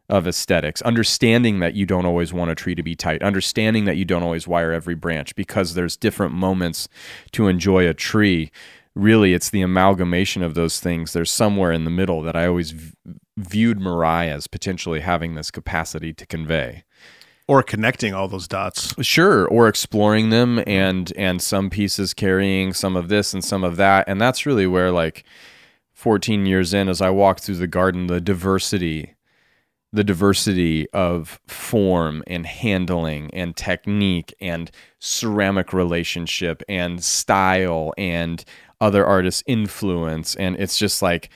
of 0.08 0.28
aesthetics, 0.28 0.82
understanding 0.84 1.60
that 1.60 1.74
you 1.74 1.86
don't 1.86 2.06
always 2.06 2.32
want 2.32 2.52
a 2.52 2.56
tree 2.56 2.76
to 2.76 2.84
be 2.84 2.96
tight, 2.96 3.24
understanding 3.24 3.86
that 3.86 3.98
you 3.98 4.06
don't 4.06 4.24
always 4.24 4.48
wire 4.48 4.72
every 4.72 4.94
branch 4.94 5.36
because 5.36 5.74
there's 5.74 5.98
different 5.98 6.34
moments 6.34 6.88
to 7.32 7.48
enjoy 7.48 7.88
a 7.88 7.94
tree. 7.94 8.52
Really, 8.94 9.34
it's 9.34 9.50
the 9.50 9.62
amalgamation 9.62 10.44
of 10.44 10.54
those 10.54 10.80
things. 10.80 11.14
There's 11.14 11.32
somewhere 11.32 11.72
in 11.72 11.86
the 11.86 11.90
middle 11.90 12.22
that 12.22 12.36
I 12.36 12.46
always 12.46 12.94
viewed 13.38 13.80
Mirai 13.80 14.28
as 14.28 14.48
potentially 14.48 15.02
having 15.02 15.36
this 15.36 15.52
capacity 15.52 16.14
to 16.14 16.26
convey. 16.26 16.84
Or 17.48 17.62
connecting 17.62 18.14
all 18.14 18.28
those 18.28 18.48
dots. 18.48 18.96
Sure 19.06 19.48
or 19.48 19.68
exploring 19.68 20.32
them 20.32 20.64
and 20.66 21.14
and 21.16 21.42
some 21.42 21.70
pieces 21.70 22.14
carrying 22.14 22.74
some 22.74 22.96
of 22.96 23.08
this 23.08 23.34
and 23.34 23.44
some 23.44 23.64
of 23.64 23.78
that. 23.78 24.08
And 24.08 24.20
that's 24.20 24.48
really 24.48 24.66
where 24.66 24.92
like 24.92 25.26
14 25.94 26.46
years 26.46 26.74
in 26.74 26.90
as 26.90 27.00
i 27.00 27.10
walk 27.10 27.40
through 27.40 27.56
the 27.56 27.68
garden 27.68 28.08
the 28.08 28.20
diversity 28.20 29.16
the 29.96 30.04
diversity 30.04 30.90
of 30.92 31.40
form 31.48 32.22
and 32.28 32.46
handling 32.46 33.34
and 33.34 33.56
technique 33.56 34.34
and 34.42 34.70
ceramic 35.00 35.72
relationship 35.72 36.62
and 36.68 37.02
style 37.02 37.94
and 37.98 38.44
other 38.82 39.06
artists 39.06 39.42
influence. 39.48 40.36
And 40.36 40.58
it's 40.58 40.78
just 40.78 41.02
like 41.02 41.30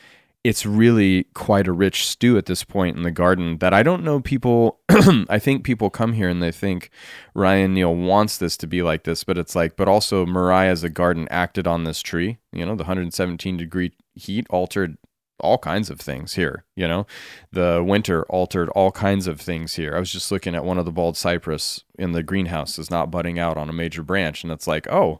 it's 0.43 0.65
really 0.65 1.25
quite 1.33 1.67
a 1.67 1.73
rich 1.73 2.07
stew 2.07 2.37
at 2.37 2.45
this 2.45 2.63
point 2.63 2.95
in 2.95 3.03
the 3.03 3.11
garden 3.11 3.57
that 3.57 3.73
I 3.73 3.83
don't 3.83 4.03
know 4.03 4.21
people 4.21 4.79
I 5.29 5.37
think 5.37 5.63
people 5.63 5.89
come 5.89 6.13
here 6.13 6.29
and 6.29 6.41
they 6.41 6.51
think 6.51 6.89
Ryan 7.33 7.73
Neil 7.73 7.93
wants 7.93 8.37
this 8.37 8.55
to 8.57 8.67
be 8.67 8.81
like 8.81 9.03
this, 9.03 9.23
but 9.23 9.37
it's 9.37 9.55
like 9.55 9.75
but 9.75 9.87
also 9.87 10.25
Mirai's 10.25 10.83
a 10.83 10.89
garden 10.89 11.27
acted 11.29 11.67
on 11.67 11.83
this 11.83 12.01
tree. 12.01 12.37
You 12.53 12.65
know, 12.65 12.75
the 12.75 12.83
117 12.83 13.57
degree 13.57 13.91
heat 14.15 14.47
altered 14.49 14.97
all 15.41 15.57
kinds 15.57 15.89
of 15.89 15.99
things 15.99 16.35
here, 16.35 16.65
you 16.75 16.87
know. 16.87 17.05
The 17.51 17.83
winter 17.85 18.23
altered 18.23 18.69
all 18.69 18.91
kinds 18.91 19.27
of 19.27 19.39
things 19.39 19.75
here. 19.75 19.95
I 19.95 19.99
was 19.99 20.11
just 20.11 20.31
looking 20.31 20.55
at 20.55 20.65
one 20.65 20.77
of 20.77 20.85
the 20.85 20.91
bald 20.91 21.17
cypress 21.17 21.83
in 21.97 22.13
the 22.13 22.23
greenhouse 22.23 22.77
is 22.79 22.89
not 22.89 23.11
budding 23.11 23.39
out 23.39 23.57
on 23.57 23.69
a 23.69 23.73
major 23.73 24.03
branch 24.03 24.43
and 24.43 24.51
it's 24.51 24.67
like, 24.67 24.87
"Oh, 24.89 25.19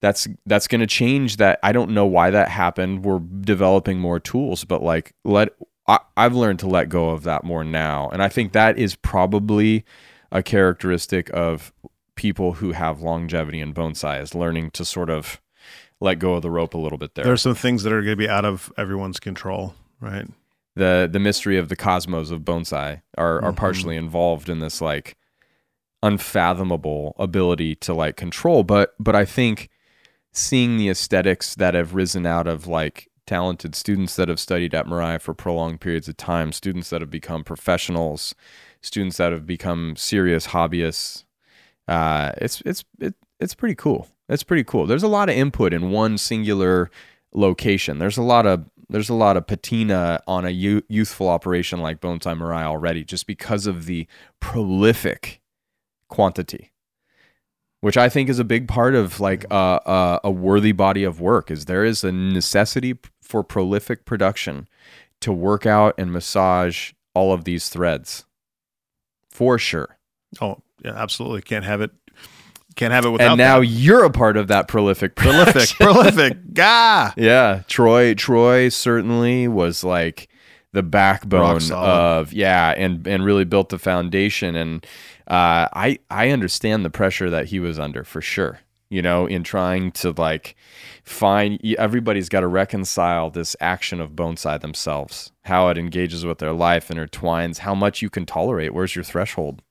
that's 0.00 0.28
that's 0.46 0.68
going 0.68 0.80
to 0.80 0.86
change 0.86 1.36
that. 1.38 1.58
I 1.62 1.72
don't 1.72 1.90
know 1.90 2.06
why 2.06 2.30
that 2.30 2.48
happened. 2.48 3.04
We're 3.04 3.18
developing 3.18 3.98
more 3.98 4.20
tools 4.20 4.64
but 4.64 4.82
like 4.82 5.14
let 5.24 5.50
I, 5.86 5.98
i've 6.16 6.34
learned 6.34 6.58
to 6.60 6.68
let 6.68 6.88
go 6.88 7.10
of 7.10 7.24
that 7.24 7.44
more 7.44 7.64
now. 7.64 8.08
And 8.10 8.22
i 8.22 8.28
think 8.28 8.52
that 8.52 8.78
is 8.78 8.94
probably 8.96 9.84
a 10.30 10.42
characteristic 10.42 11.30
of 11.32 11.72
people 12.14 12.54
who 12.54 12.72
have 12.72 13.00
longevity 13.00 13.60
and 13.60 13.74
bonsai 13.74 14.20
is 14.20 14.34
learning 14.34 14.70
to 14.72 14.84
sort 14.84 15.08
of 15.08 15.40
let 16.00 16.18
go 16.18 16.34
of 16.34 16.42
the 16.42 16.50
rope 16.50 16.74
a 16.74 16.78
little 16.78 16.98
bit 16.98 17.14
there. 17.14 17.24
There's 17.24 17.42
some 17.42 17.54
things 17.54 17.82
that 17.82 17.92
are 17.92 18.02
going 18.02 18.12
to 18.12 18.16
be 18.16 18.28
out 18.28 18.44
of 18.44 18.72
everyone's 18.76 19.18
control 19.18 19.74
right? 20.00 20.26
The 20.76 21.08
the 21.10 21.18
mystery 21.18 21.58
of 21.58 21.68
the 21.68 21.76
cosmos 21.76 22.30
of 22.30 22.42
bonsai 22.42 23.02
are 23.16 23.36
are 23.36 23.42
mm-hmm. 23.42 23.56
partially 23.56 23.96
involved 23.96 24.48
in 24.48 24.60
this 24.60 24.80
like 24.80 25.16
unfathomable 26.02 27.16
ability 27.18 27.74
to 27.76 27.94
like 27.94 28.16
control. 28.16 28.62
But 28.62 28.94
but 29.00 29.16
i 29.16 29.24
think 29.24 29.68
seeing 30.32 30.76
the 30.76 30.88
aesthetics 30.88 31.54
that 31.54 31.74
have 31.74 31.94
risen 31.94 32.26
out 32.26 32.46
of 32.46 32.66
like 32.66 33.08
talented 33.26 33.74
students 33.74 34.16
that 34.16 34.28
have 34.28 34.40
studied 34.40 34.74
at 34.74 34.86
Mirai 34.86 35.20
for 35.20 35.34
prolonged 35.34 35.80
periods 35.80 36.08
of 36.08 36.16
time, 36.16 36.50
students 36.50 36.90
that 36.90 37.02
have 37.02 37.10
become 37.10 37.44
professionals, 37.44 38.34
students 38.80 39.18
that 39.18 39.32
have 39.32 39.46
become 39.46 39.94
serious 39.96 40.48
hobbyists. 40.48 41.24
Uh, 41.86 42.32
it's 42.38 42.62
it's 42.64 42.84
it, 43.00 43.14
it's 43.38 43.54
pretty 43.54 43.74
cool. 43.74 44.08
It's 44.28 44.42
pretty 44.42 44.64
cool. 44.64 44.86
There's 44.86 45.02
a 45.02 45.08
lot 45.08 45.28
of 45.28 45.36
input 45.36 45.72
in 45.72 45.90
one 45.90 46.18
singular 46.18 46.90
location. 47.34 47.98
There's 47.98 48.18
a 48.18 48.22
lot 48.22 48.46
of 48.46 48.64
there's 48.88 49.10
a 49.10 49.14
lot 49.14 49.36
of 49.36 49.46
patina 49.46 50.22
on 50.26 50.46
a 50.46 50.50
youthful 50.50 51.28
operation 51.28 51.80
like 51.80 52.00
Bonsai 52.00 52.36
Mirai 52.38 52.62
already, 52.62 53.04
just 53.04 53.26
because 53.26 53.66
of 53.66 53.84
the 53.84 54.06
prolific 54.40 55.40
quantity 56.08 56.72
which 57.80 57.96
I 57.96 58.08
think 58.08 58.28
is 58.28 58.38
a 58.38 58.44
big 58.44 58.68
part 58.68 58.94
of 58.94 59.20
like 59.20 59.44
a, 59.50 59.80
a, 59.86 60.20
a 60.24 60.30
worthy 60.30 60.72
body 60.72 61.04
of 61.04 61.20
work. 61.20 61.50
Is 61.50 61.66
there 61.66 61.84
is 61.84 62.04
a 62.04 62.12
necessity 62.12 62.98
for 63.22 63.42
prolific 63.44 64.04
production 64.04 64.68
to 65.20 65.32
work 65.32 65.66
out 65.66 65.94
and 65.98 66.12
massage 66.12 66.92
all 67.14 67.32
of 67.32 67.44
these 67.44 67.68
threads, 67.68 68.24
for 69.28 69.58
sure. 69.58 69.98
Oh 70.40 70.62
yeah, 70.84 70.94
absolutely. 70.94 71.42
Can't 71.42 71.64
have 71.64 71.80
it. 71.80 71.90
Can't 72.76 72.92
have 72.92 73.04
it 73.04 73.10
without. 73.10 73.32
And 73.32 73.38
now 73.38 73.60
that. 73.60 73.66
you're 73.66 74.04
a 74.04 74.10
part 74.10 74.36
of 74.36 74.48
that 74.48 74.68
prolific, 74.68 75.16
prolific, 75.16 75.68
prolific. 75.80 76.54
Gah. 76.54 77.12
Yeah, 77.16 77.62
Troy. 77.66 78.14
Troy 78.14 78.68
certainly 78.68 79.48
was 79.48 79.82
like 79.82 80.28
the 80.72 80.82
backbone 80.82 81.72
of 81.72 82.32
yeah, 82.32 82.72
and 82.76 83.06
and 83.06 83.24
really 83.24 83.44
built 83.44 83.70
the 83.70 83.78
foundation 83.78 84.54
and 84.54 84.86
uh, 85.28 85.68
I 85.72 85.98
I 86.10 86.30
understand 86.30 86.84
the 86.84 86.90
pressure 86.90 87.30
that 87.30 87.46
he 87.46 87.60
was 87.60 87.78
under 87.78 88.04
for 88.04 88.20
sure. 88.20 88.60
You 88.90 89.02
know, 89.02 89.26
in 89.26 89.44
trying 89.44 89.92
to 89.92 90.12
like 90.12 90.56
find 91.04 91.60
everybody's 91.78 92.30
got 92.30 92.40
to 92.40 92.46
reconcile 92.46 93.28
this 93.28 93.54
action 93.60 94.00
of 94.00 94.12
bonsai 94.12 94.58
themselves, 94.60 95.30
how 95.42 95.68
it 95.68 95.76
engages 95.76 96.24
with 96.24 96.38
their 96.38 96.54
life, 96.54 96.88
and 96.88 96.98
intertwines, 96.98 97.58
how 97.58 97.74
much 97.74 98.00
you 98.00 98.08
can 98.08 98.24
tolerate. 98.24 98.72
Where's 98.72 98.94
your 98.94 99.04
threshold? 99.04 99.62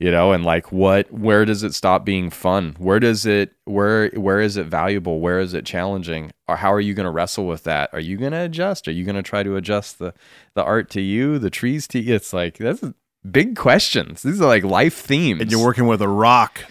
you 0.00 0.10
know 0.10 0.32
and 0.32 0.44
like 0.44 0.72
what 0.72 1.12
where 1.12 1.44
does 1.44 1.62
it 1.62 1.74
stop 1.74 2.04
being 2.04 2.30
fun 2.30 2.74
where 2.78 2.98
does 2.98 3.26
it 3.26 3.52
where 3.66 4.08
where 4.10 4.40
is 4.40 4.56
it 4.56 4.66
valuable 4.66 5.20
where 5.20 5.38
is 5.38 5.54
it 5.54 5.64
challenging 5.64 6.32
or 6.48 6.56
how 6.56 6.72
are 6.72 6.80
you 6.80 6.94
going 6.94 7.04
to 7.04 7.10
wrestle 7.10 7.46
with 7.46 7.62
that 7.62 7.90
are 7.92 8.00
you 8.00 8.16
going 8.16 8.32
to 8.32 8.40
adjust 8.40 8.88
are 8.88 8.92
you 8.92 9.04
going 9.04 9.14
to 9.14 9.22
try 9.22 9.42
to 9.42 9.54
adjust 9.54 9.98
the 9.98 10.12
the 10.54 10.64
art 10.64 10.90
to 10.90 11.00
you 11.00 11.38
the 11.38 11.50
trees 11.50 11.86
to 11.86 12.00
you 12.00 12.14
it's 12.14 12.32
like 12.32 12.58
that's 12.58 12.82
big 13.28 13.56
questions. 13.56 14.22
These 14.22 14.40
are 14.40 14.46
like 14.46 14.64
life 14.64 14.94
themes. 14.94 15.40
And 15.40 15.50
you're 15.50 15.64
working 15.64 15.86
with 15.86 16.02
a 16.02 16.08
rock. 16.08 16.64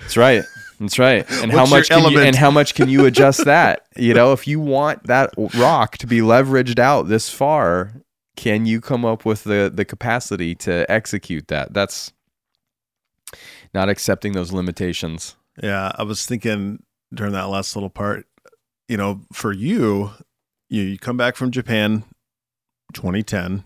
That's 0.00 0.16
right. 0.16 0.42
That's 0.80 0.98
right. 0.98 1.24
And 1.30 1.52
how 1.52 1.66
much 1.66 1.88
can 1.88 2.10
you, 2.10 2.18
and 2.18 2.34
how 2.34 2.50
much 2.50 2.74
can 2.74 2.88
you 2.88 3.06
adjust 3.06 3.44
that? 3.44 3.86
You 3.96 4.14
know 4.14 4.32
if 4.32 4.46
you 4.46 4.60
want 4.60 5.04
that 5.04 5.32
rock 5.54 5.96
to 5.98 6.06
be 6.06 6.18
leveraged 6.18 6.78
out 6.78 7.08
this 7.08 7.30
far 7.30 7.92
can 8.36 8.66
you 8.66 8.80
come 8.80 9.04
up 9.04 9.24
with 9.24 9.44
the 9.44 9.70
the 9.72 9.84
capacity 9.84 10.54
to 10.56 10.90
execute 10.90 11.48
that? 11.48 11.72
That's 11.72 12.12
not 13.72 13.88
accepting 13.88 14.32
those 14.32 14.52
limitations. 14.52 15.36
Yeah, 15.62 15.92
I 15.96 16.02
was 16.02 16.26
thinking 16.26 16.82
during 17.12 17.32
that 17.32 17.48
last 17.48 17.76
little 17.76 17.90
part, 17.90 18.26
you 18.88 18.96
know, 18.96 19.20
for 19.32 19.52
you, 19.52 20.10
you, 20.68 20.82
you 20.82 20.98
come 20.98 21.16
back 21.16 21.36
from 21.36 21.50
Japan 21.50 22.04
2010, 22.92 23.64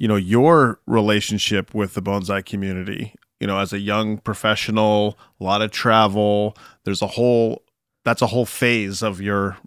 you 0.00 0.08
know, 0.08 0.16
your 0.16 0.80
relationship 0.86 1.74
with 1.74 1.92
the 1.92 2.00
bonsai 2.00 2.42
community, 2.42 3.14
you 3.38 3.46
know, 3.46 3.58
as 3.58 3.74
a 3.74 3.78
young 3.78 4.16
professional, 4.16 5.18
a 5.38 5.44
lot 5.44 5.60
of 5.60 5.70
travel, 5.72 6.56
there's 6.84 7.02
a 7.02 7.06
whole 7.06 7.62
that's 8.02 8.22
a 8.22 8.26
whole 8.26 8.46
phase 8.46 9.02
of 9.02 9.20
your 9.20 9.58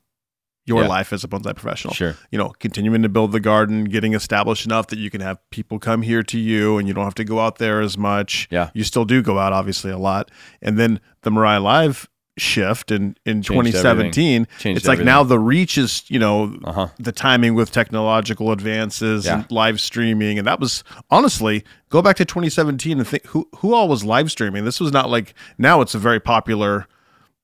your 0.65 0.81
yeah. 0.81 0.87
life 0.87 1.13
as 1.13 1.23
a 1.23 1.27
bonsai 1.27 1.55
professional. 1.55 1.93
Sure. 1.93 2.15
You 2.31 2.39
know, 2.39 2.49
continuing 2.57 3.03
to 3.03 3.09
build 3.09 3.31
the 3.31 3.39
garden, 3.39 3.83
getting 3.83 4.15
established 4.15 4.65
enough 4.65 4.87
that 4.87 4.97
you 4.97 5.11
can 5.11 5.21
have 5.21 5.37
people 5.51 5.77
come 5.77 6.01
here 6.01 6.23
to 6.23 6.39
you 6.39 6.79
and 6.79 6.87
you 6.87 6.95
don't 6.95 7.03
have 7.03 7.13
to 7.15 7.23
go 7.23 7.39
out 7.39 7.59
there 7.59 7.79
as 7.79 7.95
much. 7.95 8.47
Yeah. 8.49 8.71
You 8.73 8.83
still 8.83 9.05
do 9.05 9.21
go 9.21 9.37
out, 9.37 9.53
obviously, 9.53 9.91
a 9.91 9.99
lot. 9.99 10.31
And 10.63 10.79
then 10.79 10.99
the 11.21 11.29
Mirai 11.29 11.61
Live 11.61 12.09
shift 12.37 12.91
in, 12.91 13.15
in 13.25 13.43
2017 13.43 14.47
it's 14.51 14.65
like 14.65 14.75
everything. 14.75 15.05
now 15.05 15.23
the 15.23 15.37
reach 15.37 15.77
is 15.77 16.03
you 16.09 16.17
know 16.17 16.57
uh-huh. 16.63 16.87
the 16.97 17.11
timing 17.11 17.53
with 17.53 17.71
technological 17.71 18.51
advances 18.51 19.25
yeah. 19.25 19.35
and 19.35 19.51
live 19.51 19.79
streaming 19.79 20.39
and 20.39 20.47
that 20.47 20.59
was 20.59 20.83
honestly 21.11 21.63
go 21.89 22.01
back 22.01 22.15
to 22.15 22.25
2017 22.25 22.97
and 22.97 23.07
think 23.07 23.23
who 23.27 23.47
who 23.57 23.73
all 23.73 23.87
was 23.87 24.03
live 24.03 24.31
streaming 24.31 24.65
this 24.65 24.79
was 24.79 24.91
not 24.91 25.11
like 25.11 25.35
now 25.59 25.79
it's 25.79 25.93
a 25.93 25.99
very 25.99 26.19
popular 26.19 26.87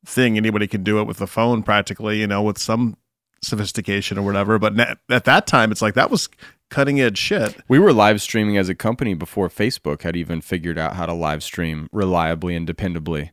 thing 0.05 0.37
anybody 0.37 0.65
can 0.65 0.83
do 0.83 0.99
it 0.99 1.03
with 1.03 1.17
the 1.17 1.27
phone 1.27 1.61
practically 1.61 2.19
you 2.19 2.25
know 2.25 2.41
with 2.41 2.57
some 2.57 2.97
sophistication 3.41 4.17
or 4.17 4.23
whatever. 4.23 4.59
But 4.59 4.79
at 5.09 5.25
that 5.25 5.47
time, 5.47 5.71
it's 5.71 5.81
like 5.81 5.93
that 5.95 6.11
was 6.11 6.29
cutting 6.69 7.01
edge 7.01 7.17
shit. 7.17 7.57
We 7.67 7.79
were 7.79 7.93
live 7.93 8.21
streaming 8.21 8.57
as 8.57 8.69
a 8.69 8.75
company 8.75 9.13
before 9.13 9.49
Facebook 9.49 10.03
had 10.03 10.15
even 10.15 10.41
figured 10.41 10.77
out 10.77 10.95
how 10.95 11.05
to 11.05 11.13
live 11.13 11.43
stream 11.43 11.87
reliably 11.91 12.55
and 12.55 12.67
dependably. 12.67 13.31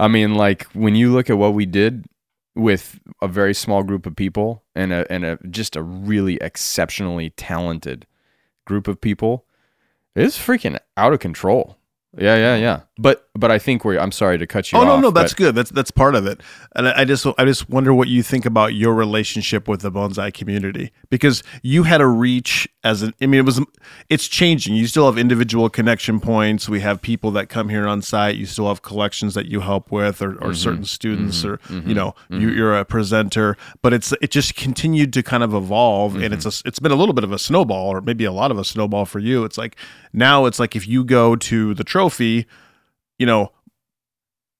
I 0.00 0.08
mean, 0.08 0.34
like 0.34 0.64
when 0.72 0.94
you 0.94 1.12
look 1.12 1.28
at 1.28 1.36
what 1.36 1.52
we 1.52 1.66
did 1.66 2.06
with 2.54 2.98
a 3.20 3.28
very 3.28 3.52
small 3.52 3.82
group 3.82 4.06
of 4.06 4.16
people 4.16 4.64
and 4.74 4.94
a 4.94 5.10
and 5.12 5.26
a 5.26 5.38
just 5.50 5.76
a 5.76 5.82
really 5.82 6.36
exceptionally 6.36 7.30
talented 7.30 8.06
group 8.64 8.88
of 8.88 8.98
people, 8.98 9.44
it's 10.16 10.38
freaking 10.38 10.78
out 10.96 11.12
of 11.12 11.20
control. 11.20 11.76
Yeah, 12.18 12.36
yeah, 12.36 12.56
yeah. 12.56 12.80
But 12.98 13.28
but 13.36 13.52
I 13.52 13.58
think 13.58 13.84
we're. 13.84 13.98
I'm 13.98 14.10
sorry 14.10 14.36
to 14.36 14.46
cut 14.46 14.72
you. 14.72 14.78
Oh 14.78 14.82
off, 14.82 14.86
no, 14.86 14.98
no, 14.98 15.10
that's 15.12 15.32
good. 15.32 15.54
That's 15.54 15.70
that's 15.70 15.92
part 15.92 16.16
of 16.16 16.26
it. 16.26 16.42
And 16.74 16.88
I, 16.88 17.02
I 17.02 17.04
just 17.04 17.24
I 17.38 17.44
just 17.44 17.70
wonder 17.70 17.94
what 17.94 18.08
you 18.08 18.24
think 18.24 18.44
about 18.44 18.74
your 18.74 18.94
relationship 18.94 19.68
with 19.68 19.82
the 19.82 19.92
bonsai 19.92 20.34
community 20.34 20.90
because 21.08 21.44
you 21.62 21.84
had 21.84 22.00
a 22.00 22.06
reach 22.06 22.68
as 22.82 23.02
an. 23.02 23.14
I 23.22 23.26
mean, 23.26 23.38
it 23.38 23.46
was 23.46 23.60
it's 24.08 24.26
changing. 24.26 24.74
You 24.74 24.88
still 24.88 25.06
have 25.06 25.18
individual 25.18 25.70
connection 25.70 26.18
points. 26.18 26.68
We 26.68 26.80
have 26.80 27.00
people 27.00 27.30
that 27.32 27.48
come 27.48 27.68
here 27.68 27.86
on 27.86 28.02
site. 28.02 28.36
You 28.36 28.44
still 28.44 28.66
have 28.66 28.82
collections 28.82 29.34
that 29.34 29.46
you 29.46 29.60
help 29.60 29.92
with, 29.92 30.20
or, 30.20 30.32
or 30.32 30.34
mm-hmm. 30.34 30.52
certain 30.54 30.84
students, 30.84 31.38
mm-hmm. 31.38 31.48
or 31.48 31.56
mm-hmm. 31.58 31.88
you 31.88 31.94
know, 31.94 32.16
you, 32.28 32.38
mm-hmm. 32.38 32.56
you're 32.56 32.76
a 32.76 32.84
presenter. 32.84 33.56
But 33.82 33.92
it's 33.92 34.12
it 34.20 34.32
just 34.32 34.56
continued 34.56 35.12
to 35.12 35.22
kind 35.22 35.44
of 35.44 35.54
evolve, 35.54 36.16
and 36.16 36.34
it's 36.34 36.44
mm-hmm. 36.44 36.66
a 36.66 36.68
it's 36.68 36.80
been 36.80 36.92
a 36.92 36.96
little 36.96 37.14
bit 37.14 37.22
of 37.22 37.30
a 37.30 37.38
snowball, 37.38 37.88
or 37.88 38.00
maybe 38.00 38.24
a 38.24 38.32
lot 38.32 38.50
of 38.50 38.58
a 38.58 38.64
snowball 38.64 39.06
for 39.06 39.20
you. 39.20 39.44
It's 39.44 39.56
like 39.56 39.76
now 40.12 40.46
it's 40.46 40.58
like 40.58 40.74
if 40.74 40.86
you 40.86 41.04
go 41.04 41.36
to 41.36 41.74
the 41.74 41.84
trophy 41.84 42.46
you 43.20 43.26
know, 43.26 43.52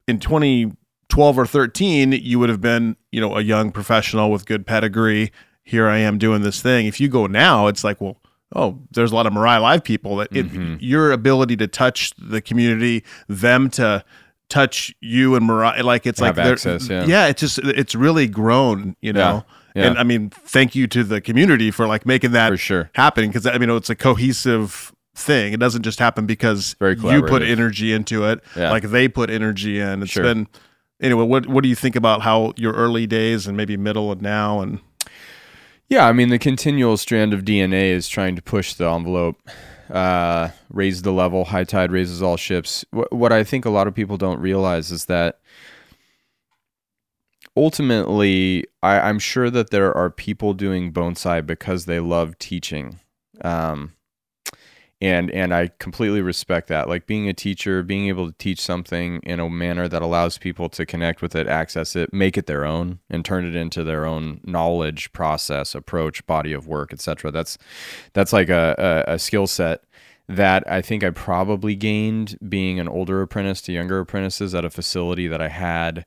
in 0.07 0.20
2012 0.20 1.38
or 1.38 1.46
13, 1.46 2.12
you 2.12 2.38
would 2.38 2.51
have 2.51 2.61
been, 2.61 2.94
you 3.11 3.20
know, 3.20 3.36
a 3.36 3.40
young 3.40 3.72
professional 3.72 4.30
with 4.30 4.44
good 4.44 4.66
pedigree. 4.66 5.32
Here 5.64 5.88
I 5.88 5.96
am 5.98 6.18
doing 6.18 6.42
this 6.42 6.61
thing. 6.61 6.86
If 6.86 7.01
you 7.01 7.09
go 7.09 7.26
now, 7.26 7.68
it's 7.68 7.82
like, 7.82 8.03
well, 8.03 8.20
oh, 8.55 8.78
there's 8.90 9.12
a 9.12 9.14
lot 9.14 9.26
of 9.26 9.32
Mirai 9.32 9.62
Live 9.62 9.82
people 9.82 10.16
that 10.16 10.28
it, 10.30 10.46
mm-hmm. 10.46 10.76
your 10.78 11.11
ability 11.11 11.57
to 11.57 11.66
touch 11.66 12.12
the 12.18 12.42
community, 12.42 13.03
them 13.28 13.70
to 13.70 14.05
touch 14.51 14.94
you 15.01 15.34
and 15.36 15.48
Mirai, 15.48 15.82
like 15.82 16.07
it's 16.07 16.20
Have 16.20 16.36
like 16.36 16.46
access, 16.46 16.86
yeah. 16.86 17.07
yeah, 17.07 17.28
it's 17.28 17.40
just 17.40 17.61
it's 17.61 17.94
really 17.94 18.28
grown, 18.28 18.94
you 19.01 19.14
know. 19.14 19.46
Yeah, 19.74 19.82
yeah. 19.82 19.88
And 19.88 19.98
I 19.98 20.03
mean, 20.03 20.28
thank 20.28 20.74
you 20.74 20.86
to 20.88 21.03
the 21.03 21.22
community 21.22 21.70
for 21.70 21.86
like 21.86 22.05
making 22.05 22.32
that 22.32 22.51
for 22.51 22.59
sure 22.59 22.90
happen 22.94 23.28
because 23.28 23.46
I 23.46 23.57
mean, 23.57 23.70
it's 23.70 23.88
a 23.88 23.96
cohesive 23.96 24.92
thing. 25.20 25.52
It 25.52 25.60
doesn't 25.60 25.82
just 25.82 25.98
happen 25.98 26.26
because 26.26 26.74
you 26.80 27.22
put 27.22 27.42
energy 27.42 27.92
into 27.92 28.24
it. 28.24 28.42
Yeah. 28.56 28.70
Like 28.70 28.84
they 28.84 29.08
put 29.08 29.30
energy 29.30 29.78
in. 29.78 30.02
It's 30.02 30.12
sure. 30.12 30.22
been 30.22 30.48
anyway. 31.00 31.24
What 31.24 31.46
what 31.46 31.62
do 31.62 31.68
you 31.68 31.76
think 31.76 31.96
about 31.96 32.22
how 32.22 32.52
your 32.56 32.72
early 32.72 33.06
days 33.06 33.46
and 33.46 33.56
maybe 33.56 33.76
middle 33.76 34.10
and 34.12 34.22
now 34.22 34.60
and 34.60 34.80
yeah, 35.90 36.06
I 36.06 36.12
mean 36.12 36.28
the 36.28 36.38
continual 36.38 36.96
strand 36.96 37.34
of 37.34 37.42
DNA 37.42 37.90
is 37.90 38.08
trying 38.08 38.36
to 38.36 38.42
push 38.42 38.74
the 38.74 38.88
envelope, 38.88 39.42
uh, 39.90 40.50
raise 40.70 41.02
the 41.02 41.12
level. 41.12 41.46
High 41.46 41.64
tide 41.64 41.90
raises 41.90 42.22
all 42.22 42.36
ships. 42.36 42.84
What, 42.92 43.12
what 43.12 43.32
I 43.32 43.42
think 43.42 43.64
a 43.64 43.70
lot 43.70 43.88
of 43.88 43.94
people 43.94 44.16
don't 44.16 44.38
realize 44.38 44.92
is 44.92 45.06
that 45.06 45.40
ultimately, 47.56 48.66
I, 48.84 49.00
I'm 49.00 49.18
sure 49.18 49.50
that 49.50 49.70
there 49.70 49.92
are 49.96 50.10
people 50.10 50.54
doing 50.54 50.92
bonsai 50.92 51.44
because 51.44 51.86
they 51.86 51.98
love 51.98 52.38
teaching. 52.38 53.00
Um, 53.42 53.94
and 55.01 55.30
and 55.30 55.55
I 55.55 55.68
completely 55.78 56.20
respect 56.20 56.68
that. 56.68 56.88
Like 56.88 57.07
being 57.07 57.28
a 57.28 57.32
teacher, 57.32 57.82
being 57.82 58.09
able 58.09 58.30
to 58.30 58.36
teach 58.38 58.61
something 58.61 59.20
in 59.22 59.40
a 59.40 59.48
manner 59.48 59.88
that 59.88 60.03
allows 60.03 60.36
people 60.36 60.68
to 60.70 60.84
connect 60.84 61.22
with 61.22 61.34
it, 61.34 61.46
access 61.46 61.96
it, 61.96 62.12
make 62.12 62.36
it 62.36 62.46
their 62.46 62.64
own, 62.64 62.98
and 63.09 63.24
turn 63.24 63.46
it 63.46 63.57
into 63.57 63.82
their 63.82 64.05
own 64.05 64.40
knowledge, 64.44 65.12
process, 65.12 65.74
approach, 65.74 66.26
body 66.26 66.53
of 66.53 66.66
work, 66.66 66.92
etc. 66.92 67.30
That's 67.30 67.57
that's 68.12 68.32
like 68.32 68.51
a, 68.51 69.05
a, 69.09 69.14
a 69.14 69.18
skill 69.18 69.46
set 69.46 69.84
that 70.28 70.70
I 70.70 70.80
think 70.80 71.03
I 71.03 71.11
probably 71.11 71.74
gained 71.74 72.38
being 72.48 72.78
an 72.78 72.86
older 72.86 73.20
apprentice 73.22 73.61
to 73.62 73.72
younger 73.72 73.98
apprentices 73.98 74.55
at 74.55 74.64
a 74.64 74.70
facility 74.70 75.26
that 75.26 75.42
I 75.42 75.48
had 75.48 76.05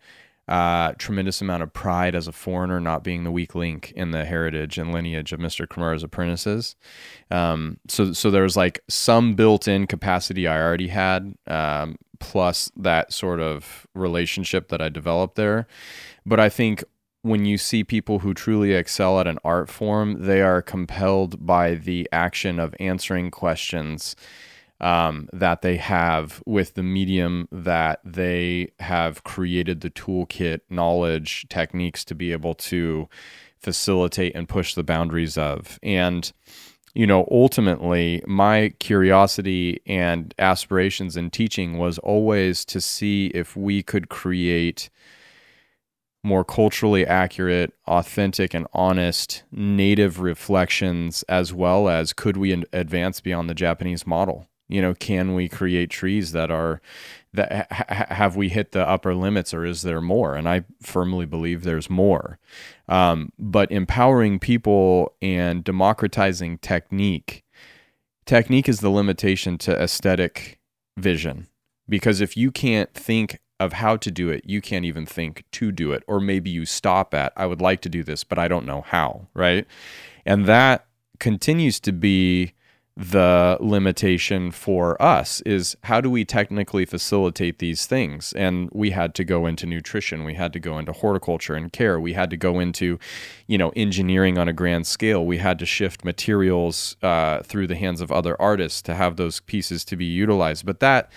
uh, 0.47 0.91
tremendous 0.97 1.41
amount 1.41 1.63
of 1.63 1.71
pride 1.71 2.15
as 2.15 2.27
a 2.27 2.31
foreigner, 2.31 2.79
not 2.79 3.03
being 3.03 3.23
the 3.23 3.31
weak 3.31 3.55
link 3.55 3.93
in 3.95 4.11
the 4.11 4.25
heritage 4.25 4.77
and 4.77 4.93
lineage 4.93 5.31
of 5.31 5.39
Mr. 5.39 5.65
Kimura's 5.65 6.03
apprentices. 6.03 6.75
Um, 7.31 7.77
so, 7.87 8.11
so 8.11 8.29
there 8.29 8.43
was 8.43 8.57
like 8.57 8.81
some 8.89 9.35
built-in 9.35 9.87
capacity 9.87 10.47
I 10.47 10.61
already 10.61 10.89
had, 10.89 11.35
um, 11.47 11.97
plus 12.19 12.69
that 12.75 13.13
sort 13.13 13.39
of 13.39 13.87
relationship 13.95 14.67
that 14.67 14.81
I 14.81 14.89
developed 14.89 15.35
there. 15.35 15.65
But 16.25 16.39
I 16.39 16.49
think 16.49 16.83
when 17.21 17.45
you 17.45 17.57
see 17.57 17.85
people 17.85 18.19
who 18.19 18.33
truly 18.33 18.73
excel 18.73 19.19
at 19.21 19.27
an 19.27 19.39
art 19.45 19.69
form, 19.69 20.25
they 20.25 20.41
are 20.41 20.61
compelled 20.61 21.45
by 21.45 21.75
the 21.75 22.07
action 22.11 22.59
of 22.59 22.75
answering 22.81 23.31
questions 23.31 24.15
um, 24.83 25.29
that 25.31 25.61
they 25.61 25.77
have 25.77 26.43
with 26.45 26.73
the 26.73 26.83
medium 26.83 27.47
that 27.51 28.01
they 28.03 28.69
have 28.79 29.23
created 29.23 29.79
the 29.79 29.89
toolkit, 29.89 30.59
knowledge, 30.69 31.47
techniques 31.47 32.03
to 32.03 32.13
be 32.13 32.33
able 32.33 32.53
to 32.53 33.07
facilitate 33.57 34.35
and 34.35 34.49
push 34.49 34.75
the 34.75 34.83
boundaries 34.83 35.37
of. 35.37 35.79
And, 35.81 36.29
you 36.93 37.07
know, 37.07 37.25
ultimately, 37.31 38.21
my 38.27 38.73
curiosity 38.79 39.81
and 39.85 40.35
aspirations 40.37 41.15
in 41.15 41.31
teaching 41.31 41.77
was 41.77 41.97
always 41.99 42.65
to 42.65 42.81
see 42.81 43.27
if 43.27 43.55
we 43.55 43.83
could 43.83 44.09
create 44.09 44.89
more 46.25 46.43
culturally 46.43 47.07
accurate, 47.07 47.73
authentic, 47.87 48.53
and 48.53 48.67
honest 48.73 49.43
native 49.49 50.19
reflections, 50.19 51.23
as 51.29 51.53
well 51.53 51.87
as 51.87 52.11
could 52.11 52.35
we 52.35 52.51
advance 52.73 53.21
beyond 53.21 53.49
the 53.49 53.55
Japanese 53.55 54.05
model? 54.05 54.49
You 54.69 54.81
know 54.81 54.93
can 54.93 55.33
we 55.33 55.49
create 55.49 55.89
trees 55.89 56.31
that 56.31 56.49
are 56.49 56.81
that 57.33 57.67
ha- 57.71 58.13
have 58.13 58.35
we 58.35 58.49
hit 58.49 58.71
the 58.71 58.87
upper 58.87 59.13
limits 59.15 59.53
or 59.53 59.65
is 59.65 59.81
there 59.81 60.01
more 60.01 60.35
and 60.35 60.47
i 60.47 60.63
firmly 60.81 61.25
believe 61.25 61.63
there's 61.63 61.89
more 61.89 62.39
um, 62.87 63.31
but 63.39 63.71
empowering 63.71 64.39
people 64.39 65.13
and 65.21 65.63
democratizing 65.63 66.57
technique 66.57 67.43
technique 68.25 68.69
is 68.69 68.79
the 68.79 68.89
limitation 68.89 69.57
to 69.59 69.81
aesthetic 69.81 70.59
vision. 70.97 71.47
Because 71.87 72.21
if 72.21 72.37
you 72.37 72.51
can't 72.51 72.93
think 72.93 73.39
of 73.59 73.73
how 73.73 73.97
to 73.97 74.11
do 74.11 74.29
it, 74.29 74.43
you 74.45 74.61
can't 74.61 74.85
even 74.85 75.05
think 75.05 75.43
to 75.51 75.71
do 75.71 75.91
it. 75.91 76.03
Or 76.07 76.19
maybe 76.19 76.49
you 76.49 76.65
stop 76.65 77.13
at, 77.13 77.33
I 77.35 77.45
would 77.45 77.61
like 77.61 77.81
to 77.81 77.89
do 77.89 78.03
this, 78.03 78.23
but 78.23 78.39
I 78.39 78.47
don't 78.47 78.65
know 78.65 78.81
how, 78.81 79.27
right? 79.33 79.65
And 80.25 80.45
that 80.45 80.87
continues 81.19 81.79
to 81.81 81.91
be 81.91 82.53
the 82.95 83.57
limitation 83.59 84.51
for 84.51 85.01
us 85.01 85.41
is 85.41 85.75
how 85.85 85.99
do 85.99 86.11
we 86.11 86.23
technically 86.23 86.85
facilitate 86.85 87.57
these 87.57 87.87
things? 87.87 88.33
And 88.33 88.69
we 88.71 88.91
had 88.91 89.15
to 89.15 89.23
go 89.23 89.47
into 89.47 89.65
nutrition 89.65 90.23
we 90.23 90.35
had 90.35 90.53
to 90.53 90.59
go 90.59 90.77
into 90.77 90.91
horticulture 90.91 91.55
and 91.55 91.73
care 91.73 91.99
we 91.99 92.13
had 92.13 92.29
to 92.29 92.37
go 92.37 92.59
into 92.59 92.99
you 93.47 93.57
know 93.57 93.71
engineering 93.75 94.37
on 94.37 94.47
a 94.47 94.53
grand 94.53 94.85
scale 94.85 95.25
we 95.25 95.39
had 95.39 95.57
to 95.57 95.65
shift 95.65 96.05
materials 96.05 96.95
uh, 97.01 97.41
through 97.41 97.65
the 97.65 97.75
hands 97.75 97.99
of 97.99 98.11
other 98.11 98.39
artists 98.39 98.81
to 98.83 98.93
have 98.93 99.15
those 99.15 99.39
pieces 99.39 99.83
to 99.85 99.95
be 99.95 100.05
utilized. 100.05 100.63
But 100.63 100.79
that 100.79 101.11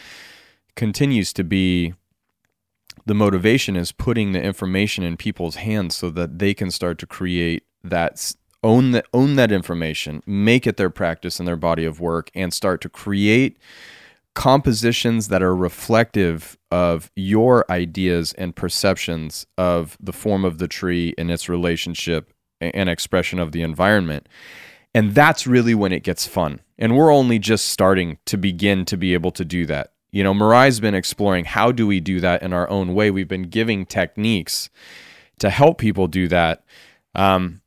continues 0.77 1.33
to 1.35 1.45
be 1.45 1.93
the 3.05 3.15
motivation 3.15 3.77
is 3.77 3.93
putting 3.93 4.33
the 4.33 4.43
information 4.43 5.05
in 5.05 5.17
people's 5.17 5.57
hands 5.57 5.95
so 5.95 6.11
that 6.11 6.39
they 6.39 6.55
can 6.55 6.71
start 6.71 6.99
to 6.99 7.07
create 7.07 7.65
that 7.85 8.35
own 8.67 8.91
that 8.91 9.07
own 9.15 9.37
that 9.37 9.53
information, 9.53 10.23
make 10.27 10.67
it 10.67 10.77
their 10.77 10.91
practice 10.91 11.39
and 11.39 11.47
their 11.47 11.57
body 11.57 11.85
of 11.85 12.01
work, 12.01 12.31
and 12.35 12.53
start 12.53 12.81
to 12.83 12.89
create 12.89 13.57
compositions 14.35 15.29
that 15.29 15.43
are 15.43 15.57
reflective 15.57 16.59
of 16.71 17.11
your 17.17 17.65
ideas 17.71 18.35
and 18.35 18.55
perceptions 18.55 19.47
of 19.57 19.97
the 19.99 20.13
form 20.13 20.45
of 20.45 20.59
the 20.59 20.69
tree 20.69 21.15
and 21.17 21.31
its 21.31 21.49
relationship 21.49 22.35
and 22.61 22.91
expression 22.91 23.39
of 23.39 23.53
the 23.53 23.63
environment. 23.63 24.29
And 24.95 25.15
that's 25.15 25.47
really 25.47 25.75
when 25.75 25.93
it 25.93 26.03
gets 26.03 26.27
fun. 26.27 26.61
And 26.77 26.97
we're 26.97 27.13
only 27.13 27.39
just 27.39 27.69
starting 27.69 28.19
to 28.27 28.37
begin 28.37 28.85
to 28.87 28.97
be 28.97 29.15
able 29.15 29.31
to 29.33 29.45
do 29.45 29.65
that. 29.67 29.93
You 30.11 30.25
know, 30.25 30.35
Mirai's 30.35 30.81
been 30.81 30.95
exploring 30.95 31.45
how 31.45 31.73
do 31.73 31.87
we 31.87 32.01
do 32.01 32.21
that 32.21 32.43
in 32.43 32.53
our 32.53 32.69
own 32.69 32.95
way. 32.95 33.11
We've 33.11 33.29
been 33.29 33.49
giving 33.49 33.87
techniques 33.87 34.71
to 35.39 35.51
help 35.51 35.79
people 35.79 36.09
do 36.09 36.29
that. 36.29 36.65
Um, 37.15 37.63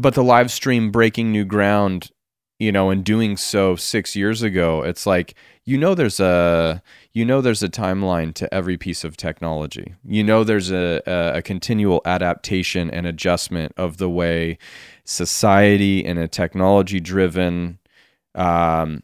but 0.00 0.14
the 0.14 0.24
live 0.24 0.50
stream 0.50 0.90
breaking 0.90 1.30
new 1.30 1.44
ground 1.44 2.10
you 2.58 2.72
know 2.72 2.90
and 2.90 3.04
doing 3.04 3.36
so 3.36 3.76
six 3.76 4.14
years 4.16 4.42
ago 4.42 4.82
it's 4.82 5.06
like 5.06 5.34
you 5.64 5.78
know 5.78 5.94
there's 5.94 6.18
a 6.18 6.82
you 7.12 7.24
know 7.24 7.40
there's 7.40 7.62
a 7.62 7.68
timeline 7.68 8.32
to 8.34 8.52
every 8.52 8.76
piece 8.76 9.04
of 9.04 9.16
technology. 9.16 9.94
You 10.04 10.24
know 10.24 10.44
there's 10.44 10.70
a, 10.70 11.02
a, 11.06 11.38
a 11.38 11.42
continual 11.42 12.02
adaptation 12.04 12.90
and 12.90 13.06
adjustment 13.06 13.72
of 13.76 13.98
the 13.98 14.08
way 14.08 14.58
society 15.04 16.04
in 16.04 16.18
a 16.18 16.28
technology 16.28 17.00
driven 17.00 17.78
um, 18.34 19.02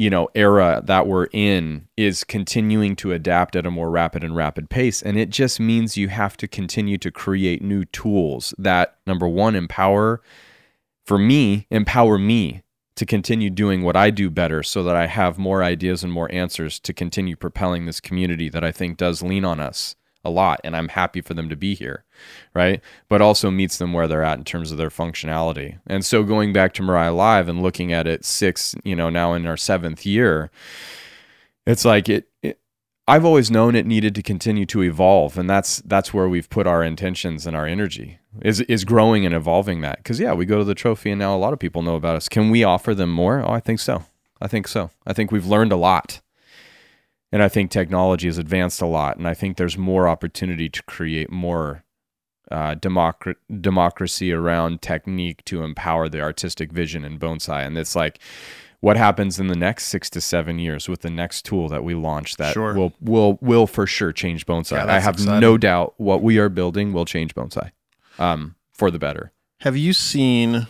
you 0.00 0.08
know 0.08 0.30
era 0.34 0.80
that 0.86 1.06
we're 1.06 1.28
in 1.30 1.86
is 1.94 2.24
continuing 2.24 2.96
to 2.96 3.12
adapt 3.12 3.54
at 3.54 3.66
a 3.66 3.70
more 3.70 3.90
rapid 3.90 4.24
and 4.24 4.34
rapid 4.34 4.70
pace. 4.70 5.02
And 5.02 5.18
it 5.18 5.28
just 5.28 5.60
means 5.60 5.98
you 5.98 6.08
have 6.08 6.38
to 6.38 6.48
continue 6.48 6.96
to 6.96 7.10
create 7.10 7.60
new 7.60 7.84
tools 7.84 8.54
that 8.56 8.96
number 9.06 9.28
1 9.28 9.54
empower 9.54 10.22
for 11.04 11.18
me 11.18 11.66
empower 11.70 12.16
me 12.16 12.62
to 12.96 13.04
continue 13.04 13.50
doing 13.50 13.82
what 13.82 13.94
I 13.94 14.08
do 14.08 14.30
better 14.30 14.62
so 14.62 14.82
that 14.84 14.96
I 14.96 15.06
have 15.06 15.36
more 15.36 15.62
ideas 15.62 16.02
and 16.02 16.10
more 16.10 16.32
answers 16.32 16.80
to 16.80 16.94
continue 16.94 17.36
propelling 17.36 17.84
this 17.84 18.00
community 18.00 18.48
that 18.48 18.64
I 18.64 18.72
think 18.72 18.96
does 18.96 19.22
lean 19.22 19.44
on 19.44 19.60
us 19.60 19.96
a 20.24 20.30
lot 20.30 20.60
and 20.64 20.76
I'm 20.76 20.88
happy 20.88 21.20
for 21.20 21.34
them 21.34 21.48
to 21.48 21.56
be 21.56 21.74
here, 21.74 22.04
right? 22.54 22.80
But 23.08 23.22
also 23.22 23.50
meets 23.50 23.78
them 23.78 23.92
where 23.92 24.06
they're 24.06 24.24
at 24.24 24.38
in 24.38 24.44
terms 24.44 24.70
of 24.70 24.78
their 24.78 24.90
functionality. 24.90 25.78
And 25.86 26.04
so 26.04 26.22
going 26.22 26.52
back 26.52 26.74
to 26.74 26.82
Mirai 26.82 27.14
Live 27.14 27.48
and 27.48 27.62
looking 27.62 27.92
at 27.92 28.06
it 28.06 28.24
six, 28.24 28.74
you 28.84 28.94
know, 28.94 29.10
now 29.10 29.34
in 29.34 29.46
our 29.46 29.56
seventh 29.56 30.04
year, 30.04 30.50
it's 31.66 31.84
like 31.84 32.08
it, 32.08 32.28
it 32.42 32.58
I've 33.08 33.24
always 33.24 33.50
known 33.50 33.74
it 33.74 33.86
needed 33.86 34.14
to 34.14 34.22
continue 34.22 34.66
to 34.66 34.82
evolve, 34.82 35.36
and 35.36 35.50
that's 35.50 35.78
that's 35.78 36.14
where 36.14 36.28
we've 36.28 36.48
put 36.48 36.66
our 36.66 36.84
intentions 36.84 37.46
and 37.46 37.56
our 37.56 37.66
energy 37.66 38.20
is 38.42 38.60
is 38.62 38.84
growing 38.84 39.26
and 39.26 39.34
evolving 39.34 39.80
that. 39.80 39.98
Because 39.98 40.20
yeah, 40.20 40.32
we 40.32 40.46
go 40.46 40.58
to 40.58 40.64
the 40.64 40.74
trophy, 40.74 41.10
and 41.10 41.18
now 41.18 41.34
a 41.34 41.38
lot 41.38 41.52
of 41.52 41.58
people 41.58 41.82
know 41.82 41.96
about 41.96 42.16
us. 42.16 42.28
Can 42.28 42.50
we 42.50 42.62
offer 42.62 42.94
them 42.94 43.10
more? 43.10 43.40
Oh, 43.40 43.52
I 43.52 43.60
think 43.60 43.80
so. 43.80 44.04
I 44.40 44.46
think 44.46 44.68
so. 44.68 44.90
I 45.06 45.12
think 45.12 45.32
we've 45.32 45.46
learned 45.46 45.72
a 45.72 45.76
lot 45.76 46.20
and 47.32 47.42
I 47.42 47.48
think 47.48 47.70
technology 47.70 48.26
has 48.26 48.38
advanced 48.38 48.80
a 48.80 48.86
lot, 48.86 49.16
and 49.16 49.26
I 49.26 49.34
think 49.34 49.56
there's 49.56 49.78
more 49.78 50.08
opportunity 50.08 50.68
to 50.68 50.82
create 50.84 51.30
more 51.30 51.84
uh, 52.50 52.74
democr- 52.74 53.36
democracy 53.60 54.32
around 54.32 54.82
technique 54.82 55.44
to 55.44 55.62
empower 55.62 56.08
the 56.08 56.20
artistic 56.20 56.72
vision 56.72 57.04
in 57.04 57.18
bonsai. 57.18 57.64
And 57.64 57.78
it's 57.78 57.94
like, 57.94 58.18
what 58.80 58.96
happens 58.96 59.38
in 59.38 59.46
the 59.46 59.56
next 59.56 59.86
six 59.86 60.10
to 60.10 60.20
seven 60.20 60.58
years 60.58 60.88
with 60.88 61.02
the 61.02 61.10
next 61.10 61.44
tool 61.44 61.68
that 61.68 61.84
we 61.84 61.94
launch 61.94 62.36
that 62.36 62.54
sure. 62.54 62.74
will 62.74 62.92
will 63.00 63.38
will 63.40 63.66
for 63.66 63.86
sure 63.86 64.12
change 64.12 64.46
bonsai. 64.46 64.72
Yeah, 64.72 64.92
I 64.92 64.98
have 64.98 65.14
exciting. 65.14 65.40
no 65.40 65.58
doubt 65.58 65.94
what 65.98 66.22
we 66.22 66.38
are 66.38 66.48
building 66.48 66.92
will 66.92 67.04
change 67.04 67.34
bonsai 67.34 67.70
um, 68.18 68.56
for 68.72 68.90
the 68.90 68.98
better. 68.98 69.32
Have 69.60 69.76
you 69.76 69.92
seen 69.92 70.66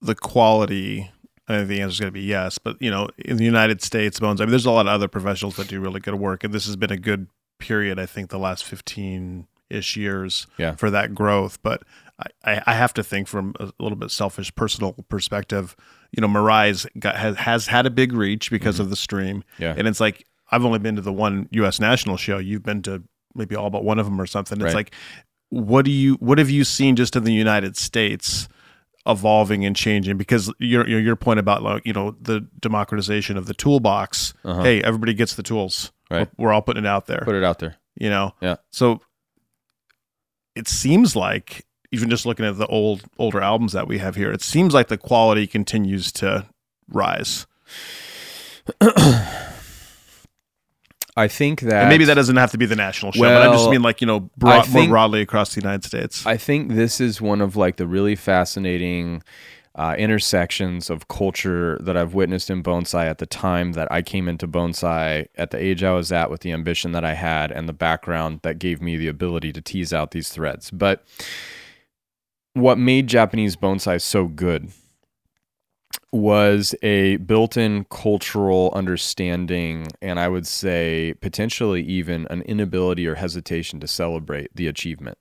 the 0.00 0.16
quality 0.16 1.10
I 1.48 1.56
think 1.56 1.68
the 1.68 1.80
answer 1.80 1.92
is 1.92 2.00
going 2.00 2.08
to 2.08 2.12
be 2.12 2.22
yes. 2.22 2.58
But 2.58 2.80
you 2.80 2.90
know, 2.90 3.08
in 3.18 3.36
the 3.36 3.44
United 3.44 3.82
States, 3.82 4.20
Bones. 4.20 4.40
I 4.40 4.44
mean, 4.44 4.50
there's 4.50 4.66
a 4.66 4.70
lot 4.70 4.86
of 4.86 4.92
other 4.92 5.08
professionals 5.08 5.56
that 5.56 5.68
do 5.68 5.80
really 5.80 6.00
good 6.00 6.14
work, 6.14 6.44
and 6.44 6.52
this 6.52 6.66
has 6.66 6.76
been 6.76 6.92
a 6.92 6.96
good 6.96 7.28
period. 7.58 7.98
I 7.98 8.06
think 8.06 8.30
the 8.30 8.38
last 8.38 8.64
fifteen 8.64 9.46
ish 9.70 9.96
years 9.96 10.46
yeah. 10.56 10.74
for 10.74 10.90
that 10.90 11.14
growth. 11.14 11.62
But 11.62 11.82
I, 12.44 12.62
I 12.66 12.74
have 12.74 12.92
to 12.94 13.02
think 13.02 13.28
from 13.28 13.54
a 13.60 13.72
little 13.78 13.96
bit 13.96 14.10
selfish 14.10 14.54
personal 14.54 14.92
perspective. 15.08 15.76
You 16.12 16.20
know, 16.20 16.28
Mirai's 16.28 16.86
got 16.98 17.16
has, 17.16 17.36
has 17.36 17.66
had 17.66 17.86
a 17.86 17.90
big 17.90 18.12
reach 18.12 18.50
because 18.50 18.76
mm-hmm. 18.76 18.82
of 18.82 18.90
the 18.90 18.96
stream. 18.96 19.44
Yeah, 19.58 19.74
and 19.76 19.88
it's 19.88 20.00
like 20.00 20.26
I've 20.50 20.64
only 20.64 20.78
been 20.78 20.96
to 20.96 21.02
the 21.02 21.12
one 21.12 21.48
U.S. 21.52 21.80
national 21.80 22.16
show. 22.16 22.38
You've 22.38 22.62
been 22.62 22.82
to 22.82 23.02
maybe 23.34 23.56
all 23.56 23.70
but 23.70 23.84
one 23.84 23.98
of 23.98 24.06
them 24.06 24.20
or 24.20 24.26
something. 24.26 24.58
It's 24.58 24.64
right. 24.66 24.74
like, 24.74 24.94
what 25.50 25.84
do 25.84 25.90
you 25.90 26.14
what 26.14 26.38
have 26.38 26.50
you 26.50 26.64
seen 26.64 26.96
just 26.96 27.16
in 27.16 27.24
the 27.24 27.32
United 27.32 27.76
States? 27.76 28.48
Evolving 29.08 29.64
and 29.64 29.74
changing 29.74 30.16
because 30.18 30.52
your 30.58 30.86
your 30.86 31.16
point 31.16 31.40
about 31.40 31.62
like 31.62 31.84
you 31.86 31.92
know 31.92 32.14
the 32.20 32.46
democratization 32.60 33.36
of 33.36 33.46
the 33.46 33.54
toolbox. 33.54 34.34
Uh-huh. 34.44 34.62
Hey, 34.62 34.82
everybody 34.82 35.14
gets 35.14 35.34
the 35.34 35.42
tools. 35.42 35.92
Right. 36.10 36.28
We're, 36.36 36.46
we're 36.46 36.52
all 36.52 36.62
putting 36.62 36.84
it 36.84 36.88
out 36.88 37.06
there. 37.06 37.22
Put 37.24 37.34
it 37.34 37.44
out 37.44 37.58
there. 37.58 37.76
You 37.96 38.10
know. 38.10 38.34
Yeah. 38.40 38.56
So 38.70 39.00
it 40.54 40.68
seems 40.68 41.16
like 41.16 41.66
even 41.90 42.10
just 42.10 42.26
looking 42.26 42.44
at 42.44 42.58
the 42.58 42.66
old 42.66 43.02
older 43.18 43.40
albums 43.40 43.72
that 43.72 43.88
we 43.88 43.98
have 43.98 44.14
here, 44.14 44.30
it 44.30 44.42
seems 44.42 44.74
like 44.74 44.88
the 44.88 44.98
quality 44.98 45.46
continues 45.46 46.12
to 46.12 46.46
rise. 46.88 47.46
I 51.18 51.26
think 51.26 51.62
that 51.62 51.82
and 51.82 51.88
maybe 51.88 52.04
that 52.04 52.14
doesn't 52.14 52.36
have 52.36 52.52
to 52.52 52.58
be 52.58 52.66
the 52.66 52.76
national 52.76 53.10
show, 53.10 53.22
well, 53.22 53.42
but 53.42 53.48
I 53.48 53.52
just 53.52 53.68
mean 53.68 53.82
like 53.82 54.00
you 54.00 54.06
know 54.06 54.30
broad, 54.36 54.64
think, 54.66 54.88
more 54.88 54.94
broadly 54.94 55.20
across 55.20 55.52
the 55.52 55.60
United 55.60 55.84
States. 55.84 56.24
I 56.24 56.36
think 56.36 56.72
this 56.72 57.00
is 57.00 57.20
one 57.20 57.40
of 57.40 57.56
like 57.56 57.76
the 57.76 57.88
really 57.88 58.14
fascinating 58.14 59.24
uh, 59.74 59.96
intersections 59.98 60.90
of 60.90 61.08
culture 61.08 61.76
that 61.80 61.96
I've 61.96 62.14
witnessed 62.14 62.50
in 62.50 62.62
bonsai 62.62 63.06
at 63.06 63.18
the 63.18 63.26
time 63.26 63.72
that 63.72 63.90
I 63.90 64.00
came 64.00 64.28
into 64.28 64.46
bonsai 64.46 65.26
at 65.34 65.50
the 65.50 65.58
age 65.58 65.82
I 65.82 65.92
was 65.92 66.12
at 66.12 66.30
with 66.30 66.42
the 66.42 66.52
ambition 66.52 66.92
that 66.92 67.04
I 67.04 67.14
had 67.14 67.50
and 67.50 67.68
the 67.68 67.72
background 67.72 68.40
that 68.42 68.60
gave 68.60 68.80
me 68.80 68.96
the 68.96 69.08
ability 69.08 69.52
to 69.54 69.60
tease 69.60 69.92
out 69.92 70.12
these 70.12 70.28
threads. 70.28 70.70
But 70.70 71.04
what 72.54 72.78
made 72.78 73.08
Japanese 73.08 73.56
bonsai 73.56 74.00
so 74.00 74.26
good 74.26 74.70
was 76.12 76.74
a 76.82 77.16
built-in 77.18 77.84
cultural 77.90 78.72
understanding 78.74 79.86
and 80.00 80.18
i 80.18 80.26
would 80.26 80.46
say 80.46 81.14
potentially 81.20 81.82
even 81.82 82.26
an 82.30 82.40
inability 82.42 83.06
or 83.06 83.14
hesitation 83.14 83.78
to 83.80 83.86
celebrate 83.86 84.54
the 84.54 84.66
achievement. 84.66 85.18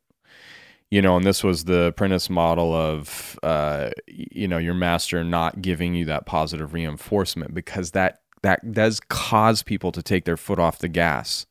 You 0.89 1.01
know 1.01 1.17
and 1.17 1.25
this 1.25 1.43
was 1.43 1.65
the 1.65 1.83
apprentice 1.83 2.29
model 2.29 2.73
of 2.73 3.37
uh, 3.43 3.89
you 4.07 4.47
know 4.47 4.57
your 4.57 4.73
master 4.73 5.23
not 5.23 5.61
giving 5.61 5.93
you 5.93 6.05
that 6.05 6.25
positive 6.25 6.73
reinforcement 6.73 7.53
because 7.53 7.91
that 7.91 8.21
that 8.43 8.71
does 8.71 9.01
cause 9.09 9.63
people 9.63 9.91
to 9.91 10.01
take 10.01 10.23
their 10.23 10.37
foot 10.37 10.59
off 10.59 10.79
the 10.79 10.87
gas. 10.87 11.45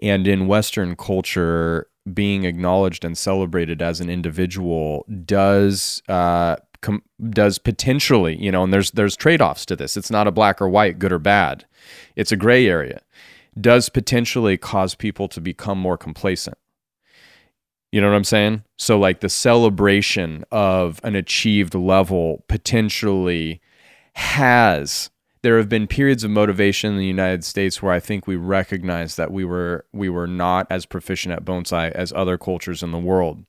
And 0.00 0.26
in 0.26 0.48
western 0.48 0.96
culture 0.96 1.86
being 2.12 2.44
acknowledged 2.44 3.04
and 3.04 3.16
celebrated 3.16 3.82
as 3.82 4.00
an 4.00 4.08
individual 4.08 5.04
does 5.24 6.02
uh, 6.08 6.56
com- 6.86 7.02
does 7.30 7.58
potentially, 7.58 8.40
you 8.40 8.52
know, 8.52 8.62
and 8.62 8.72
there's 8.72 8.92
there's 8.92 9.16
trade-offs 9.16 9.66
to 9.66 9.74
this. 9.74 9.96
It's 9.96 10.10
not 10.10 10.28
a 10.28 10.32
black 10.32 10.62
or 10.62 10.68
white, 10.68 11.00
good 11.00 11.12
or 11.12 11.18
bad. 11.18 11.66
It's 12.14 12.30
a 12.30 12.36
gray 12.36 12.68
area. 12.68 13.00
Does 13.60 13.88
potentially 13.88 14.56
cause 14.56 14.94
people 14.94 15.26
to 15.28 15.40
become 15.40 15.78
more 15.78 15.98
complacent. 15.98 16.56
You 17.90 18.00
know 18.00 18.08
what 18.08 18.16
I'm 18.16 18.24
saying? 18.24 18.62
So 18.76 18.98
like 18.98 19.20
the 19.20 19.28
celebration 19.28 20.44
of 20.52 21.00
an 21.02 21.16
achieved 21.16 21.74
level 21.74 22.44
potentially 22.46 23.60
has 24.14 25.10
there 25.42 25.58
have 25.58 25.68
been 25.68 25.86
periods 25.86 26.24
of 26.24 26.30
motivation 26.30 26.90
in 26.92 26.98
the 26.98 27.06
United 27.06 27.44
States 27.44 27.82
where 27.82 27.92
I 27.92 28.00
think 28.00 28.26
we 28.26 28.36
recognize 28.36 29.16
that 29.16 29.32
we 29.32 29.44
were 29.44 29.86
we 29.92 30.08
were 30.08 30.26
not 30.26 30.66
as 30.70 30.86
proficient 30.86 31.34
at 31.34 31.44
bonsai 31.44 31.90
as 31.92 32.12
other 32.12 32.38
cultures 32.38 32.82
in 32.82 32.90
the 32.92 32.98
world. 32.98 33.44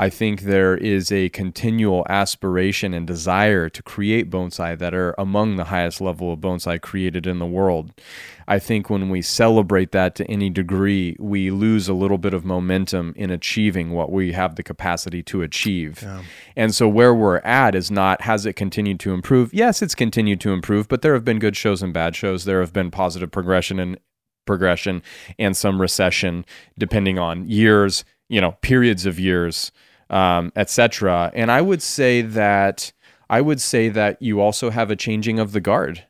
I 0.00 0.10
think 0.10 0.42
there 0.42 0.76
is 0.76 1.10
a 1.10 1.28
continual 1.30 2.06
aspiration 2.08 2.94
and 2.94 3.04
desire 3.04 3.68
to 3.68 3.82
create 3.82 4.30
bonsai 4.30 4.78
that 4.78 4.94
are 4.94 5.12
among 5.18 5.56
the 5.56 5.64
highest 5.64 6.00
level 6.00 6.32
of 6.32 6.38
bonsai 6.38 6.80
created 6.80 7.26
in 7.26 7.40
the 7.40 7.46
world. 7.46 7.90
I 8.46 8.60
think 8.60 8.88
when 8.88 9.10
we 9.10 9.22
celebrate 9.22 9.90
that 9.90 10.14
to 10.14 10.30
any 10.30 10.50
degree, 10.50 11.16
we 11.18 11.50
lose 11.50 11.88
a 11.88 11.94
little 11.94 12.16
bit 12.16 12.32
of 12.32 12.44
momentum 12.44 13.12
in 13.16 13.30
achieving 13.30 13.90
what 13.90 14.12
we 14.12 14.32
have 14.32 14.54
the 14.54 14.62
capacity 14.62 15.20
to 15.24 15.42
achieve. 15.42 16.02
Yeah. 16.02 16.22
And 16.54 16.72
so 16.72 16.86
where 16.86 17.12
we're 17.12 17.38
at 17.38 17.74
is 17.74 17.90
not 17.90 18.22
has 18.22 18.46
it 18.46 18.52
continued 18.52 19.00
to 19.00 19.12
improve? 19.12 19.52
Yes, 19.52 19.82
it's 19.82 19.96
continued 19.96 20.40
to 20.42 20.52
improve, 20.52 20.86
but 20.86 21.02
there 21.02 21.14
have 21.14 21.24
been 21.24 21.40
good 21.40 21.56
shows 21.56 21.82
and 21.82 21.92
bad 21.92 22.14
shows. 22.14 22.44
There 22.44 22.60
have 22.60 22.72
been 22.72 22.92
positive 22.92 23.32
progression 23.32 23.80
and 23.80 23.98
progression 24.46 25.02
and 25.40 25.56
some 25.56 25.80
recession 25.80 26.44
depending 26.78 27.18
on 27.18 27.48
years, 27.48 28.04
you 28.28 28.40
know, 28.40 28.52
periods 28.62 29.04
of 29.04 29.18
years 29.18 29.72
um, 30.10 30.52
etc. 30.56 31.30
And 31.34 31.50
I 31.50 31.60
would 31.60 31.82
say 31.82 32.22
that 32.22 32.92
I 33.30 33.40
would 33.40 33.60
say 33.60 33.88
that 33.90 34.20
you 34.22 34.40
also 34.40 34.70
have 34.70 34.90
a 34.90 34.96
changing 34.96 35.38
of 35.38 35.52
the 35.52 35.60
guard 35.60 36.04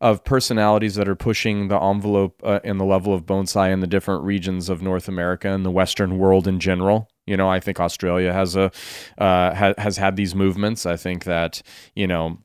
of 0.00 0.24
personalities 0.24 0.94
that 0.96 1.08
are 1.08 1.16
pushing 1.16 1.68
the 1.68 1.80
envelope 1.80 2.40
uh, 2.44 2.60
and 2.64 2.78
the 2.78 2.84
level 2.84 3.14
of 3.14 3.24
bonsai 3.24 3.72
in 3.72 3.80
the 3.80 3.86
different 3.86 4.24
regions 4.24 4.68
of 4.68 4.82
North 4.82 5.08
America 5.08 5.48
and 5.48 5.64
the 5.64 5.70
Western 5.70 6.18
world 6.18 6.46
in 6.46 6.60
general. 6.60 7.08
You 7.26 7.36
know, 7.36 7.48
I 7.48 7.60
think 7.60 7.80
Australia 7.80 8.32
has 8.32 8.56
a 8.56 8.70
uh, 9.18 9.54
ha- 9.54 9.74
has 9.78 9.96
had 9.96 10.16
these 10.16 10.34
movements. 10.34 10.86
I 10.86 10.96
think 10.96 11.24
that 11.24 11.62
you 11.94 12.06
know 12.06 12.38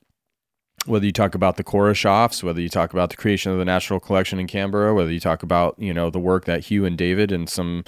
whether 0.85 1.05
you 1.05 1.11
talk 1.11 1.35
about 1.35 1.57
the 1.57 1.63
Koreshoffs, 1.63 2.41
whether 2.41 2.59
you 2.59 2.69
talk 2.69 2.91
about 2.93 3.11
the 3.11 3.17
creation 3.17 3.51
of 3.51 3.59
the 3.59 3.65
National 3.65 3.99
Collection 3.99 4.39
in 4.39 4.47
Canberra, 4.47 4.95
whether 4.95 5.11
you 5.11 5.19
talk 5.19 5.43
about 5.43 5.75
you 5.77 5.93
know 5.93 6.09
the 6.09 6.19
work 6.19 6.45
that 6.45 6.65
Hugh 6.65 6.85
and 6.85 6.97
David 6.97 7.31
and 7.31 7.49
some 7.49 7.83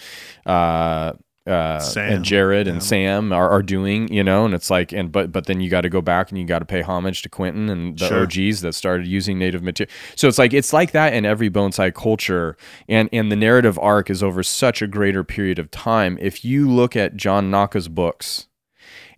uh, 0.46 1.14
uh, 1.46 1.82
and 1.98 2.24
Jared 2.24 2.68
and 2.68 2.78
yeah. 2.78 2.82
Sam 2.82 3.34
are, 3.34 3.50
are 3.50 3.62
doing, 3.62 4.12
you 4.14 4.24
know, 4.24 4.46
and 4.46 4.54
it's 4.54 4.70
like, 4.70 4.94
and 4.94 5.12
but 5.12 5.32
but 5.32 5.46
then 5.46 5.60
you 5.60 5.70
got 5.70 5.82
to 5.82 5.90
go 5.90 6.02
back 6.02 6.30
and 6.30 6.40
you 6.40 6.46
got 6.46 6.60
to 6.60 6.66
pay 6.66 6.82
homage 6.82 7.22
to 7.24 7.30
Quentin 7.30 7.70
and 7.70 8.00
the 8.00 8.08
Sure. 8.08 8.24
OGs 8.24 8.62
that 8.62 8.74
started 8.74 9.08
using 9.08 9.38
native 9.40 9.62
material. 9.62 9.94
So 10.16 10.28
it's 10.28 10.38
like 10.38 10.54
it's 10.54 10.72
like 10.72 10.92
that 10.92 11.14
in 11.14 11.26
every 11.26 11.50
bonsai 11.50 11.94
culture, 11.94 12.56
and 12.88 13.10
and 13.12 13.32
the 13.32 13.36
narrative 13.36 13.78
arc 13.80 14.10
is 14.10 14.24
over 14.24 14.42
such 14.42 14.82
a 14.82 14.88
greater 14.88 15.24
period 15.24 15.60
of 15.60 15.70
time. 15.70 16.18
If 16.22 16.46
you 16.46 16.70
look 16.70 16.96
at 16.96 17.18
John 17.18 17.52
Naka's 17.52 17.90
books, 17.90 18.48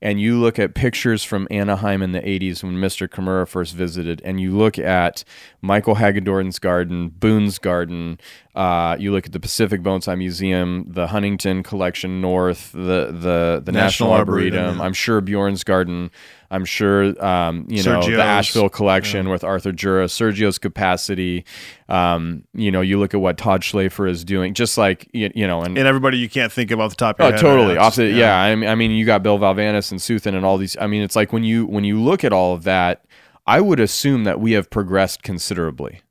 and 0.02 0.20
you 0.20 0.40
look 0.40 0.60
at 0.60 0.76
pictures 0.76 1.24
from 1.24 1.48
Anaheim 1.50 2.02
in 2.02 2.12
the 2.12 2.22
80s 2.22 2.64
when 2.64 2.76
Mr. 2.76 3.08
Kimura 3.08 3.48
first 3.48 3.74
visited, 3.74 4.22
and 4.24 4.40
you 4.40 4.56
look 4.56 4.78
at 4.78 5.24
Michael 5.62 5.96
Hagedorn's 5.96 6.60
garden, 6.60 7.10
Boon's 7.10 7.58
garden, 7.60 8.20
uh, 8.56 8.96
you 9.00 9.12
look 9.12 9.26
at 9.26 9.34
the 9.34 9.40
Pacific 9.40 9.82
Bonsai 9.82 10.18
Museum, 10.18 10.86
the 10.88 11.08
Huntington 11.08 11.62
Collection 11.62 12.22
North, 12.22 12.72
the 12.72 13.12
the 13.12 13.62
the 13.64 13.72
National, 13.72 13.74
National 13.74 14.12
Arboretum. 14.14 14.58
Arboretum, 14.60 14.78
yeah. 14.80 14.86
I'm 14.86 14.94
sure 14.94 15.22
Bjorn's 15.22 15.64
garden. 15.64 16.10
I'm 16.52 16.66
sure 16.66 17.24
um, 17.24 17.66
you 17.70 17.84
know 17.84 18.02
Sergio's, 18.02 18.18
the 18.18 18.24
Asheville 18.24 18.70
Collection 18.70 19.30
with 19.30 19.44
Arthur 19.44 19.72
Joura, 19.72 20.06
Sergio's 20.06 20.58
capacity. 20.58 21.46
Um, 21.90 22.44
you 22.54 22.72
know, 22.72 22.82
you 22.82 23.00
look 23.00 23.14
at 23.14 23.22
what 23.22 23.38
Todd 23.38 23.62
Schlafer 23.62 24.10
is 24.10 24.24
doing, 24.24 24.54
just 24.54 24.78
like 24.78 25.10
you, 25.14 25.32
you 25.36 25.48
know, 25.48 25.62
and 25.62 25.78
And 25.78 25.88
everybody 25.88 26.18
you 26.18 26.30
can't 26.30 26.52
think 26.52 26.72
off 26.72 26.92
the 26.92 26.96
top 26.96 27.20
of 27.20 27.34
Oh, 27.34 27.38
totally. 27.38 27.78
Off 27.78 27.96
the, 27.96 28.08
yeah. 28.08 28.38
I 28.38 28.56
mean, 28.56 28.70
I 28.70 28.76
mean, 28.76 28.92
you 28.92 29.06
got 29.06 29.24
Bill 29.24 29.40
Valavanis 29.40 29.92
and 29.92 30.00
Suthin 30.00 30.36
and 30.36 30.46
all 30.46 30.58
these. 30.58 30.78
I 30.80 30.88
mean, 30.88 31.02
it's 31.02 31.16
like 31.16 31.34
when 31.34 31.44
you 31.44 31.66
when 31.66 31.84
you 31.84 32.02
look 32.02 32.24
at 32.24 32.34
all 32.34 32.54
of 32.54 32.64
that, 32.64 33.06
I 33.48 33.62
would 33.62 33.80
assume 33.80 34.24
that 34.24 34.40
we 34.40 34.54
have 34.54 34.70
progressed 34.70 35.24
considerably, 35.24 36.02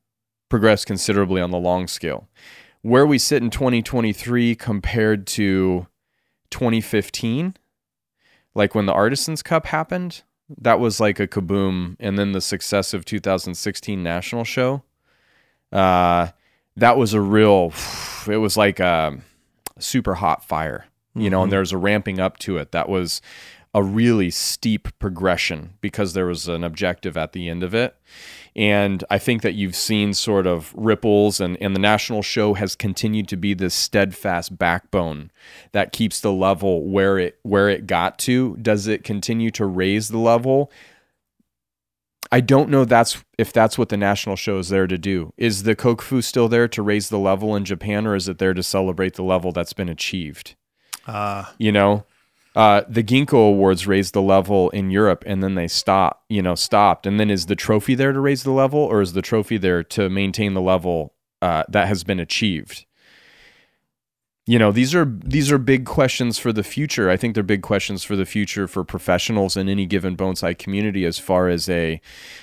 progressed 0.48 0.86
considerably 0.86 1.40
on 1.40 1.50
the 1.50 1.58
long 1.58 1.86
scale. 1.88 2.28
Where 2.82 3.06
we 3.06 3.18
sit 3.18 3.42
in 3.42 3.50
2023 3.50 4.54
compared 4.56 5.26
to 5.28 5.86
2015, 6.50 7.56
like 8.54 8.74
when 8.74 8.86
the 8.86 8.92
Artisans 8.92 9.42
Cup 9.42 9.66
happened, 9.66 10.22
that 10.58 10.80
was 10.80 11.00
like 11.00 11.18
a 11.20 11.26
kaboom. 11.26 11.96
And 11.98 12.18
then 12.18 12.32
the 12.32 12.40
success 12.40 12.94
of 12.94 13.04
2016 13.04 14.02
national 14.02 14.44
show, 14.44 14.82
uh, 15.72 16.28
that 16.76 16.96
was 16.96 17.14
a 17.14 17.20
real. 17.20 17.72
It 18.26 18.38
was 18.38 18.56
like 18.56 18.80
a 18.80 19.18
super 19.78 20.14
hot 20.14 20.42
fire, 20.42 20.86
you 21.14 21.28
know, 21.28 21.42
and 21.42 21.52
there 21.52 21.60
was 21.60 21.72
a 21.72 21.76
ramping 21.76 22.20
up 22.20 22.38
to 22.38 22.56
it. 22.56 22.72
That 22.72 22.88
was 22.88 23.20
a 23.74 23.82
really 23.82 24.30
steep 24.30 24.88
progression 24.98 25.74
because 25.82 26.14
there 26.14 26.24
was 26.24 26.48
an 26.48 26.64
objective 26.64 27.18
at 27.18 27.32
the 27.32 27.50
end 27.50 27.62
of 27.62 27.74
it. 27.74 27.96
And 28.56 29.02
I 29.10 29.18
think 29.18 29.42
that 29.42 29.54
you've 29.54 29.74
seen 29.74 30.14
sort 30.14 30.46
of 30.46 30.72
ripples, 30.76 31.40
and, 31.40 31.56
and 31.60 31.74
the 31.74 31.80
national 31.80 32.22
show 32.22 32.54
has 32.54 32.76
continued 32.76 33.26
to 33.28 33.36
be 33.36 33.52
this 33.52 33.74
steadfast 33.74 34.56
backbone 34.56 35.32
that 35.72 35.92
keeps 35.92 36.20
the 36.20 36.32
level 36.32 36.86
where 36.86 37.18
it 37.18 37.38
where 37.42 37.68
it 37.68 37.86
got 37.86 38.18
to. 38.20 38.56
Does 38.56 38.86
it 38.86 39.02
continue 39.02 39.50
to 39.52 39.66
raise 39.66 40.08
the 40.08 40.18
level? 40.18 40.70
I 42.30 42.40
don't 42.40 42.68
know 42.70 42.84
that's 42.84 43.24
if 43.38 43.52
that's 43.52 43.76
what 43.76 43.88
the 43.88 43.96
national 43.96 44.36
show 44.36 44.58
is 44.58 44.68
there 44.68 44.86
to 44.86 44.98
do. 44.98 45.32
Is 45.36 45.64
the 45.64 45.76
Kokufu 45.76 46.22
still 46.22 46.48
there 46.48 46.68
to 46.68 46.82
raise 46.82 47.08
the 47.08 47.18
level 47.18 47.54
in 47.56 47.64
Japan, 47.64 48.06
or 48.06 48.14
is 48.14 48.28
it 48.28 48.38
there 48.38 48.54
to 48.54 48.62
celebrate 48.62 49.14
the 49.14 49.24
level 49.24 49.52
that's 49.52 49.72
been 49.72 49.88
achieved? 49.88 50.54
Uh, 51.06 51.44
You 51.58 51.72
know, 51.72 52.06
uh, 52.54 52.82
the 52.88 53.02
Ginkgo 53.02 53.48
Awards 53.48 53.86
raised 53.86 54.14
the 54.14 54.22
level 54.22 54.70
in 54.70 54.90
Europe, 54.90 55.24
and 55.26 55.42
then 55.42 55.54
they 55.54 55.68
stopped. 55.68 56.24
You 56.28 56.42
know, 56.42 56.54
stopped. 56.54 57.06
And 57.06 57.18
then 57.18 57.30
is 57.30 57.46
the 57.46 57.56
trophy 57.56 57.94
there 57.94 58.12
to 58.12 58.20
raise 58.20 58.42
the 58.42 58.52
level, 58.52 58.80
or 58.80 59.00
is 59.00 59.12
the 59.12 59.22
trophy 59.22 59.56
there 59.56 59.82
to 59.84 60.08
maintain 60.08 60.54
the 60.54 60.60
level 60.60 61.14
uh, 61.42 61.64
that 61.68 61.88
has 61.88 62.04
been 62.04 62.20
achieved? 62.20 62.86
You 64.46 64.58
know, 64.58 64.72
these 64.72 64.94
are 64.94 65.06
these 65.06 65.50
are 65.50 65.56
big 65.56 65.86
questions 65.86 66.38
for 66.38 66.52
the 66.52 66.62
future. 66.62 67.08
I 67.08 67.16
think 67.16 67.32
they're 67.32 67.42
big 67.42 67.62
questions 67.62 68.04
for 68.04 68.14
the 68.14 68.26
future 68.26 68.68
for 68.68 68.84
professionals 68.84 69.56
in 69.56 69.70
any 69.70 69.86
given 69.86 70.18
bonsai 70.18 70.58
community 70.58 71.06
as 71.06 71.18
far 71.18 71.48
as 71.48 71.66
a 71.70 71.98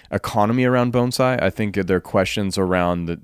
economy 0.10 0.66
around 0.66 0.94
bonsai. 0.94 1.40
I 1.40 1.52
think 1.52 1.76
they're 1.76 2.00
questions 2.02 2.58
around 2.58 3.06
the, 3.06 3.18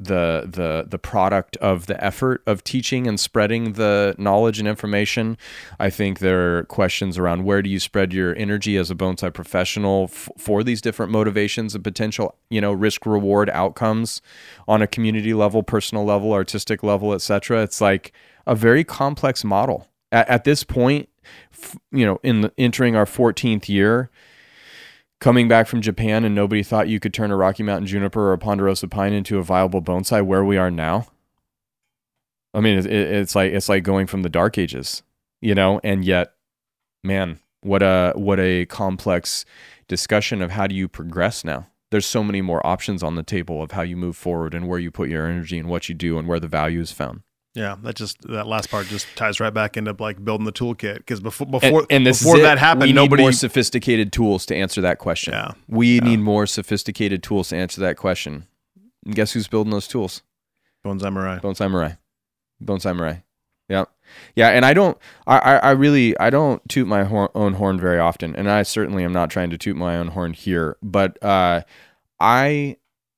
the 0.47 0.86
the 0.88 0.99
product 0.99 1.57
of 1.57 1.88
the 1.88 2.03
effort 2.03 2.43
of 2.45 2.63
teaching 2.63 3.07
and 3.07 3.19
spreading 3.19 3.73
the 3.73 4.13
knowledge 4.19 4.59
and 4.59 4.67
information. 4.67 5.39
I 5.80 5.89
think 5.89 6.19
there 6.19 6.59
are 6.59 6.63
questions 6.65 7.17
around 7.17 7.45
where 7.45 7.63
do 7.63 7.71
you 7.71 7.80
spread 7.80 8.13
your 8.13 8.36
energy 8.36 8.78
as 8.78 8.91
a 8.91 8.95
bonsai 8.95 9.34
professional 9.34 10.03
f- 10.11 10.30
for 10.38 10.63
these 10.63 10.82
different 10.82 11.11
motivations 11.11 11.73
and 11.73 11.84
potential, 11.84 12.36
you 12.51 12.61
know, 12.61 12.73
risk 12.73 13.07
reward 13.07 13.49
outcomes 13.49 14.21
on 14.67 14.84
a 14.84 14.88
community 14.88 15.34
level, 15.34 15.63
personal 15.63 16.05
level, 16.05 16.32
artistic 16.32 16.84
level, 16.84 17.13
etc. 17.13 17.63
It's 17.63 17.82
like 17.82 18.13
a 18.48 18.56
very 18.56 18.84
complex 18.84 19.43
model. 19.43 19.88
At, 20.12 20.28
at 20.30 20.43
this 20.43 20.64
point, 20.64 21.10
f- 21.54 21.78
you 21.91 22.06
know, 22.06 22.20
in 22.24 22.41
the, 22.41 22.52
entering 22.58 22.95
our 22.95 23.06
14th 23.06 23.70
year, 23.70 24.10
coming 25.20 25.48
back 25.48 25.68
from 25.68 25.82
Japan 25.82 26.24
and 26.24 26.34
nobody 26.34 26.64
thought 26.64 26.88
you 26.88 27.00
could 27.00 27.14
turn 27.14 27.30
a 27.32 27.36
Rocky 27.36 27.62
Mountain 27.64 27.88
juniper 27.88 28.22
or 28.30 28.34
a 28.34 28.38
ponderosa 28.38 28.88
pine 28.88 29.14
into 29.14 29.38
a 29.38 29.43
viable 29.43 29.82
bonsai 29.82 30.26
where 30.26 30.43
we 30.43 30.58
are 30.58 30.72
now. 30.72 31.08
I 32.54 32.62
mean, 32.62 32.78
it, 32.80 32.86
it- 32.86 33.12
it's 33.12 33.36
like 33.36 33.52
it's 33.52 33.70
like 33.70 33.84
going 33.84 34.08
from 34.08 34.24
the 34.24 34.30
dark 34.30 34.58
ages, 34.58 35.04
you 35.41 35.54
know, 35.54 35.80
and 35.84 36.04
yet, 36.06 36.34
man, 37.04 37.39
what 37.62 37.84
a 37.84 38.14
what 38.16 38.39
a 38.39 38.66
complex 38.68 39.43
discussion 39.88 40.41
of 40.41 40.52
how 40.52 40.68
do 40.68 40.76
you 40.76 40.88
progress 40.88 41.43
now. 41.43 41.68
There's 41.91 42.06
so 42.06 42.24
many 42.24 42.41
more 42.41 42.66
options 42.66 43.02
on 43.04 43.16
the 43.16 43.24
table 43.24 43.62
of 43.64 43.72
how 43.72 43.82
you 43.82 43.95
move 43.95 44.18
forward 44.18 44.54
and 44.54 44.68
where 44.68 44.80
you 44.80 44.91
put 44.91 45.10
your 45.10 45.26
energy 45.28 45.58
and 45.58 45.70
what 45.70 45.88
you 45.88 45.95
do 45.95 46.18
and 46.18 46.28
where 46.28 46.39
the 46.39 46.48
value 46.48 46.82
is 46.82 46.91
found. 46.91 47.22
Yeah, 47.58 47.76
that 47.82 47.95
just 47.95 48.22
that 48.28 48.45
last 48.45 48.70
part 48.70 48.86
just 48.86 49.08
ties 49.16 49.39
right 49.39 49.53
back 49.53 49.78
into 49.78 49.95
like 49.97 50.24
building 50.24 50.45
the 50.45 50.51
toolkit 50.51 50.97
because 50.97 51.20
before 51.20 51.47
before 51.47 51.86
and 51.89 52.05
this 52.05 52.20
before 52.22 52.38
that 52.39 52.60
happened, 52.60 52.84
we 52.84 52.93
nobody 52.93 53.24
need 53.24 53.26
more 53.26 53.32
sophisticated 53.32 54.14
tools 54.14 54.45
to 54.45 54.55
answer 54.55 54.80
that 54.82 54.99
question. 54.99 55.34
Yeah. 55.34 55.51
we 55.68 55.95
Yeah. 55.95 56.01
need 56.03 56.20
more 56.20 56.45
sophisticated 56.45 57.24
tools 57.24 57.49
to 57.49 57.55
answer 57.58 57.82
that 57.82 57.97
question. 57.97 58.45
And 59.05 59.16
guess 59.16 59.32
who's 59.34 59.47
building 59.47 59.72
those 59.72 59.88
tools? 59.88 60.22
Bonsai 60.86 61.12
Mirai. 61.12 61.41
Bone 61.41 61.55
Samurai. 61.55 61.93
Bone 62.62 62.80
Samurai. 62.80 63.16
Yeah. 63.70 63.86
Yeah. 64.36 64.49
And 64.49 64.64
I 64.64 64.74
don't, 64.74 64.97
I, 65.26 65.38
I, 65.39 65.55
I 65.58 65.72
really, 65.72 66.18
I 66.20 66.30
don't 66.30 66.62
toot 66.70 66.88
my 66.88 67.03
hor- 67.03 67.32
own 67.36 67.53
horn 67.55 67.80
very 67.80 67.99
often. 67.99 68.36
And 68.36 68.49
I 68.49 68.64
certainly 68.64 69.03
am 69.03 69.12
not 69.14 69.30
trying 69.30 69.49
to 69.49 69.58
toot 69.58 69.76
my 69.76 69.97
own 69.97 70.10
horn 70.10 70.34
here. 70.34 70.78
But 70.82 71.22
uh, 71.24 71.62
I, 72.20 72.78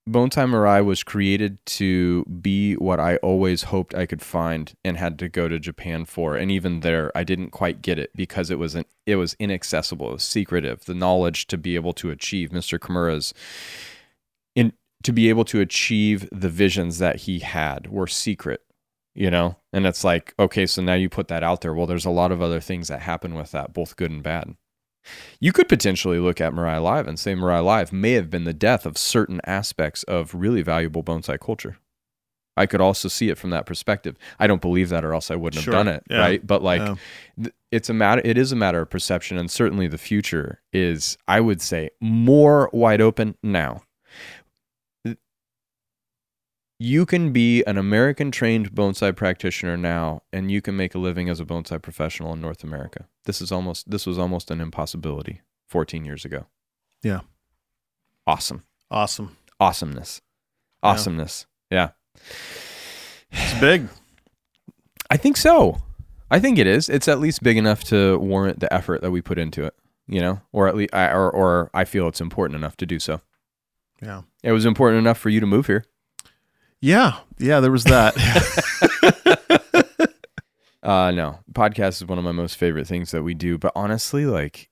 Bonsai 0.10 0.49
Mirai 0.49 0.84
was 0.84 1.03
created 1.03 1.64
to 1.66 2.24
be 2.26 2.74
what 2.76 2.99
I 2.99 3.18
always 3.18 3.64
hoped 3.64 3.93
I 3.93 4.05
could 4.05 4.22
find 4.22 4.74
and 4.84 4.97
had 4.97 5.20
to 5.20 5.30
go 5.30 5.47
to 5.47 5.60
Japan 5.60 6.05
for. 6.05 6.36
And 6.36 6.49
even 6.49 6.80
there, 6.80 7.12
I 7.16 7.24
didn't 7.24 7.51
quite 7.51 7.82
get 7.82 7.99
it 7.99 8.12
because 8.16 8.49
it 8.49 8.57
was 8.57 8.76
an, 8.76 8.86
it 9.05 9.18
was 9.18 9.36
inaccessible, 9.39 10.10
it 10.10 10.14
was 10.14 10.24
secretive. 10.24 10.86
The 10.86 10.95
knowledge 10.95 11.47
to 11.47 11.57
be 11.57 11.76
able 11.76 11.93
to 11.93 12.10
achieve 12.10 12.49
Mr. 12.49 12.80
Kimura's 12.80 13.34
in 14.55 14.74
to 15.03 15.14
be 15.14 15.30
able 15.30 15.45
to 15.45 15.62
achieve 15.62 16.28
the 16.32 16.49
visions 16.49 16.97
that 16.97 17.18
he 17.18 17.39
had 17.39 17.88
were 17.88 18.07
secret 18.07 18.62
you 19.16 19.30
know 19.30 19.55
and 19.74 19.86
it's 19.86 20.03
like 20.03 20.34
okay 20.38 20.66
so 20.66 20.82
now 20.82 20.93
you 20.93 21.10
put 21.10 21.28
that 21.28 21.43
out 21.43 21.62
there 21.62 21.74
well 21.74 21.88
there's 21.88 22.05
a 22.05 22.10
lot 22.10 22.32
of 22.32 22.41
other 22.41 22.60
things 22.60 22.88
that 22.89 23.01
happen 23.01 23.34
with 23.34 23.51
that 23.51 23.74
both 23.74 23.95
good 23.95 24.12
and 24.12 24.24
bad 24.24 24.55
you 25.39 25.52
could 25.52 25.70
potentially 25.70 26.20
look 26.20 26.39
at 26.41 26.54
Mirai 26.54 26.82
Live 26.82 27.08
and 27.08 27.20
say 27.20 27.34
Mirai 27.34 27.64
Live 27.64 27.91
may 27.93 28.12
have 28.14 28.30
been 28.30 28.43
the 28.43 28.54
death 28.54 28.86
of 28.86 28.97
certain 28.97 29.39
aspects 29.45 30.04
of 30.04 30.34
really 30.34 30.62
valuable 30.62 31.04
bonsai 31.04 31.39
culture. 31.39 31.78
I 32.58 32.66
could 32.66 32.82
also 32.82 33.08
see 33.08 33.30
it 33.30 33.38
from 33.38 33.52
that 33.52 33.66
perspective. 33.66 34.18
I 34.38 34.45
don't 34.45 34.62
believe 34.62 34.89
that, 34.89 35.06
or 35.06 35.14
else 35.14 35.32
I 35.32 35.36
wouldn't 35.36 35.64
Sure. 35.64 35.74
have 35.74 35.86
done 35.86 35.95
it, 35.95 36.04
Yeah. 36.10 36.18
right? 36.20 36.45
But 36.45 36.62
like, 36.62 36.82
Yeah. 36.82 36.95
th- 37.43 37.56
it's 37.72 37.89
a 37.89 37.93
matter. 37.93 38.22
It 38.26 38.38
is 38.38 38.52
a 38.52 38.56
matter 38.58 38.82
of 38.82 38.89
perception, 38.89 39.38
and 39.38 39.50
certainly 39.50 39.88
the 39.88 39.97
future 39.97 40.62
is, 40.74 41.18
I 41.28 41.39
would 41.39 41.62
say, 41.62 41.91
more 42.02 42.70
wide 42.74 43.00
open 43.00 43.36
now. 43.41 43.84
You 46.82 47.06
can 47.06 47.34
be 47.34 47.62
an 47.66 47.78
American 47.78 48.32
trained 48.32 48.72
bonsai 48.72 49.14
practitioner 49.14 49.76
now, 49.76 50.24
and 50.32 50.50
you 50.50 50.62
can 50.62 50.78
make 50.78 50.96
a 50.96 50.98
living 50.98 51.28
as 51.28 51.42
a 51.42 51.46
bonsai 51.46 51.82
professional 51.82 52.32
in 52.32 52.40
North 52.40 52.64
America. 52.64 53.06
This 53.26 53.42
is 53.42 53.52
almost 53.52 53.92
this 53.92 54.06
was 54.06 54.18
almost 54.18 54.50
an 54.50 54.62
impossibility 54.62 55.42
14 55.68 56.06
years 56.06 56.24
ago. 56.24 56.46
Yeah. 57.04 57.22
Awesome. 58.26 58.64
Awesome. 58.90 59.36
Awesomeness. 59.60 60.22
Yeah. 60.82 60.90
Awesomeness. 60.90 61.46
Yeah. 61.70 61.90
It's 63.32 63.60
big. 63.60 63.90
I 65.10 65.18
think 65.18 65.36
so. 65.36 65.82
I 66.32 66.40
think 66.40 66.58
it 66.58 66.68
is. 66.68 66.88
It's 66.88 67.10
at 67.10 67.20
least 67.20 67.44
big 67.44 67.58
enough 67.58 67.84
to 67.86 68.18
warrant 68.20 68.62
the 68.62 68.74
effort 68.74 69.02
that 69.02 69.12
we 69.12 69.22
put 69.22 69.38
into 69.38 69.66
it, 69.66 69.76
you 70.08 70.22
know, 70.22 70.42
or 70.54 70.70
at 70.70 70.76
least, 70.78 70.94
I, 70.94 71.12
or 71.12 71.30
or 71.30 71.70
I 71.74 71.84
feel 71.84 72.08
it's 72.08 72.22
important 72.22 72.56
enough 72.56 72.78
to 72.78 72.86
do 72.86 73.00
so. 73.00 73.20
Yeah. 74.02 74.22
It 74.44 74.54
was 74.54 74.66
important 74.66 75.00
enough 75.00 75.18
for 75.18 75.28
you 75.28 75.42
to 75.42 75.46
move 75.46 75.68
here. 75.68 75.84
Yeah. 76.82 77.20
Yeah. 77.38 77.60
There 77.60 77.72
was 77.72 77.84
that. 77.86 78.16
Uh, 80.82 81.12
no, 81.12 81.40
podcast 81.52 82.02
is 82.02 82.06
one 82.06 82.18
of 82.18 82.24
my 82.24 82.32
most 82.32 82.56
favorite 82.56 82.88
things 82.88 83.12
that 83.12 83.22
we 83.22 83.34
do. 83.34 83.58
But 83.58 83.74
honestly, 83.76 84.26
like 84.26 84.70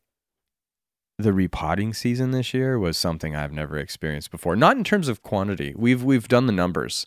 the 1.20 1.34
repotting 1.34 1.93
season 1.93 2.32
this 2.32 2.53
year 2.53 2.80
was 2.80 2.97
something 2.97 3.36
I've 3.36 3.51
never 3.51 3.78
experienced 3.78 4.32
before. 4.32 4.55
Not 4.55 4.78
in 4.78 4.86
terms 4.86 5.10
of 5.10 5.22
quantity. 5.22 5.74
We've 5.76 6.01
we've 6.01 6.28
done 6.30 6.47
the 6.47 6.53
numbers. 6.53 7.05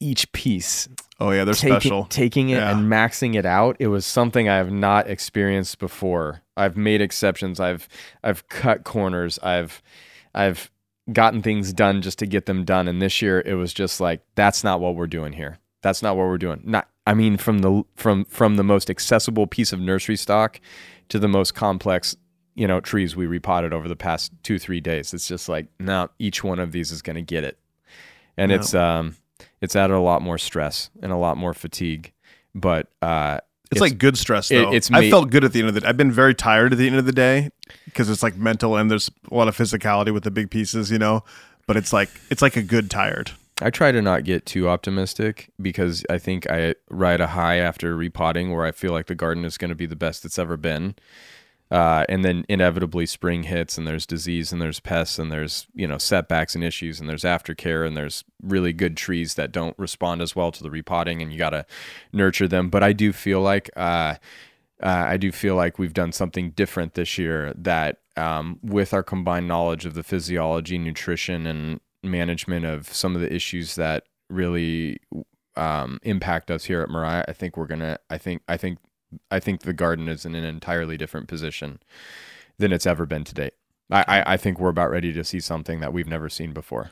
Each 0.00 0.30
piece 0.32 0.88
oh 1.20 1.30
yeah, 1.32 1.44
they're 1.44 1.54
taking, 1.54 1.80
special. 1.80 2.04
taking 2.04 2.48
it 2.50 2.56
Yeah. 2.58 2.70
and 2.76 2.90
maxing 2.90 3.34
it 3.36 3.44
out 3.44 3.76
it 3.78 3.86
was 3.88 4.04
something 4.06 4.48
i 4.48 4.56
have 4.56 4.72
not 4.72 5.08
experienced 5.08 5.78
before 5.78 6.42
i've 6.56 6.76
made 6.76 7.00
exceptions 7.00 7.60
i've 7.60 7.88
i've 8.24 8.48
cut 8.48 8.82
corners 8.82 9.38
i've 9.44 9.80
i've 10.34 10.72
gotten 11.12 11.42
things 11.42 11.72
done 11.72 12.02
just 12.02 12.18
to 12.20 12.26
get 12.26 12.46
them 12.46 12.64
done. 12.64 12.88
And 12.88 13.00
this 13.00 13.22
year 13.22 13.40
it 13.44 13.54
was 13.54 13.72
just 13.72 14.00
like 14.00 14.22
that's 14.34 14.62
not 14.64 14.80
what 14.80 14.94
we're 14.96 15.06
doing 15.06 15.32
here. 15.32 15.58
That's 15.82 16.02
not 16.02 16.16
what 16.16 16.26
we're 16.26 16.38
doing. 16.38 16.60
Not 16.64 16.88
i 17.06 17.14
mean 17.14 17.36
from 17.36 17.58
the 17.60 17.82
from 17.96 18.24
from 18.26 18.54
the 18.56 18.62
most 18.62 18.88
accessible 18.88 19.46
piece 19.48 19.72
of 19.72 19.80
nursery 19.80 20.16
stock 20.16 20.60
to 21.08 21.18
the 21.18 21.26
most 21.26 21.52
complex 21.52 22.14
you 22.54 22.64
know 22.68 22.78
trees 22.78 23.16
we 23.16 23.26
repotted 23.26 23.72
over 23.72 23.88
the 23.88 23.96
past 23.96 24.32
two 24.42 24.58
three 24.58 24.80
days. 24.80 25.12
It's 25.12 25.26
just 25.26 25.48
like 25.48 25.66
no 25.80 26.08
each 26.18 26.44
one 26.44 26.58
of 26.60 26.70
these 26.72 26.90
is 26.92 27.02
going 27.02 27.16
to 27.16 27.22
get 27.22 27.42
it. 27.44 27.58
And 28.36 28.50
Yeah. 28.50 28.58
it's 28.58 28.74
um 28.74 29.16
it's 29.60 29.74
added 29.74 29.94
a 29.94 30.00
lot 30.00 30.22
more 30.22 30.38
stress 30.38 30.90
and 31.02 31.10
a 31.12 31.16
lot 31.16 31.36
more 31.36 31.54
fatigue. 31.54 32.12
But 32.54 32.88
uh 33.02 33.38
It's, 33.72 33.80
like 33.80 33.98
good 33.98 34.16
stress 34.16 34.50
it- 34.50 34.56
though. 34.56 34.72
it's 34.72 34.90
I 34.90 35.10
felt 35.10 35.30
good 35.30 35.44
at 35.44 35.52
the 35.52 35.60
end 35.60 35.68
of 35.68 35.74
the. 35.74 35.88
I've 35.88 35.96
been 35.96 36.12
very 36.12 36.34
tired 36.34 36.72
at 36.72 36.78
the 36.78 36.86
end 36.86 36.96
of 36.96 37.06
the 37.06 37.12
day 37.12 37.50
because 37.84 38.08
it's 38.08 38.22
like 38.22 38.36
mental 38.36 38.76
and 38.76 38.90
there's 38.90 39.10
a 39.30 39.34
lot 39.34 39.48
of 39.48 39.56
physicality 39.56 40.12
with 40.12 40.24
the 40.24 40.30
big 40.30 40.50
pieces, 40.50 40.90
you 40.90 40.98
know. 40.98 41.24
But 41.66 41.76
it's 41.76 41.92
like 41.92 42.10
it's 42.30 42.42
like 42.42 42.56
a 42.56 42.62
good 42.62 42.90
tired. 42.90 43.32
I 43.60 43.70
try 43.70 43.92
to 43.92 44.02
not 44.02 44.24
get 44.24 44.44
too 44.46 44.68
optimistic 44.68 45.50
because 45.60 46.04
I 46.10 46.18
think 46.18 46.50
I 46.50 46.74
ride 46.90 47.20
a 47.20 47.28
high 47.28 47.56
after 47.56 47.94
repotting 47.94 48.52
where 48.52 48.64
I 48.64 48.72
feel 48.72 48.92
like 48.92 49.06
the 49.06 49.14
garden 49.14 49.44
is 49.44 49.56
going 49.56 49.68
to 49.68 49.74
be 49.74 49.86
the 49.86 49.96
best 49.96 50.24
it's 50.24 50.38
ever 50.38 50.56
been. 50.56 50.96
Uh, 51.72 52.04
and 52.10 52.22
then 52.22 52.44
inevitably 52.50 53.06
spring 53.06 53.44
hits 53.44 53.78
and 53.78 53.86
there's 53.86 54.04
disease 54.04 54.52
and 54.52 54.60
there's 54.60 54.78
pests 54.78 55.18
and 55.18 55.32
there's 55.32 55.66
you 55.74 55.88
know 55.88 55.96
setbacks 55.96 56.54
and 56.54 56.62
issues 56.62 57.00
and 57.00 57.08
there's 57.08 57.22
aftercare 57.22 57.86
and 57.86 57.96
there's 57.96 58.24
really 58.42 58.74
good 58.74 58.94
trees 58.94 59.36
that 59.36 59.50
don't 59.52 59.78
respond 59.78 60.20
as 60.20 60.36
well 60.36 60.52
to 60.52 60.62
the 60.62 60.70
repotting 60.70 61.22
and 61.22 61.32
you 61.32 61.38
got 61.38 61.50
to 61.50 61.64
nurture 62.12 62.46
them. 62.46 62.68
But 62.68 62.82
I 62.82 62.92
do 62.92 63.10
feel 63.10 63.40
like 63.40 63.70
uh, 63.74 64.16
uh, 64.82 65.04
I 65.06 65.16
do 65.16 65.32
feel 65.32 65.54
like 65.54 65.78
we've 65.78 65.94
done 65.94 66.12
something 66.12 66.50
different 66.50 66.94
this 66.94 67.16
year 67.16 67.54
that 67.56 68.00
um, 68.16 68.58
with 68.62 68.92
our 68.92 69.02
combined 69.02 69.48
knowledge 69.48 69.86
of 69.86 69.94
the 69.94 70.02
physiology, 70.02 70.76
nutrition, 70.76 71.46
and 71.46 71.80
management 72.02 72.66
of 72.66 72.92
some 72.92 73.14
of 73.14 73.20
the 73.20 73.32
issues 73.32 73.76
that 73.76 74.04
really 74.28 74.98
um, 75.56 75.98
impact 76.02 76.50
us 76.50 76.64
here 76.64 76.82
at 76.82 76.88
Mirai, 76.88 77.24
I 77.28 77.32
think 77.32 77.56
we're 77.56 77.66
gonna. 77.66 77.98
I 78.10 78.18
think. 78.18 78.42
I 78.48 78.56
think. 78.56 78.78
I 79.30 79.40
think 79.40 79.62
the 79.62 79.72
garden 79.72 80.08
is 80.08 80.24
in 80.24 80.34
an 80.34 80.44
entirely 80.44 80.96
different 80.96 81.28
position 81.28 81.80
than 82.58 82.72
it's 82.72 82.86
ever 82.86 83.06
been 83.06 83.24
to 83.24 83.34
date. 83.34 83.54
I, 83.90 84.04
I, 84.08 84.32
I 84.34 84.36
think 84.36 84.58
we're 84.58 84.68
about 84.70 84.90
ready 84.90 85.12
to 85.12 85.24
see 85.24 85.40
something 85.40 85.80
that 85.80 85.92
we've 85.92 86.06
never 86.08 86.28
seen 86.28 86.52
before. 86.52 86.90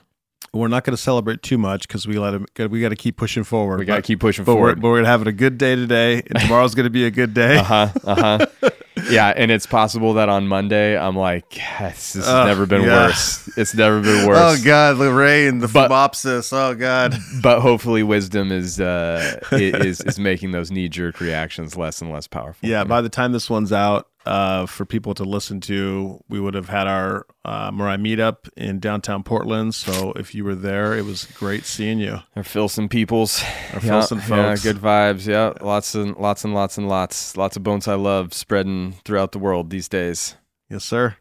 We're 0.52 0.68
not 0.68 0.82
going 0.84 0.96
to 0.96 1.02
celebrate 1.02 1.42
too 1.42 1.58
much 1.58 1.86
because 1.86 2.08
we 2.08 2.18
let 2.18 2.34
him. 2.34 2.46
We 2.70 2.80
got 2.80 2.88
to 2.88 2.96
keep 2.96 3.16
pushing 3.16 3.44
forward. 3.44 3.78
We 3.78 3.84
got 3.84 3.96
to 3.96 4.02
keep 4.02 4.18
pushing 4.18 4.44
But 4.44 4.56
we're, 4.56 4.60
forward. 4.60 4.80
but 4.80 4.88
we're 4.88 5.04
have 5.04 5.24
a 5.26 5.32
good 5.32 5.58
day 5.58 5.76
today, 5.76 6.22
and 6.26 6.38
tomorrow's 6.40 6.74
gonna 6.74 6.90
be 6.90 7.04
a 7.04 7.10
good 7.10 7.34
day. 7.34 7.58
Uh 7.58 7.62
huh. 7.62 7.88
Uh 8.04 8.14
huh. 8.60 8.70
yeah, 9.08 9.28
and 9.36 9.50
it's 9.50 9.66
possible 9.66 10.14
that 10.14 10.28
on 10.28 10.46
Monday 10.48 10.98
I'm 10.98 11.16
like, 11.16 11.56
yes, 11.56 12.12
this 12.12 12.24
has 12.26 12.28
Ugh, 12.28 12.46
never 12.46 12.66
been 12.66 12.82
yeah. 12.82 13.06
worse. 13.06 13.48
It's 13.56 13.74
never 13.74 14.00
been 14.00 14.26
worse. 14.26 14.38
Oh 14.38 14.50
worse. 14.50 14.64
God, 14.64 14.96
Lorraine, 14.98 15.58
the 15.60 15.68
But- 15.68 15.90
phomopsis. 15.90 16.52
Oh 16.52 16.74
God. 16.74 17.14
but 17.42 17.60
hopefully, 17.60 18.02
wisdom 18.02 18.52
is 18.52 18.80
uh, 18.80 19.40
is 19.52 20.00
is 20.00 20.18
making 20.18 20.50
those 20.52 20.70
knee 20.70 20.88
jerk 20.88 21.20
reactions 21.20 21.76
less 21.76 22.02
and 22.02 22.10
less 22.12 22.26
powerful. 22.26 22.68
Yeah, 22.68 22.84
by 22.84 23.00
the 23.00 23.08
time 23.08 23.32
this 23.32 23.48
one's 23.48 23.72
out, 23.72 24.08
uh, 24.26 24.66
for 24.66 24.84
people 24.84 25.14
to 25.14 25.24
listen 25.24 25.60
to, 25.62 26.22
we 26.28 26.40
would 26.40 26.54
have 26.54 26.68
had 26.68 26.86
our 26.86 27.26
uh, 27.44 27.70
Mirai 27.70 28.00
meetup 28.00 28.48
in 28.56 28.78
downtown 28.78 29.22
Portland. 29.22 29.74
So 29.74 30.12
if 30.12 30.34
you 30.34 30.44
were 30.44 30.54
there, 30.54 30.94
it 30.96 31.04
was 31.04 31.24
great 31.24 31.64
seeing 31.64 31.98
you. 31.98 32.18
Or 32.36 32.42
Filson 32.42 32.88
peoples. 32.88 33.42
Our 33.72 33.80
Yeah, 33.80 33.80
Filson 33.80 34.22
yeah, 34.28 34.56
good 34.62 34.76
vibes. 34.76 35.26
Yeah, 35.26 35.52
lots 35.60 35.94
and 35.94 36.16
lots 36.16 36.44
and 36.44 36.54
lots 36.54 36.76
and 36.76 36.88
lots, 36.88 37.36
lots 37.36 37.56
of 37.56 37.62
bonsai 37.62 38.00
love 38.00 38.34
spreading 38.34 38.92
throughout 39.04 39.32
the 39.32 39.38
world 39.38 39.70
these 39.70 39.88
days. 39.88 40.36
Yes, 40.68 40.84
sir. 40.84 41.16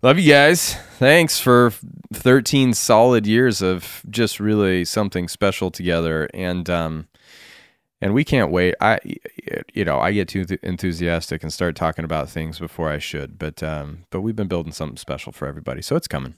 Love 0.00 0.18
you 0.18 0.32
guys. 0.32 0.74
Thanks 0.98 1.40
for 1.40 1.72
13 2.14 2.72
solid 2.72 3.26
years 3.26 3.60
of 3.60 4.02
just 4.08 4.38
really 4.38 4.84
something 4.84 5.26
special 5.26 5.72
together, 5.72 6.28
and 6.32 6.70
um, 6.70 7.08
and 8.00 8.14
we 8.14 8.24
can't 8.24 8.50
wait. 8.50 8.74
I, 8.80 8.98
you 9.72 9.84
know, 9.84 9.98
I 9.98 10.12
get 10.12 10.28
too 10.28 10.46
enthusiastic 10.62 11.42
and 11.42 11.52
start 11.52 11.76
talking 11.76 12.04
about 12.04 12.28
things 12.28 12.58
before 12.58 12.88
I 12.88 12.98
should, 12.98 13.38
but 13.38 13.62
um, 13.62 14.04
but 14.10 14.20
we've 14.20 14.36
been 14.36 14.48
building 14.48 14.72
something 14.72 14.96
special 14.96 15.32
for 15.32 15.46
everybody, 15.46 15.82
so 15.82 15.96
it's 15.96 16.08
coming. 16.08 16.34